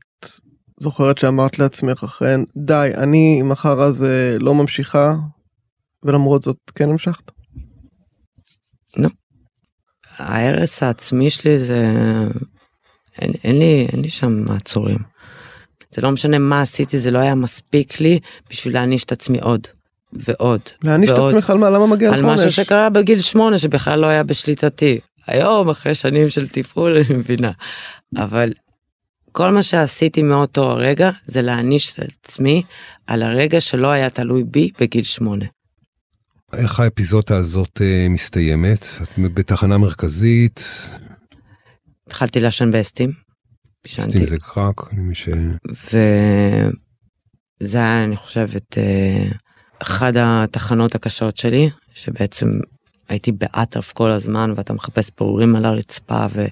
זוכרת 0.83 1.19
שאמרת 1.19 1.59
לעצמך 1.59 2.05
אחריהן, 2.05 2.45
די, 2.57 2.91
אני 2.97 3.37
עם 3.41 3.53
החרא 3.53 3.85
הזה 3.85 4.37
לא 4.41 4.55
ממשיכה, 4.55 5.15
ולמרות 6.03 6.43
זאת 6.43 6.57
כן 6.75 6.91
המשכת? 6.91 7.31
לא. 8.97 9.09
ההרס 10.19 10.83
העצמי 10.83 11.31
שלי 11.31 11.59
זה... 11.59 11.87
אין, 13.19 13.33
אין, 13.45 13.59
לי, 13.59 13.87
אין 13.93 14.01
לי 14.01 14.11
שם 14.11 14.45
מעצורים. 14.45 14.99
זה 15.95 16.03
לא 16.03 16.11
משנה 16.11 16.39
מה 16.39 16.61
עשיתי, 16.61 16.99
זה 16.99 17.11
לא 17.11 17.19
היה 17.19 17.35
מספיק 17.35 18.01
לי 18.01 18.19
בשביל 18.51 18.75
להעניש 18.75 19.05
את 19.05 19.13
עצמי 19.13 19.39
עוד. 19.41 19.67
ועוד. 20.13 20.61
להעניש 20.85 21.11
את 21.11 21.19
עצמך 21.19 21.51
על 21.51 21.59
מה? 21.59 21.71
למה 21.71 21.87
מגיע 21.87 22.11
לך 22.11 22.17
עונש? 22.17 22.29
על 22.29 22.35
משהו 22.35 22.51
שקרה 22.51 22.91
בגיל 22.91 23.21
שמונה 23.21 23.59
שבכלל 23.59 23.99
לא 23.99 24.07
היה 24.07 24.23
בשליטתי. 24.23 24.99
היום 25.27 25.71
אחרי 25.71 25.95
שנים 25.95 26.31
של 26.31 26.49
טיפול 26.49 26.97
אני 26.97 27.17
מבינה. 27.19 27.51
אבל 28.17 28.53
כל 29.33 29.51
מה 29.51 29.63
שעשיתי 29.63 30.23
מאותו 30.23 30.71
הרגע 30.71 31.11
זה 31.25 31.43
להעניש 31.43 31.93
את 31.93 31.99
עצמי 32.25 32.63
על 33.07 33.23
הרגע 33.23 33.61
שלא 33.61 33.91
היה 33.91 34.11
תלוי 34.11 34.45
בי 34.45 34.71
בגיל 34.81 35.05
שמונה. 35.05 35.45
איך 36.53 36.81
האפיזודה 36.81 37.37
הזאת 37.37 37.79
uh, 37.79 38.09
מסתיימת? 38.09 38.79
את 39.03 39.09
בתחנה 39.35 39.79
מרכזית? 39.79 40.61
התחלתי 42.07 42.41
לעשן 42.41 42.71
באסטים. 42.71 43.13
אסטים 43.87 44.25
זה 44.25 44.39
קרק, 44.39 44.93
אני 44.93 45.01
מש... 45.01 45.29
וזה 47.61 47.79
היה, 47.79 48.05
אני 48.05 48.17
חושבת, 48.17 48.63
uh, 48.73 49.35
אחת 49.83 50.13
התחנות 50.17 50.95
הקשות 50.95 51.37
שלי, 51.37 51.71
שבעצם 51.95 52.47
הייתי 53.09 53.33
באטרף 53.33 53.93
כל 53.93 54.11
הזמן 54.11 54.53
ואתה 54.57 54.73
מחפש 54.73 55.11
פעורים 55.11 55.57
על 55.57 55.65
הרצפה 55.65 56.27
ו... 56.33 56.47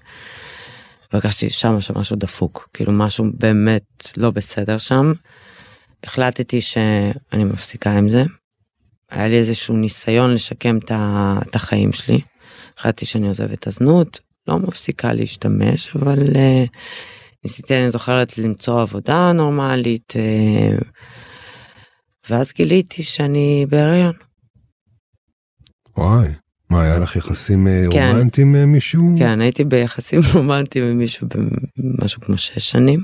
והרגשתי 1.13 1.51
שם 1.51 1.81
שמשהו 1.81 2.17
דפוק, 2.17 2.69
כאילו 2.75 2.93
משהו 2.93 3.25
באמת 3.35 3.83
לא 4.17 4.31
בסדר 4.31 4.79
שם. 4.79 5.13
החלטתי 6.05 6.61
שאני 6.61 7.45
מפסיקה 7.45 7.99
עם 7.99 8.09
זה. 8.09 8.25
היה 9.11 9.29
לי 9.29 9.39
איזשהו 9.39 9.77
ניסיון 9.77 10.35
לשקם 10.35 10.79
את 10.79 11.55
החיים 11.55 11.93
שלי. 11.93 12.21
החלטתי 12.79 13.07
שאני 13.07 13.29
עוזבת 13.29 13.59
את 13.59 13.67
הזנות, 13.67 14.21
לא 14.49 14.59
מפסיקה 14.59 15.13
להשתמש, 15.13 15.97
אבל 15.97 16.19
uh, 16.19 16.69
ניסיתי, 17.45 17.79
אני 17.79 17.91
זוכרת, 17.91 18.39
למצוא 18.39 18.81
עבודה 18.83 19.33
נורמלית, 19.33 20.13
uh, 20.17 20.85
ואז 22.31 22.53
גיליתי 22.53 23.03
שאני 23.03 23.67
בהריון. 23.69 24.15
וואי. 25.97 26.29
מה, 26.71 26.83
היה 26.83 26.99
לך 26.99 27.17
יחסים 27.17 27.69
אה, 27.69 27.85
כן. 27.91 28.13
רומנטיים 28.13 28.49
עם 28.49 28.55
אה, 28.55 28.67
מישהו? 28.67 29.15
כן, 29.19 29.41
הייתי 29.41 29.65
ביחסים 29.65 30.21
רומנטיים 30.35 30.85
עם 30.85 30.99
מישהו 30.99 31.27
במשהו 31.79 32.21
כמו 32.21 32.37
שש 32.37 32.71
שנים. 32.71 33.01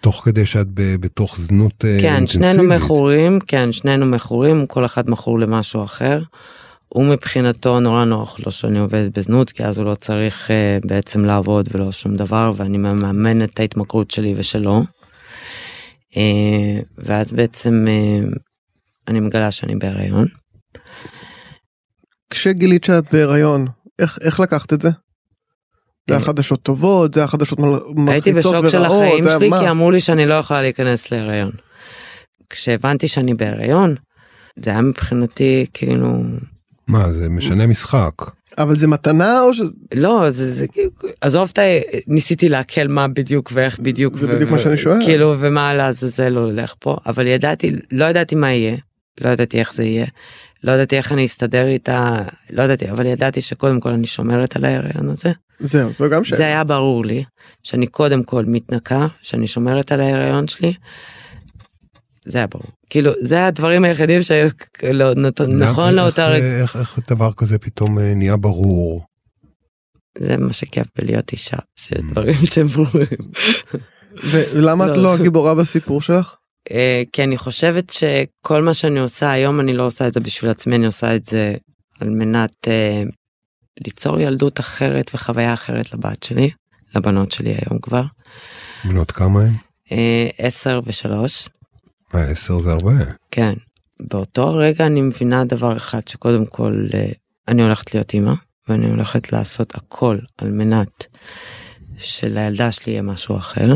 תוך 0.00 0.22
כדי 0.24 0.46
שאת 0.46 0.66
בתוך 0.74 1.36
זנות 1.38 1.84
אה, 1.84 1.98
כן, 2.00 2.14
אינטנסיבית. 2.14 2.46
כן, 2.46 2.54
שנינו 2.54 2.74
מכורים, 2.74 3.38
כן, 3.46 3.72
שנינו 3.72 4.06
מכורים, 4.06 4.66
כל 4.66 4.84
אחד 4.84 5.10
מכור 5.10 5.38
למשהו 5.38 5.84
אחר. 5.84 6.22
הוא 6.88 7.04
מבחינתו 7.04 7.80
נורא 7.80 8.04
נוח 8.04 8.40
לו 8.40 8.52
שאני 8.52 8.78
עובדת 8.78 9.18
בזנות, 9.18 9.52
כי 9.52 9.64
אז 9.64 9.78
הוא 9.78 9.86
לא 9.86 9.94
צריך 9.94 10.50
uh, 10.50 10.86
בעצם 10.86 11.24
לעבוד 11.24 11.68
ולא 11.72 11.92
שום 11.92 12.16
דבר, 12.16 12.52
ואני 12.56 12.78
מאמן 12.78 13.44
את 13.44 13.60
ההתמכרות 13.60 14.10
שלי 14.10 14.34
ושלו. 14.36 14.84
Uh, 16.10 16.16
ואז 16.98 17.32
בעצם 17.32 17.86
uh, 17.86 18.38
אני 19.08 19.20
מגלה 19.20 19.50
שאני 19.50 19.76
בהיריון. 19.76 20.26
כשגילית 22.30 22.84
שאת 22.84 23.04
בהיריון, 23.12 23.66
איך, 23.98 24.18
איך 24.20 24.40
לקחת 24.40 24.72
את 24.72 24.80
זה? 24.80 24.90
זה 26.08 26.14
היה 26.14 26.24
חדשות 26.24 26.62
טובות, 26.62 27.14
זה 27.14 27.20
היה 27.20 27.26
חדשות 27.26 27.58
מלחיצות 27.58 27.96
ורעות, 27.96 28.08
הייתי 28.08 28.32
בשוק 28.32 28.68
של 28.68 28.84
החיים 28.84 29.24
שלי 29.38 29.50
כי 29.60 29.70
אמרו 29.70 29.90
לי 29.90 30.00
שאני 30.00 30.26
לא 30.26 30.34
יכולה 30.34 30.62
להיכנס 30.62 31.10
להיריון. 31.10 31.50
כשהבנתי 32.50 33.08
שאני 33.08 33.34
בהיריון, 33.34 33.94
זה 34.56 34.70
היה 34.70 34.80
מבחינתי 34.80 35.66
כאילו... 35.74 36.22
מה, 36.88 37.12
זה 37.12 37.28
משנה 37.28 37.66
משחק. 37.66 38.12
אבל 38.58 38.76
זה 38.76 38.88
מתנה 38.88 39.42
או 39.42 39.54
ש... 39.54 39.60
לא, 39.94 40.30
זה, 40.30 40.52
זה, 40.52 40.66
עזוב 41.20 41.50
את 41.52 41.58
ה... 41.58 41.62
ניסיתי 42.06 42.48
להקל 42.48 42.88
מה 42.88 43.08
בדיוק 43.08 43.50
ואיך 43.54 43.78
בדיוק. 43.78 44.16
זה 44.16 44.26
ו... 44.26 44.34
בדיוק 44.34 44.50
ו... 44.50 44.52
מה 44.52 44.58
שאני 44.58 44.76
שואל. 44.76 45.04
כאילו, 45.04 45.34
ומה 45.38 45.74
לעזאזל 45.74 46.36
הולך 46.36 46.74
פה, 46.78 46.96
אבל 47.06 47.26
ידעתי, 47.26 47.72
לא 47.92 48.04
ידעתי 48.04 48.34
מה 48.34 48.52
יהיה, 48.52 48.76
לא 49.20 49.28
ידעתי 49.28 49.58
איך 49.58 49.74
זה 49.74 49.84
יהיה. 49.84 50.06
לא 50.66 50.72
ידעתי 50.72 50.96
איך 50.96 51.12
אני 51.12 51.24
אסתדר 51.24 51.66
איתה, 51.66 52.22
לא 52.50 52.62
ידעתי, 52.62 52.90
אבל 52.90 53.06
ידעתי 53.06 53.40
שקודם 53.40 53.80
כל 53.80 53.88
אני 53.90 54.06
שומרת 54.06 54.56
על 54.56 54.64
ההיריון 54.64 55.08
הזה. 55.08 55.32
זהו, 55.60 55.92
זו 55.92 56.08
גם 56.10 56.24
שאלה. 56.24 56.36
זה 56.38 56.44
היה 56.46 56.64
ברור 56.64 57.04
לי, 57.06 57.24
שאני 57.62 57.86
קודם 57.86 58.22
כל 58.22 58.44
מתנקה, 58.46 59.06
שאני 59.22 59.46
שומרת 59.46 59.92
על 59.92 60.00
ההיריון 60.00 60.48
שלי. 60.48 60.72
זה 62.24 62.38
היה 62.38 62.46
ברור. 62.46 62.66
כאילו, 62.90 63.12
זה 63.22 63.46
הדברים 63.46 63.84
היחידים 63.84 64.22
שהיו 64.22 64.48
לא, 64.92 65.14
נת- 65.14 65.40
נכון 65.40 65.88
איך 65.88 65.96
לאותה 65.96 66.16
זה- 66.16 66.26
רגע. 66.26 66.60
איך 66.62 66.76
איך 66.76 66.98
דבר 67.10 67.32
כזה 67.32 67.58
פתאום 67.58 67.98
אה, 67.98 68.14
נהיה 68.14 68.36
ברור? 68.36 69.02
זה 70.18 70.36
מה 70.36 70.52
שכיף 70.52 70.86
בלהיות 70.98 71.32
אישה, 71.32 71.56
שיש 71.76 71.98
דברים 72.10 72.34
שהם 72.34 72.66
ברורים. 72.66 73.06
ולמה 74.24 74.84
את 74.84 74.96
לא. 74.96 75.02
לא 75.02 75.14
הגיבורה 75.14 75.54
בסיפור 75.54 76.00
שלך? 76.00 76.34
אה, 76.70 77.02
כי 77.12 77.24
אני 77.24 77.36
חושבת 77.36 77.90
שכל 77.90 78.62
מה 78.62 78.74
שאני 78.74 79.00
עושה 79.00 79.30
היום 79.30 79.60
אני 79.60 79.72
לא 79.72 79.86
עושה 79.86 80.08
את 80.08 80.14
זה 80.14 80.20
בשביל 80.20 80.50
עצמי 80.50 80.76
אני 80.76 80.86
עושה 80.86 81.16
את 81.16 81.26
זה 81.26 81.54
על 82.00 82.08
מנת 82.10 82.68
אה, 82.68 83.02
ליצור 83.84 84.20
ילדות 84.20 84.60
אחרת 84.60 85.10
וחוויה 85.14 85.54
אחרת 85.54 85.94
לבת 85.94 86.22
שלי 86.22 86.50
לבנות 86.94 87.32
שלי 87.32 87.54
היום 87.54 87.78
כבר 87.78 88.02
בנות 88.84 89.10
כמה 89.10 89.42
הם? 89.42 89.52
אה, 89.92 90.28
עשר 90.38 90.80
ושלוש 90.84 91.48
עשר 92.12 92.60
זה 92.60 92.72
הרבה. 92.72 92.92
כן 93.30 93.54
באותו 94.00 94.54
רגע 94.54 94.86
אני 94.86 95.02
מבינה 95.02 95.44
דבר 95.44 95.76
אחד 95.76 96.08
שקודם 96.08 96.46
כל 96.46 96.86
אני 97.48 97.62
הולכת 97.62 97.94
להיות 97.94 98.14
אימא 98.14 98.32
ואני 98.68 98.90
הולכת 98.90 99.32
לעשות 99.32 99.74
הכל 99.74 100.18
על 100.38 100.50
מנת 100.50 101.06
שלילדה 101.98 102.72
שלי 102.72 102.92
יהיה 102.92 103.02
משהו 103.02 103.36
אחר. 103.36 103.74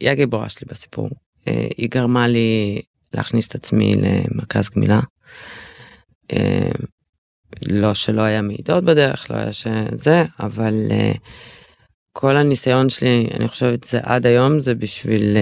היא 0.00 0.10
הגיבורה 0.10 0.48
שלי 0.48 0.66
בסיפור. 0.70 1.10
אה, 1.48 1.68
היא 1.76 1.88
גרמה 1.90 2.28
לי 2.28 2.80
להכניס 3.14 3.48
את 3.48 3.54
עצמי 3.54 3.92
למרכז 3.94 4.70
גמילה. 4.70 5.00
אה, 6.32 6.70
לא 7.70 7.94
שלא 7.94 8.22
היה 8.22 8.42
מעידות 8.42 8.84
בדרך, 8.84 9.30
לא 9.30 9.36
היה 9.36 9.52
שזה, 9.52 10.24
אבל 10.40 10.74
אה, 10.90 11.12
כל 12.12 12.36
הניסיון 12.36 12.88
שלי, 12.88 13.28
אני 13.34 13.48
חושבת 13.48 13.84
זה 13.84 14.00
עד 14.02 14.26
היום, 14.26 14.60
זה 14.60 14.74
בשביל... 14.74 15.36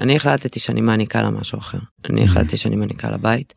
אני 0.00 0.16
החלטתי 0.16 0.60
שאני 0.60 0.80
מעניקה 0.80 1.22
לה 1.22 1.30
משהו 1.30 1.58
אחר. 1.58 1.78
אני 2.10 2.24
החלטתי 2.24 2.56
שאני 2.56 2.76
מעניקה 2.76 3.10
לה 3.10 3.16
בית. 3.16 3.54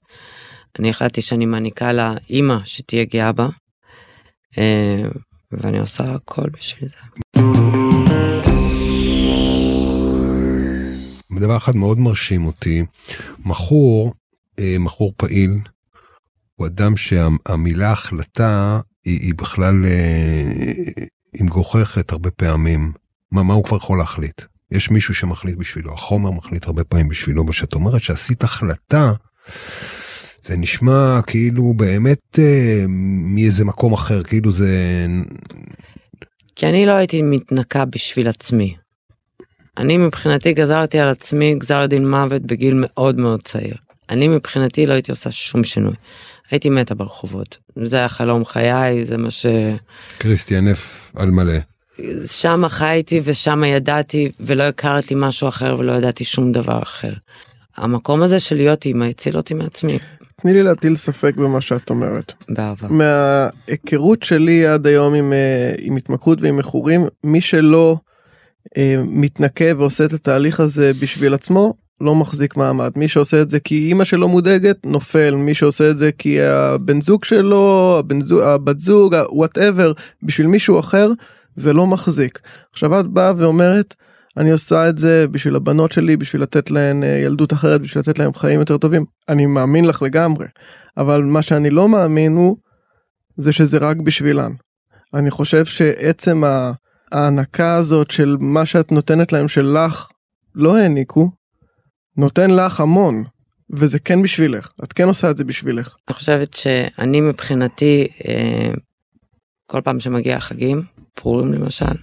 אני 0.79 0.89
החלטתי 0.89 1.21
שאני 1.21 1.45
מעניקה 1.45 1.91
לה 1.91 2.13
אימא 2.29 2.57
שתהיה 2.65 3.05
גאה 3.05 3.31
בה. 3.31 3.49
ואני 5.51 5.79
עושה 5.79 6.03
הכל 6.03 6.49
בשביל 6.49 6.89
זה. 6.89 6.97
דבר 11.37 11.57
אחד 11.57 11.75
מאוד 11.75 11.99
מרשים 11.99 12.45
אותי, 12.45 12.83
מכור, 13.45 14.13
אה, 14.59 14.75
מכור 14.79 15.13
פעיל, 15.17 15.51
הוא 16.55 16.67
אדם 16.67 16.97
שהמילה 16.97 17.91
החלטה 17.91 18.79
היא, 19.05 19.19
היא 19.19 19.33
בכלל, 19.35 19.85
אה, 19.85 20.51
היא 21.33 21.43
מגוחכת 21.43 22.11
הרבה 22.11 22.31
פעמים. 22.31 22.91
מה, 23.31 23.43
מה 23.43 23.53
הוא 23.53 23.63
כבר 23.63 23.77
יכול 23.77 23.97
להחליט? 23.97 24.41
יש 24.71 24.91
מישהו 24.91 25.13
שמחליט 25.13 25.55
בשבילו, 25.55 25.93
החומר 25.93 26.31
מחליט 26.31 26.65
הרבה 26.65 26.83
פעמים 26.83 27.09
בשבילו, 27.09 27.47
וכשאת 27.47 27.73
אומרת 27.73 28.01
שעשית 28.01 28.43
החלטה, 28.43 29.11
זה 30.43 30.57
נשמע 30.57 31.19
כאילו 31.27 31.73
באמת 31.73 32.39
אה, 32.39 32.85
מאיזה 33.35 33.65
מקום 33.65 33.93
אחר, 33.93 34.23
כאילו 34.23 34.51
זה... 34.51 35.05
כי 36.55 36.65
אני 36.69 36.85
לא 36.85 36.91
הייתי 36.91 37.21
מתנקה 37.21 37.85
בשביל 37.85 38.27
עצמי. 38.27 38.75
אני 39.79 39.97
מבחינתי 39.97 40.53
גזרתי 40.53 40.99
על 40.99 41.07
עצמי 41.07 41.55
גזר 41.55 41.85
דין 41.85 42.09
מוות 42.09 42.41
בגיל 42.41 42.73
מאוד 42.77 43.19
מאוד 43.19 43.41
צעיר. 43.43 43.75
אני 44.09 44.27
מבחינתי 44.27 44.85
לא 44.85 44.93
הייתי 44.93 45.11
עושה 45.11 45.31
שום 45.31 45.63
שינוי. 45.63 45.93
הייתי 46.51 46.69
מתה 46.69 46.95
ברחובות. 46.95 47.57
זה 47.83 47.97
היה 47.97 48.07
חלום 48.07 48.45
חיי, 48.45 49.05
זה 49.05 49.17
מה 49.17 49.31
ש... 49.31 49.45
כריסטיאן 50.19 50.67
נף 50.67 51.11
על 51.15 51.31
מלא. 51.31 51.53
שם 52.25 52.63
חייתי 52.69 53.21
ושם 53.23 53.63
ידעתי 53.63 54.31
ולא 54.39 54.63
הכרתי 54.63 55.15
משהו 55.17 55.47
אחר 55.47 55.75
ולא 55.79 55.91
ידעתי 55.91 56.23
שום 56.25 56.51
דבר 56.51 56.83
אחר. 56.83 57.13
המקום 57.77 58.21
הזה 58.21 58.39
של 58.39 58.55
להיות 58.55 58.85
אימא 58.85 59.05
הציל 59.05 59.37
אותי 59.37 59.53
מעצמי. 59.53 59.99
תני 60.41 60.53
לי 60.53 60.63
להטיל 60.63 60.95
ספק 60.95 61.35
במה 61.35 61.61
שאת 61.61 61.89
אומרת. 61.89 62.33
באהבה. 62.49 62.87
מההיכרות 62.87 64.23
שלי 64.23 64.67
עד 64.67 64.87
היום 64.87 65.13
עם, 65.13 65.33
אה, 65.33 65.75
עם 65.77 65.95
התמכרות 65.95 66.41
ועם 66.41 66.57
מכורים, 66.57 67.05
מי 67.23 67.41
שלא 67.41 67.97
מתנקה 69.05 69.65
ועושה 69.77 70.05
את 70.05 70.13
התהליך 70.13 70.59
הזה 70.59 70.91
בשביל 71.01 71.33
עצמו, 71.33 71.73
לא 72.01 72.15
מחזיק 72.15 72.57
מעמד. 72.57 72.91
מי 72.95 73.07
שעושה 73.07 73.41
את 73.41 73.49
זה 73.49 73.59
כי 73.59 73.87
אימא 73.87 74.03
שלו 74.03 74.27
מודאגת, 74.27 74.77
נופל. 74.85 75.35
מי 75.35 75.53
שעושה 75.53 75.89
את 75.89 75.97
זה 75.97 76.11
כי 76.17 76.41
הבן 76.41 77.01
זוג 77.01 77.23
שלו, 77.23 77.95
הבן 77.99 78.21
זוג, 78.21 78.41
הבת 78.41 78.79
זוג, 78.79 79.15
whatever, 79.31 79.93
בשביל 80.23 80.47
מישהו 80.47 80.79
אחר, 80.79 81.11
זה 81.55 81.73
לא 81.73 81.87
מחזיק. 81.87 82.39
עכשיו 82.71 82.99
את 82.99 83.07
באה 83.07 83.33
ואומרת, 83.37 83.95
אני 84.37 84.51
עושה 84.51 84.89
את 84.89 84.97
זה 84.97 85.25
בשביל 85.31 85.55
הבנות 85.55 85.91
שלי, 85.91 86.17
בשביל 86.17 86.41
לתת 86.41 86.71
להן 86.71 87.03
אה, 87.03 87.07
ילדות 87.09 87.53
אחרת, 87.53 87.81
בשביל 87.81 88.01
לתת 88.01 88.19
להן 88.19 88.33
חיים 88.33 88.59
יותר 88.59 88.77
טובים. 88.77 89.05
אני 89.29 89.45
מאמין 89.45 89.85
לך 89.85 90.01
לגמרי. 90.01 90.45
אבל 90.97 91.23
מה 91.23 91.41
שאני 91.41 91.69
לא 91.69 91.89
מאמין 91.89 92.35
הוא, 92.35 92.57
זה 93.37 93.51
שזה 93.51 93.77
רק 93.77 93.97
בשבילן. 93.97 94.51
אני 95.13 95.31
חושב 95.31 95.65
שעצם 95.65 96.43
ה- 96.43 96.71
ההענקה 97.11 97.75
הזאת 97.75 98.11
של 98.11 98.37
מה 98.39 98.65
שאת 98.65 98.91
נותנת 98.91 99.31
להם 99.31 99.47
שלך 99.47 100.09
לא 100.55 100.77
העניקו, 100.77 101.31
נותן 102.17 102.49
לך 102.49 102.79
המון, 102.79 103.23
וזה 103.69 103.99
כן 103.99 104.21
בשבילך, 104.21 104.71
את 104.83 104.93
כן 104.93 105.07
עושה 105.07 105.31
את 105.31 105.37
זה 105.37 105.43
בשבילך. 105.43 105.95
אני 106.07 106.15
חושבת 106.15 106.53
שאני 106.53 107.21
מבחינתי, 107.21 108.07
אה, 108.27 108.71
כל 109.65 109.81
פעם 109.81 109.99
שמגיע 109.99 110.37
החגים, 110.37 110.81
פורים 111.13 111.53
למשל, 111.53 111.95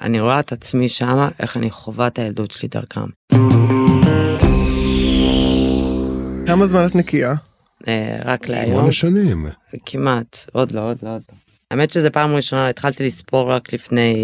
אני 0.00 0.20
רואה 0.20 0.40
את 0.40 0.52
עצמי 0.52 0.88
שמה, 0.88 1.28
איך 1.40 1.56
אני 1.56 1.70
חווה 1.70 2.06
את 2.06 2.18
הילדות 2.18 2.50
שלי 2.50 2.68
דרכם. 2.68 3.06
כמה 6.46 6.66
זמן 6.66 6.86
את 6.86 6.94
נקייה? 6.94 7.34
אה, 7.88 8.20
רק 8.26 8.48
להיום, 8.48 8.76
שמונה 8.76 8.92
שנים. 8.92 9.46
כמעט, 9.86 10.36
עוד 10.52 10.72
לא, 10.72 10.90
עוד 10.90 10.98
לא, 11.02 11.14
עוד 11.14 11.22
לא. 11.32 11.49
האמת 11.70 11.90
שזה 11.90 12.10
פעם 12.10 12.34
ראשונה, 12.34 12.68
התחלתי 12.68 13.06
לספור 13.06 13.52
רק 13.52 13.72
לפני, 13.72 14.14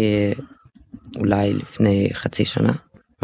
אולי 1.17 1.53
לפני 1.53 2.09
חצי 2.13 2.45
שנה. 2.45 2.73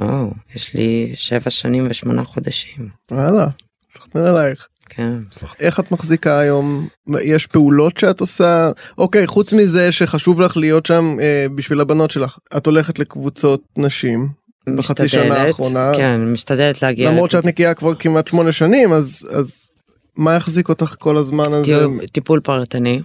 או, 0.01 0.31
יש 0.55 0.73
לי 0.73 1.11
שבע 1.15 1.49
שנים 1.49 1.87
ושמונה 1.89 2.23
חודשים. 2.23 2.87
וואלה, 3.11 3.47
סחטן 3.93 4.19
עלייך. 4.19 4.67
כן. 4.89 5.17
איך 5.59 5.79
את 5.79 5.91
מחזיקה 5.91 6.39
היום? 6.39 6.87
יש 7.21 7.47
פעולות 7.47 7.97
שאת 7.97 8.19
עושה? 8.19 8.71
אוקיי, 8.97 9.27
חוץ 9.27 9.53
מזה 9.53 9.91
שחשוב 9.91 10.41
לך 10.41 10.57
להיות 10.57 10.85
שם 10.85 11.15
אה, 11.21 11.45
בשביל 11.55 11.81
הבנות 11.81 12.11
שלך, 12.11 12.37
את 12.57 12.65
הולכת 12.65 12.99
לקבוצות 12.99 13.61
נשים. 13.77 14.29
בחצי 14.77 15.07
שנה 15.07 15.23
משתדלת, 15.23 15.47
האחרונה. 15.47 15.91
כן, 15.95 16.33
משתדלת 16.33 16.81
להגיע. 16.81 17.11
למרות 17.11 17.29
לקבוצ- 17.29 17.33
שאת 17.33 17.45
נקייה 17.45 17.73
כבר 17.73 17.95
כמעט 17.95 18.27
שמונה 18.27 18.51
שנים, 18.51 18.93
אז, 18.93 19.27
אז 19.31 19.69
מה 20.17 20.35
יחזיק 20.35 20.69
אותך 20.69 20.95
כל 20.99 21.17
הזמן 21.17 21.53
הזה? 21.53 21.63
טיפול- 21.79 22.05
טיפול 22.11 22.39
פרטני. 22.39 23.01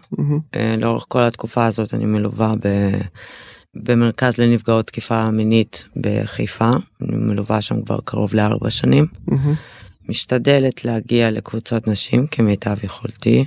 אה, 0.54 0.74
לאורך 0.78 1.04
כל 1.08 1.22
התקופה 1.22 1.66
הזאת 1.66 1.94
אני 1.94 2.06
מלווה 2.06 2.54
ב... 2.64 2.68
במרכז 3.74 4.38
לנפגעות 4.38 4.86
תקיפה 4.86 5.30
מינית 5.30 5.84
בחיפה, 5.96 6.70
אני 7.02 7.16
מלווה 7.16 7.60
שם 7.62 7.82
כבר 7.82 7.98
קרוב 8.04 8.34
לארבע 8.34 8.70
שנים. 8.70 9.06
מהמם. 9.26 9.54
משתדלת 10.08 10.84
להגיע 10.84 11.30
לקבוצות 11.30 11.88
נשים 11.88 12.26
כמיטב 12.26 12.76
יכולתי. 12.84 13.44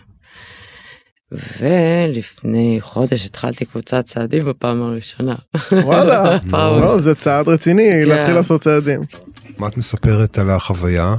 ולפני 1.60 2.78
חודש 2.82 3.26
התחלתי 3.26 3.66
קבוצת 3.66 4.06
צעדים 4.06 4.46
בפעם 4.46 4.82
הראשונה. 4.84 5.36
וואלה, 5.72 6.40
פעם 6.52 6.82
לא, 6.82 7.00
זה 7.00 7.16
צעד 7.16 7.48
רציני 7.50 7.90
כן. 8.04 8.10
להתחיל 8.10 8.36
לעשות 8.36 8.62
צעדים. 8.62 9.02
מה 9.58 9.68
את 9.68 9.78
מספרת 9.78 10.38
על 10.38 10.50
החוויה? 10.50 11.16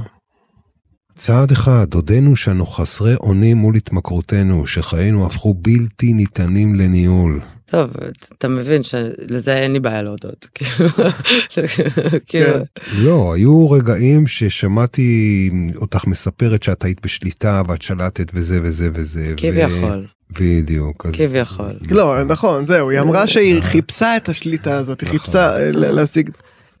צעד 1.15 1.51
אחד, 1.51 1.93
הודינו 1.93 2.35
שאנו 2.35 2.65
חסרי 2.65 3.15
אונים 3.15 3.57
מול 3.57 3.75
התמכרותנו, 3.75 4.67
שחיינו 4.67 5.25
הפכו 5.25 5.53
בלתי 5.53 6.13
ניתנים 6.13 6.75
לניהול. 6.75 7.39
טוב, 7.65 7.89
אתה 8.37 8.47
מבין 8.47 8.83
שלזה 8.83 9.57
אין 9.57 9.73
לי 9.73 9.79
בעיה 9.79 10.01
להודות. 10.01 10.47
כאילו, 10.55 10.89
כאילו, 12.27 12.51
לא, 12.97 13.33
היו 13.33 13.71
רגעים 13.71 14.27
ששמעתי 14.27 15.49
אותך 15.75 16.07
מספרת 16.07 16.63
שאת 16.63 16.83
היית 16.83 17.01
בשליטה 17.03 17.61
ואת 17.67 17.81
שלטת 17.81 18.31
וזה 18.33 18.59
וזה 18.63 18.89
וזה. 18.93 19.33
כביכול, 19.37 20.05
בדיוק. 20.39 21.07
כביכול. 21.13 21.73
לא, 21.91 22.23
נכון, 22.23 22.65
זהו, 22.65 22.89
היא 22.89 22.99
אמרה 22.99 23.27
שהיא 23.27 23.61
חיפשה 23.61 24.17
את 24.17 24.29
השליטה 24.29 24.77
הזאת, 24.77 25.01
היא 25.01 25.07
נכון. 25.07 25.19
חיפשה 25.19 25.57
אה, 25.57 25.71
להשיג. 25.71 26.29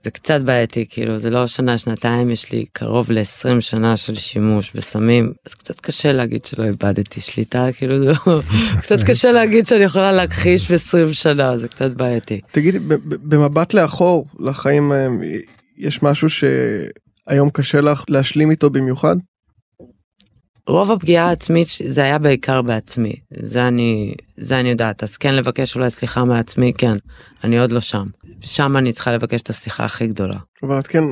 זה 0.03 0.11
קצת 0.11 0.41
בעייתי, 0.41 0.85
כאילו, 0.89 1.17
זה 1.17 1.29
לא 1.29 1.47
שנה, 1.47 1.77
שנתיים, 1.77 2.29
יש 2.29 2.51
לי 2.51 2.65
קרוב 2.73 3.11
ל-20 3.11 3.61
שנה 3.61 3.97
של 3.97 4.15
שימוש 4.15 4.71
בסמים, 4.75 5.33
אז 5.45 5.53
קצת 5.53 5.79
קשה 5.79 6.13
להגיד 6.13 6.45
שלא 6.45 6.63
איבדתי 6.63 7.21
שליטה, 7.21 7.67
כאילו, 7.77 8.03
זה 8.03 8.11
לא... 8.27 8.39
קצת 8.81 9.03
קשה 9.05 9.31
להגיד 9.31 9.67
שאני 9.67 9.83
יכולה 9.83 10.11
להכחיש 10.11 10.71
ב-20 10.71 11.13
שנה, 11.13 11.57
זה 11.57 11.67
קצת 11.67 11.91
בעייתי. 11.91 12.41
תגידי, 12.51 12.79
במבט 13.05 13.73
לאחור 13.73 14.25
לחיים 14.39 14.91
ההם, 14.91 15.21
יש 15.77 16.03
משהו 16.03 16.27
שהיום 16.29 17.49
קשה 17.53 17.81
לך 17.81 18.03
להשלים 18.09 18.51
איתו 18.51 18.69
במיוחד? 18.69 19.15
רוב 20.67 20.91
הפגיעה 20.91 21.29
העצמית 21.29 21.67
זה 21.87 22.03
היה 22.03 22.17
בעיקר 22.17 22.61
בעצמי, 22.61 23.13
זה 23.31 23.67
אני, 23.67 24.13
זה 24.37 24.59
אני 24.59 24.69
יודעת, 24.69 25.03
אז 25.03 25.17
כן 25.17 25.35
לבקש 25.35 25.75
אולי 25.75 25.89
סליחה 25.89 26.23
מעצמי, 26.23 26.73
כן, 26.77 26.97
אני 27.43 27.59
עוד 27.59 27.71
לא 27.71 27.79
שם. 27.79 28.05
שם 28.41 28.77
אני 28.77 28.93
צריכה 28.93 29.11
לבקש 29.11 29.41
את 29.41 29.49
הסליחה 29.49 29.85
הכי 29.85 30.07
גדולה. 30.07 30.37
אבל 30.63 30.79
את 30.79 30.87
כן, 30.87 31.03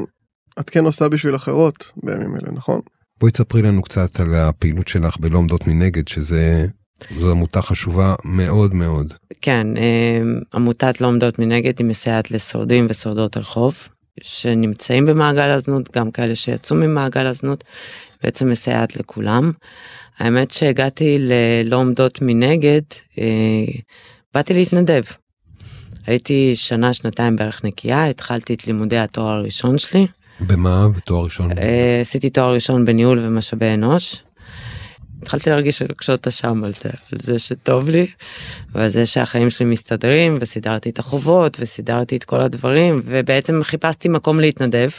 את 0.60 0.70
כן 0.70 0.86
עושה 0.86 1.10
בשביל 1.10 1.36
אחרות 1.36 1.92
בימים 2.04 2.36
אלה, 2.36 2.52
נכון? 2.52 2.82
בואי 3.20 3.32
תספרי 3.32 3.62
לנו 3.62 3.82
קצת 3.82 4.20
על 4.20 4.36
הפעילות 4.36 4.88
שלך 4.88 5.18
בלא 5.20 5.38
עומדות 5.38 5.68
מנגד, 5.68 6.08
שזה... 6.08 6.66
זו 7.20 7.32
עמותה 7.32 7.62
חשובה 7.62 8.16
מאוד 8.26 8.74
מאוד. 8.74 9.14
כן, 9.42 9.68
אה, 9.78 10.22
עמותת 10.54 11.02
לא 11.02 11.08
עומדות 11.08 11.40
מנגד 11.40 11.80
היא 11.80 11.88
מסייעת 11.88 12.32
לשורדים 12.32 12.88
ושורדות 12.90 13.38
רחוב 13.38 13.88
שנמצאים 14.22 15.06
במעגל 15.06 15.50
הזנות, 15.50 15.98
גם 15.98 16.12
כאלה 16.12 16.36
שיצאו 16.36 16.76
ממעגל 16.76 17.26
הזנות, 17.26 17.64
בעצם 18.24 18.50
מסייעת 18.50 18.96
לכולם. 18.96 19.52
האמת 20.18 20.52
שהגעתי 20.52 21.18
ללא 21.20 21.76
עומדות 21.76 22.22
מנגד, 22.22 22.82
אה, 23.20 23.26
באתי 24.34 24.54
להתנדב. 24.54 25.04
הייתי 26.08 26.56
שנה, 26.56 26.94
שנתיים 26.94 27.36
בערך 27.36 27.66
נקייה, 27.66 28.06
התחלתי 28.06 28.54
את 28.54 28.68
לימודי 28.68 28.98
התואר 28.98 29.34
הראשון 29.34 29.78
שלי. 29.78 30.08
במה? 30.40 30.88
בתואר 30.90 31.24
ראשון? 31.24 31.52
אה, 31.58 32.00
עשיתי 32.02 32.30
תואר 32.30 32.54
ראשון 32.54 32.86
בניהול 32.86 33.20
ומשאבי 33.20 33.74
אנוש. 33.74 34.24
התחלתי 35.22 35.50
להרגיש 35.50 35.82
רגשות 35.82 36.28
אשם 36.28 36.64
על 36.64 36.74
זה, 36.74 36.90
על 37.12 37.20
זה 37.22 37.40
שטוב 37.40 37.90
לי, 37.90 38.08
ועל 38.72 38.90
זה 38.90 39.06
שהחיים 39.06 39.50
שלי 39.50 39.66
מסתדרים, 39.66 40.38
וסידרתי 40.42 40.90
את 40.90 41.00
החובות, 41.00 41.58
וסידרתי 41.60 42.16
את 42.16 42.24
כל 42.24 42.42
הדברים, 42.42 43.02
ובעצם 43.06 43.64
חיפשתי 43.64 44.10
מקום 44.10 44.40
להתנדב. 44.40 44.90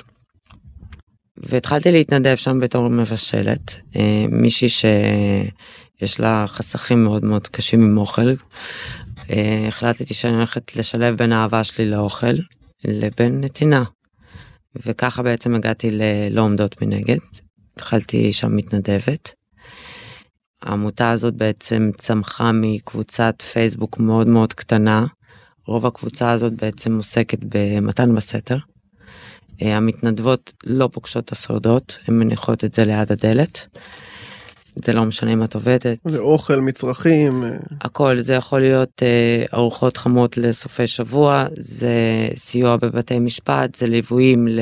והתחלתי 1.43 1.93
להתנדב 1.93 2.35
שם 2.35 2.61
בתור 2.61 2.89
מבשלת, 2.89 3.77
אה, 3.97 4.25
מישהי 4.29 4.69
שיש 4.69 6.21
לה 6.21 6.45
חסכים 6.49 7.05
מאוד 7.05 7.25
מאוד 7.25 7.49
קשים 7.49 7.83
עם 7.83 7.99
אוכל. 7.99 8.35
אה, 9.31 9.65
החלטתי 9.69 10.15
שאני 10.15 10.35
הולכת 10.35 10.77
לשלב 10.77 11.17
בין 11.17 11.33
האהבה 11.33 11.65
שלי 11.65 11.91
לאוכל 11.91 12.35
לבין 12.85 13.41
נתינה. 13.41 13.85
וככה 14.87 15.23
בעצם 15.23 15.55
הגעתי 15.55 15.91
ללא 15.91 16.41
עומדות 16.41 16.83
מנגד. 16.83 17.19
התחלתי 17.77 18.33
שם 18.33 18.57
מתנדבת. 18.57 19.33
העמותה 20.63 21.11
הזאת 21.11 21.35
בעצם 21.35 21.91
צמחה 21.99 22.53
מקבוצת 22.53 23.43
פייסבוק 23.53 23.99
מאוד 23.99 24.27
מאוד 24.27 24.53
קטנה. 24.53 25.07
רוב 25.67 25.87
הקבוצה 25.87 26.31
הזאת 26.31 26.53
בעצם 26.53 26.97
עוסקת 26.97 27.39
במתן 27.43 28.15
בסתר. 28.15 28.57
אה, 29.63 29.77
המתנדבות 29.77 30.53
לא 30.67 30.89
פוגשות 30.93 31.25
את 31.25 31.33
השורדות, 31.33 31.99
הן 32.09 32.19
מניחות 32.19 32.65
את 32.65 32.75
זה 32.75 32.85
ליד 32.85 33.13
הדלת. 33.13 33.67
זה 34.75 34.93
לא 34.93 35.05
משנה 35.05 35.33
אם 35.33 35.43
את 35.43 35.55
עובדת. 35.55 35.99
זה 36.05 36.19
אוכל, 36.19 36.61
מצרכים. 36.61 37.45
אה. 37.45 37.51
הכל, 37.81 38.21
זה 38.21 38.35
יכול 38.35 38.61
להיות 38.61 39.03
אה, 39.03 39.45
ארוחות 39.55 39.97
חמות 39.97 40.37
לסופי 40.37 40.87
שבוע, 40.87 41.45
זה 41.57 41.93
סיוע 42.37 42.77
בבתי 42.77 43.19
משפט, 43.19 43.75
זה 43.75 43.87
ליוויים 43.87 44.49
ל, 44.49 44.61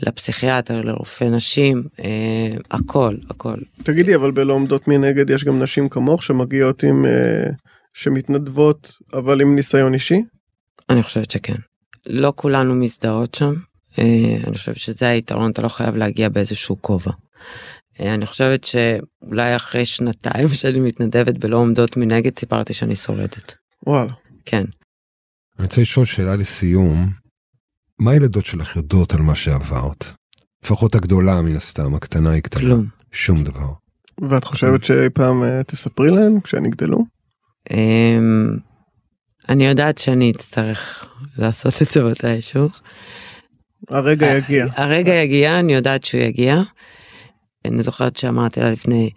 לפסיכיאטר, 0.00 0.80
לרופא 0.80 1.24
נשים, 1.24 1.82
אה, 2.04 2.56
הכל, 2.70 3.16
הכל. 3.30 3.56
תגידי, 3.82 4.14
אבל 4.14 4.30
בלא 4.30 4.52
עומדות 4.52 4.88
מנגד 4.88 5.30
יש 5.30 5.44
גם 5.44 5.62
נשים 5.62 5.88
כמוך 5.88 6.22
שמגיעות 6.22 6.82
עם, 6.82 7.06
אה, 7.06 7.50
שמתנדבות, 7.94 8.92
אבל 9.12 9.40
עם 9.40 9.54
ניסיון 9.56 9.94
אישי? 9.94 10.22
אני 10.90 11.02
חושבת 11.02 11.30
שכן. 11.30 11.56
לא 12.06 12.32
כולנו 12.36 12.74
מזדהות 12.74 13.34
שם, 13.34 13.54
אני 13.98 14.58
חושבת 14.58 14.76
שזה 14.76 15.08
היתרון, 15.08 15.50
אתה 15.50 15.62
לא 15.62 15.68
חייב 15.68 15.96
להגיע 15.96 16.28
באיזשהו 16.28 16.76
כובע. 16.80 17.12
אה, 18.00 18.14
אני 18.14 18.26
חושבת 18.26 18.64
שאולי 18.64 19.56
אחרי 19.56 19.84
שנתיים 19.84 20.48
שאני 20.58 20.80
מתנדבת 20.80 21.38
בלא 21.38 21.56
עומדות 21.56 21.96
מנגד 21.96 22.38
סיפרתי 22.38 22.74
שאני 22.74 22.96
שורדת. 22.96 23.54
וואלה. 23.86 24.12
כן. 24.44 24.64
אני 25.58 25.66
רוצה 25.66 25.80
לשאול 25.80 26.06
שאלה 26.06 26.36
לסיום, 26.36 27.10
מה 27.98 28.10
הילדות 28.10 28.46
שלך 28.46 28.76
יודעות 28.76 29.14
על 29.14 29.20
מה 29.20 29.36
שעברת? 29.36 30.04
לפחות 30.64 30.94
הגדולה 30.94 31.42
מן 31.42 31.56
הסתם, 31.56 31.94
הקטנה 31.94 32.30
היא 32.30 32.42
קטנה. 32.42 32.60
כלום. 32.60 32.86
שום 33.12 33.44
דבר. 33.44 33.72
ואת 34.30 34.44
חושבת 34.44 34.84
שאי 34.84 35.10
פעם 35.14 35.42
uh, 35.42 35.64
תספרי 35.66 36.10
להן 36.10 36.40
כשהן 36.40 36.66
יגדלו? 36.66 37.04
Um, 37.68 37.74
אני 39.48 39.66
יודעת 39.66 39.98
שאני 39.98 40.30
אצטרך 40.30 41.06
לעשות 41.38 41.82
את 41.82 41.90
זה 41.90 42.04
מתישהו. 42.04 42.68
הרגע 43.90 44.26
יגיע. 44.26 44.66
הרגע 44.76 45.12
יגיע, 45.12 45.58
אני 45.58 45.74
יודעת 45.74 46.04
שהוא 46.04 46.20
יגיע. 46.20 46.56
אני 47.64 47.82
זוכרת 47.82 48.16
שאמרתי 48.16 48.60
לה 48.60 48.70
לפני 48.70 49.10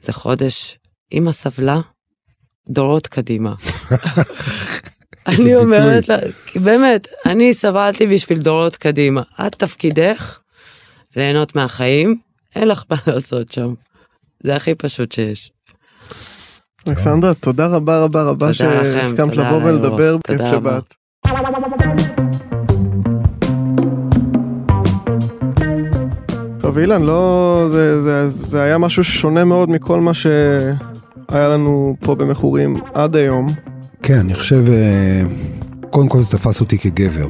איזה 0.00 0.12
חודש, 0.12 0.78
אמא 1.12 1.32
סבלה 1.32 1.80
דורות 2.68 3.06
קדימה. 3.06 3.54
אני 5.28 5.54
אומרת 5.54 6.08
לה, 6.08 6.16
באמת, 6.64 7.08
אני 7.26 7.54
סבלתי 7.54 8.06
בשביל 8.06 8.38
דורות 8.38 8.76
קדימה. 8.76 9.22
את 9.46 9.54
תפקידך 9.54 10.38
ליהנות 11.16 11.56
מהחיים, 11.56 12.18
אין 12.56 12.68
לך 12.68 12.84
מה 12.90 12.96
לעשות 13.06 13.52
שם. 13.52 13.74
זה 14.42 14.56
הכי 14.56 14.74
פשוט 14.74 15.12
שיש. 15.12 15.50
אלכסנדרה, 16.88 17.34
תודה 17.34 17.66
רבה 17.66 18.04
רבה 18.04 18.22
רבה 18.22 18.54
שהסכמת 18.54 19.36
לבוא 19.36 19.62
ולדבר, 19.62 20.16
כיף. 20.26 20.40
שבאת. 20.50 20.94
טוב 26.70 26.78
אילן, 26.78 27.02
לא, 27.02 27.66
זה, 27.70 28.02
זה, 28.02 28.28
זה 28.28 28.62
היה 28.62 28.78
משהו 28.78 29.04
שונה 29.04 29.44
מאוד 29.44 29.70
מכל 29.70 30.00
מה 30.00 30.14
שהיה 30.14 31.48
לנו 31.48 31.96
פה 32.00 32.14
במכורים 32.14 32.76
עד 32.94 33.16
היום. 33.16 33.48
כן, 34.02 34.18
אני 34.18 34.34
חושב, 34.34 34.64
אה, 34.68 35.22
קודם 35.90 36.08
כל 36.08 36.18
זה 36.18 36.38
תפס 36.38 36.60
אותי 36.60 36.78
כגבר. 36.78 37.28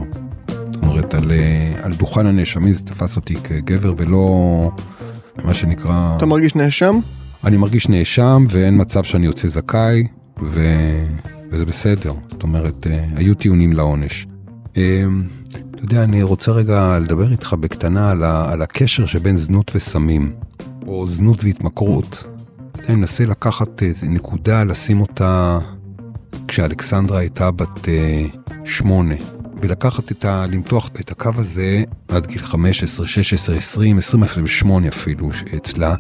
זאת 0.49 0.83
אומרת, 0.83 1.15
על, 1.15 1.31
אה, 1.31 1.73
על 1.83 1.93
דוכן 1.93 2.27
הנאשמים 2.27 2.73
זה 2.73 2.85
תפס 2.85 3.17
אותי 3.17 3.35
כגבר 3.35 3.95
ולא 3.97 4.71
מה 5.45 5.55
שנקרא... 5.55 6.17
אתה 6.17 6.27
מרגיש 6.27 6.55
נאשם? 6.55 6.99
אני 7.45 7.57
מרגיש 7.57 7.89
נאשם 7.89 8.45
ואין 8.51 8.81
מצב 8.81 9.05
שאני 9.05 9.27
יוצא 9.27 9.49
זכאי, 9.49 10.07
ו... 10.43 10.61
וזה 11.53 11.67
בסדר. 11.67 12.13
זאת 12.31 12.43
אומרת, 12.43 12.87
אה, 12.91 13.05
היו 13.17 13.35
טיעונים 13.35 13.73
לעונש. 13.73 14.27
אתה 15.51 15.85
יודע, 15.85 16.05
אני 16.05 16.23
רוצה 16.23 16.53
רגע 16.53 16.99
לדבר 16.99 17.31
איתך 17.31 17.55
בקטנה 17.61 18.11
על, 18.11 18.23
ה... 18.23 18.53
על 18.53 18.63
הקשר 18.63 19.07
שבין 19.07 19.37
זנות 19.37 19.73
וסמים, 19.75 20.33
או 20.87 21.09
זנות 21.09 21.45
והתמכרות. 21.45 22.25
אני 22.89 22.97
מנסה 22.97 23.27
לקחת 23.27 23.83
איזה 23.83 24.07
נקודה, 24.09 24.65
לשים 24.65 25.01
אותה 25.01 25.59
כשאלכסנדרה 26.49 27.19
הייתה 27.19 27.51
בת 27.51 27.89
אה, 27.89 28.25
שמונה. 28.65 29.15
ולקחת 29.63 30.13
את 30.13 30.25
ה... 30.25 30.47
למתוח 30.47 30.89
את 31.01 31.11
הקו 31.11 31.31
הזה 31.37 31.83
עד 32.09 32.27
גיל 32.27 32.43
15, 32.43 33.07
16, 33.07 33.57
20, 33.57 33.99
28 33.99 34.89
אפילו 34.89 35.31
אצלה. 35.57 35.95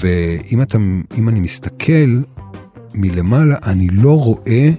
ואם 0.00 0.62
אתה, 0.62 0.78
אני 1.28 1.40
מסתכל 1.40 2.20
מלמעלה, 2.94 3.56
אני 3.66 3.88
לא 3.88 4.18
רואה 4.18 4.70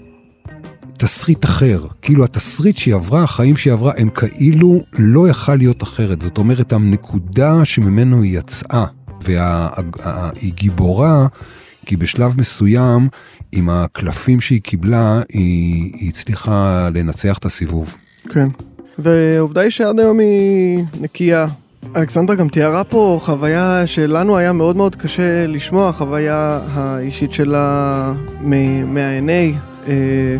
תסריט 1.00 1.45
אחר. 1.45 1.86
כאילו 2.02 2.24
התסריט 2.24 2.78
שהיא 2.78 2.95
עברה, 2.95 3.24
החיים 3.24 3.58
שהיא 3.58 3.74
עברה, 3.74 3.91
הם 3.97 4.10
כאילו 4.10 4.82
לא 4.93 5.30
יכל 5.30 5.56
להיות 5.56 5.84
אחרת. 5.84 6.22
זאת 6.22 6.38
אומרת, 6.38 6.74
הנקודה 6.74 7.66
שממנו 7.66 8.22
היא 8.22 8.38
יצאה, 8.38 8.86
והיא 9.22 10.54
גיבורה, 10.54 11.28
כי 11.86 11.97
בשלב 11.97 12.38
מסוים, 12.38 13.08
עם 13.52 13.70
הקלפים 13.70 14.41
שהיא 14.41 14.62
קיבלה, 14.62 15.22
היא, 15.30 15.91
היא 15.93 16.10
הצליחה 16.10 16.89
לנצח 16.93 17.38
את 17.38 17.45
הסיבוב. 17.45 17.95
כן. 18.30 18.47
ועובדה 19.00 19.62
היא 19.62 19.70
שעד 19.70 20.00
היום 20.00 20.20
היא 20.20 20.84
נקייה. 21.02 21.47
אלכסנדרה 21.95 22.36
גם 22.36 22.50
תיארה 22.50 22.84
פה 22.84 23.20
חוויה 23.22 23.88
שלנו 23.88 24.38
היה 24.38 24.54
מאוד 24.54 24.76
מאוד 24.76 24.95
קשה 24.95 25.47
לשמוע, 25.47 25.89
החוויה 25.89 26.60
האישית 26.74 27.32
שלה 27.32 28.14
מה-NA. 28.41 29.58
אה, 29.88 30.38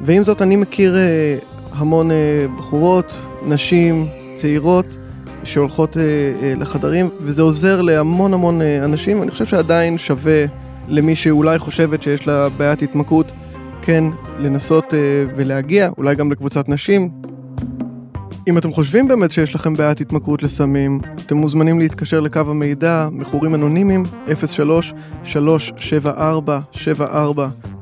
ועם 0.00 0.24
זאת 0.24 0.42
אני 0.42 0.56
מכיר 0.56 0.96
אה, 0.96 1.36
המון 1.72 2.10
אה, 2.10 2.46
בחורות, 2.58 3.26
נשים, 3.46 4.06
צעירות, 4.34 4.96
שהולכות 5.44 5.96
אה, 5.96 6.02
אה, 6.42 6.52
לחדרים, 6.56 7.08
וזה 7.20 7.42
עוזר 7.42 7.82
להמון 7.82 8.34
המון 8.34 8.62
אה, 8.62 8.84
אנשים. 8.84 9.22
אני 9.22 9.30
חושב 9.30 9.46
שעדיין 9.46 9.98
שווה 9.98 10.44
למי 10.88 11.14
שאולי 11.14 11.58
חושבת 11.58 12.02
שיש 12.02 12.26
לה 12.26 12.48
בעיית 12.48 12.82
התמכרות, 12.82 13.32
כן 13.82 14.04
לנסות 14.38 14.94
אה, 14.94 14.98
ולהגיע, 15.36 15.90
אולי 15.98 16.14
גם 16.14 16.32
לקבוצת 16.32 16.68
נשים. 16.68 17.10
אם 18.48 18.58
אתם 18.58 18.72
חושבים 18.72 19.08
באמת 19.08 19.30
שיש 19.30 19.54
לכם 19.54 19.74
בעיית 19.74 20.00
התמכרות 20.00 20.42
לסמים, 20.42 21.00
אתם 21.26 21.36
מוזמנים 21.36 21.78
להתקשר 21.78 22.20
לקו 22.20 22.40
המידע, 22.40 23.08
מכורים 23.12 23.54
אנונימיים, 23.54 24.04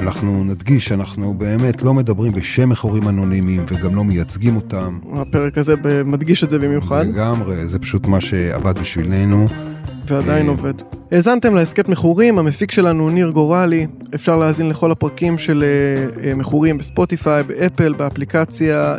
אנחנו 0.00 0.44
נדגיש 0.44 0.88
שאנחנו 0.88 1.34
באמת 1.34 1.82
לא 1.82 1.94
מדברים 1.94 2.32
בשם 2.32 2.68
מכורים 2.68 3.08
אנונימיים 3.08 3.64
וגם 3.68 3.94
לא 3.94 4.04
מייצגים 4.04 4.56
אותם. 4.56 4.98
הפרק 5.12 5.58
הזה 5.58 5.74
מדגיש 6.04 6.44
את 6.44 6.50
זה 6.50 6.58
במיוחד. 6.58 7.06
לגמרי, 7.06 7.66
זה 7.66 7.78
פשוט 7.78 8.06
מה 8.06 8.20
שעבד 8.20 8.78
בשבילנו. 8.78 9.48
ועדיין 10.12 10.46
אה, 10.46 10.50
עובד. 10.50 10.74
האזנתם 11.12 11.54
להסכת 11.54 11.88
מכורים, 11.88 12.38
המפיק 12.38 12.70
שלנו 12.70 13.10
ניר 13.10 13.30
גורלי, 13.30 13.86
אפשר 14.14 14.36
להאזין 14.36 14.68
לכל 14.68 14.92
הפרקים 14.92 15.38
של 15.38 15.64
אה, 15.64 16.24
אה, 16.24 16.34
מכורים 16.34 16.78
בספוטיפיי, 16.78 17.42
באפל, 17.42 17.92
באפליקציה 17.92 18.96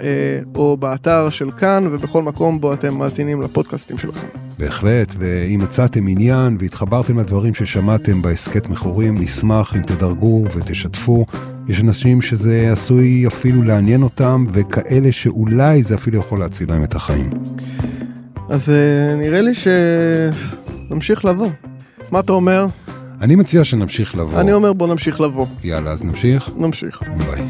או 0.55 0.78
באתר 0.78 1.30
של 1.30 1.51
כאן 1.51 1.88
ובכל 1.91 2.24
מקום 2.24 2.61
בו 2.61 2.74
אתם 2.74 2.97
מאזינים 2.97 3.41
לפודקאסטים 3.41 3.97
שלכם. 3.97 4.28
בהחלט, 4.59 5.16
ואם 5.18 5.59
מצאתם 5.64 6.07
עניין 6.07 6.57
והתחברתם 6.59 7.20
לדברים 7.20 7.53
ששמעתם 7.53 8.22
בהסכת 8.22 8.70
מכורים, 8.70 9.18
נשמח 9.18 9.76
אם 9.76 9.82
תדרגו 9.82 10.43
ותשתפו. 10.55 11.26
יש 11.68 11.82
אנשים 11.82 12.22
שזה 12.22 12.70
עשוי 12.72 13.28
אפילו 13.28 13.64
לעניין 13.64 14.03
אותם, 14.03 14.45
וכאלה 14.51 15.11
שאולי 15.11 15.84
זה 15.84 15.95
אפילו 15.95 16.18
יכול 16.18 16.39
להציל 16.39 16.70
להם 16.70 16.84
את 16.84 16.95
החיים. 16.95 17.30
אז 18.49 18.72
נראה 19.18 19.41
לי 19.41 19.55
ש... 19.55 19.68
נמשיך 20.92 21.26
לבוא. 21.26 21.50
מה 22.12 22.20
אתה 22.20 22.34
אומר? 22.34 22.66
אני 23.22 23.36
מציע 23.36 23.64
שנמשיך 23.64 24.16
לבוא. 24.16 24.40
אני 24.40 24.54
אומר 24.54 24.74
בוא 24.74 24.88
נמשיך 24.88 25.22
לבוא. 25.22 25.46
יאללה, 25.64 25.92
אז 25.92 26.04
נמשיך? 26.04 26.50
נמשיך. 26.58 27.02
ביי. 27.18 27.50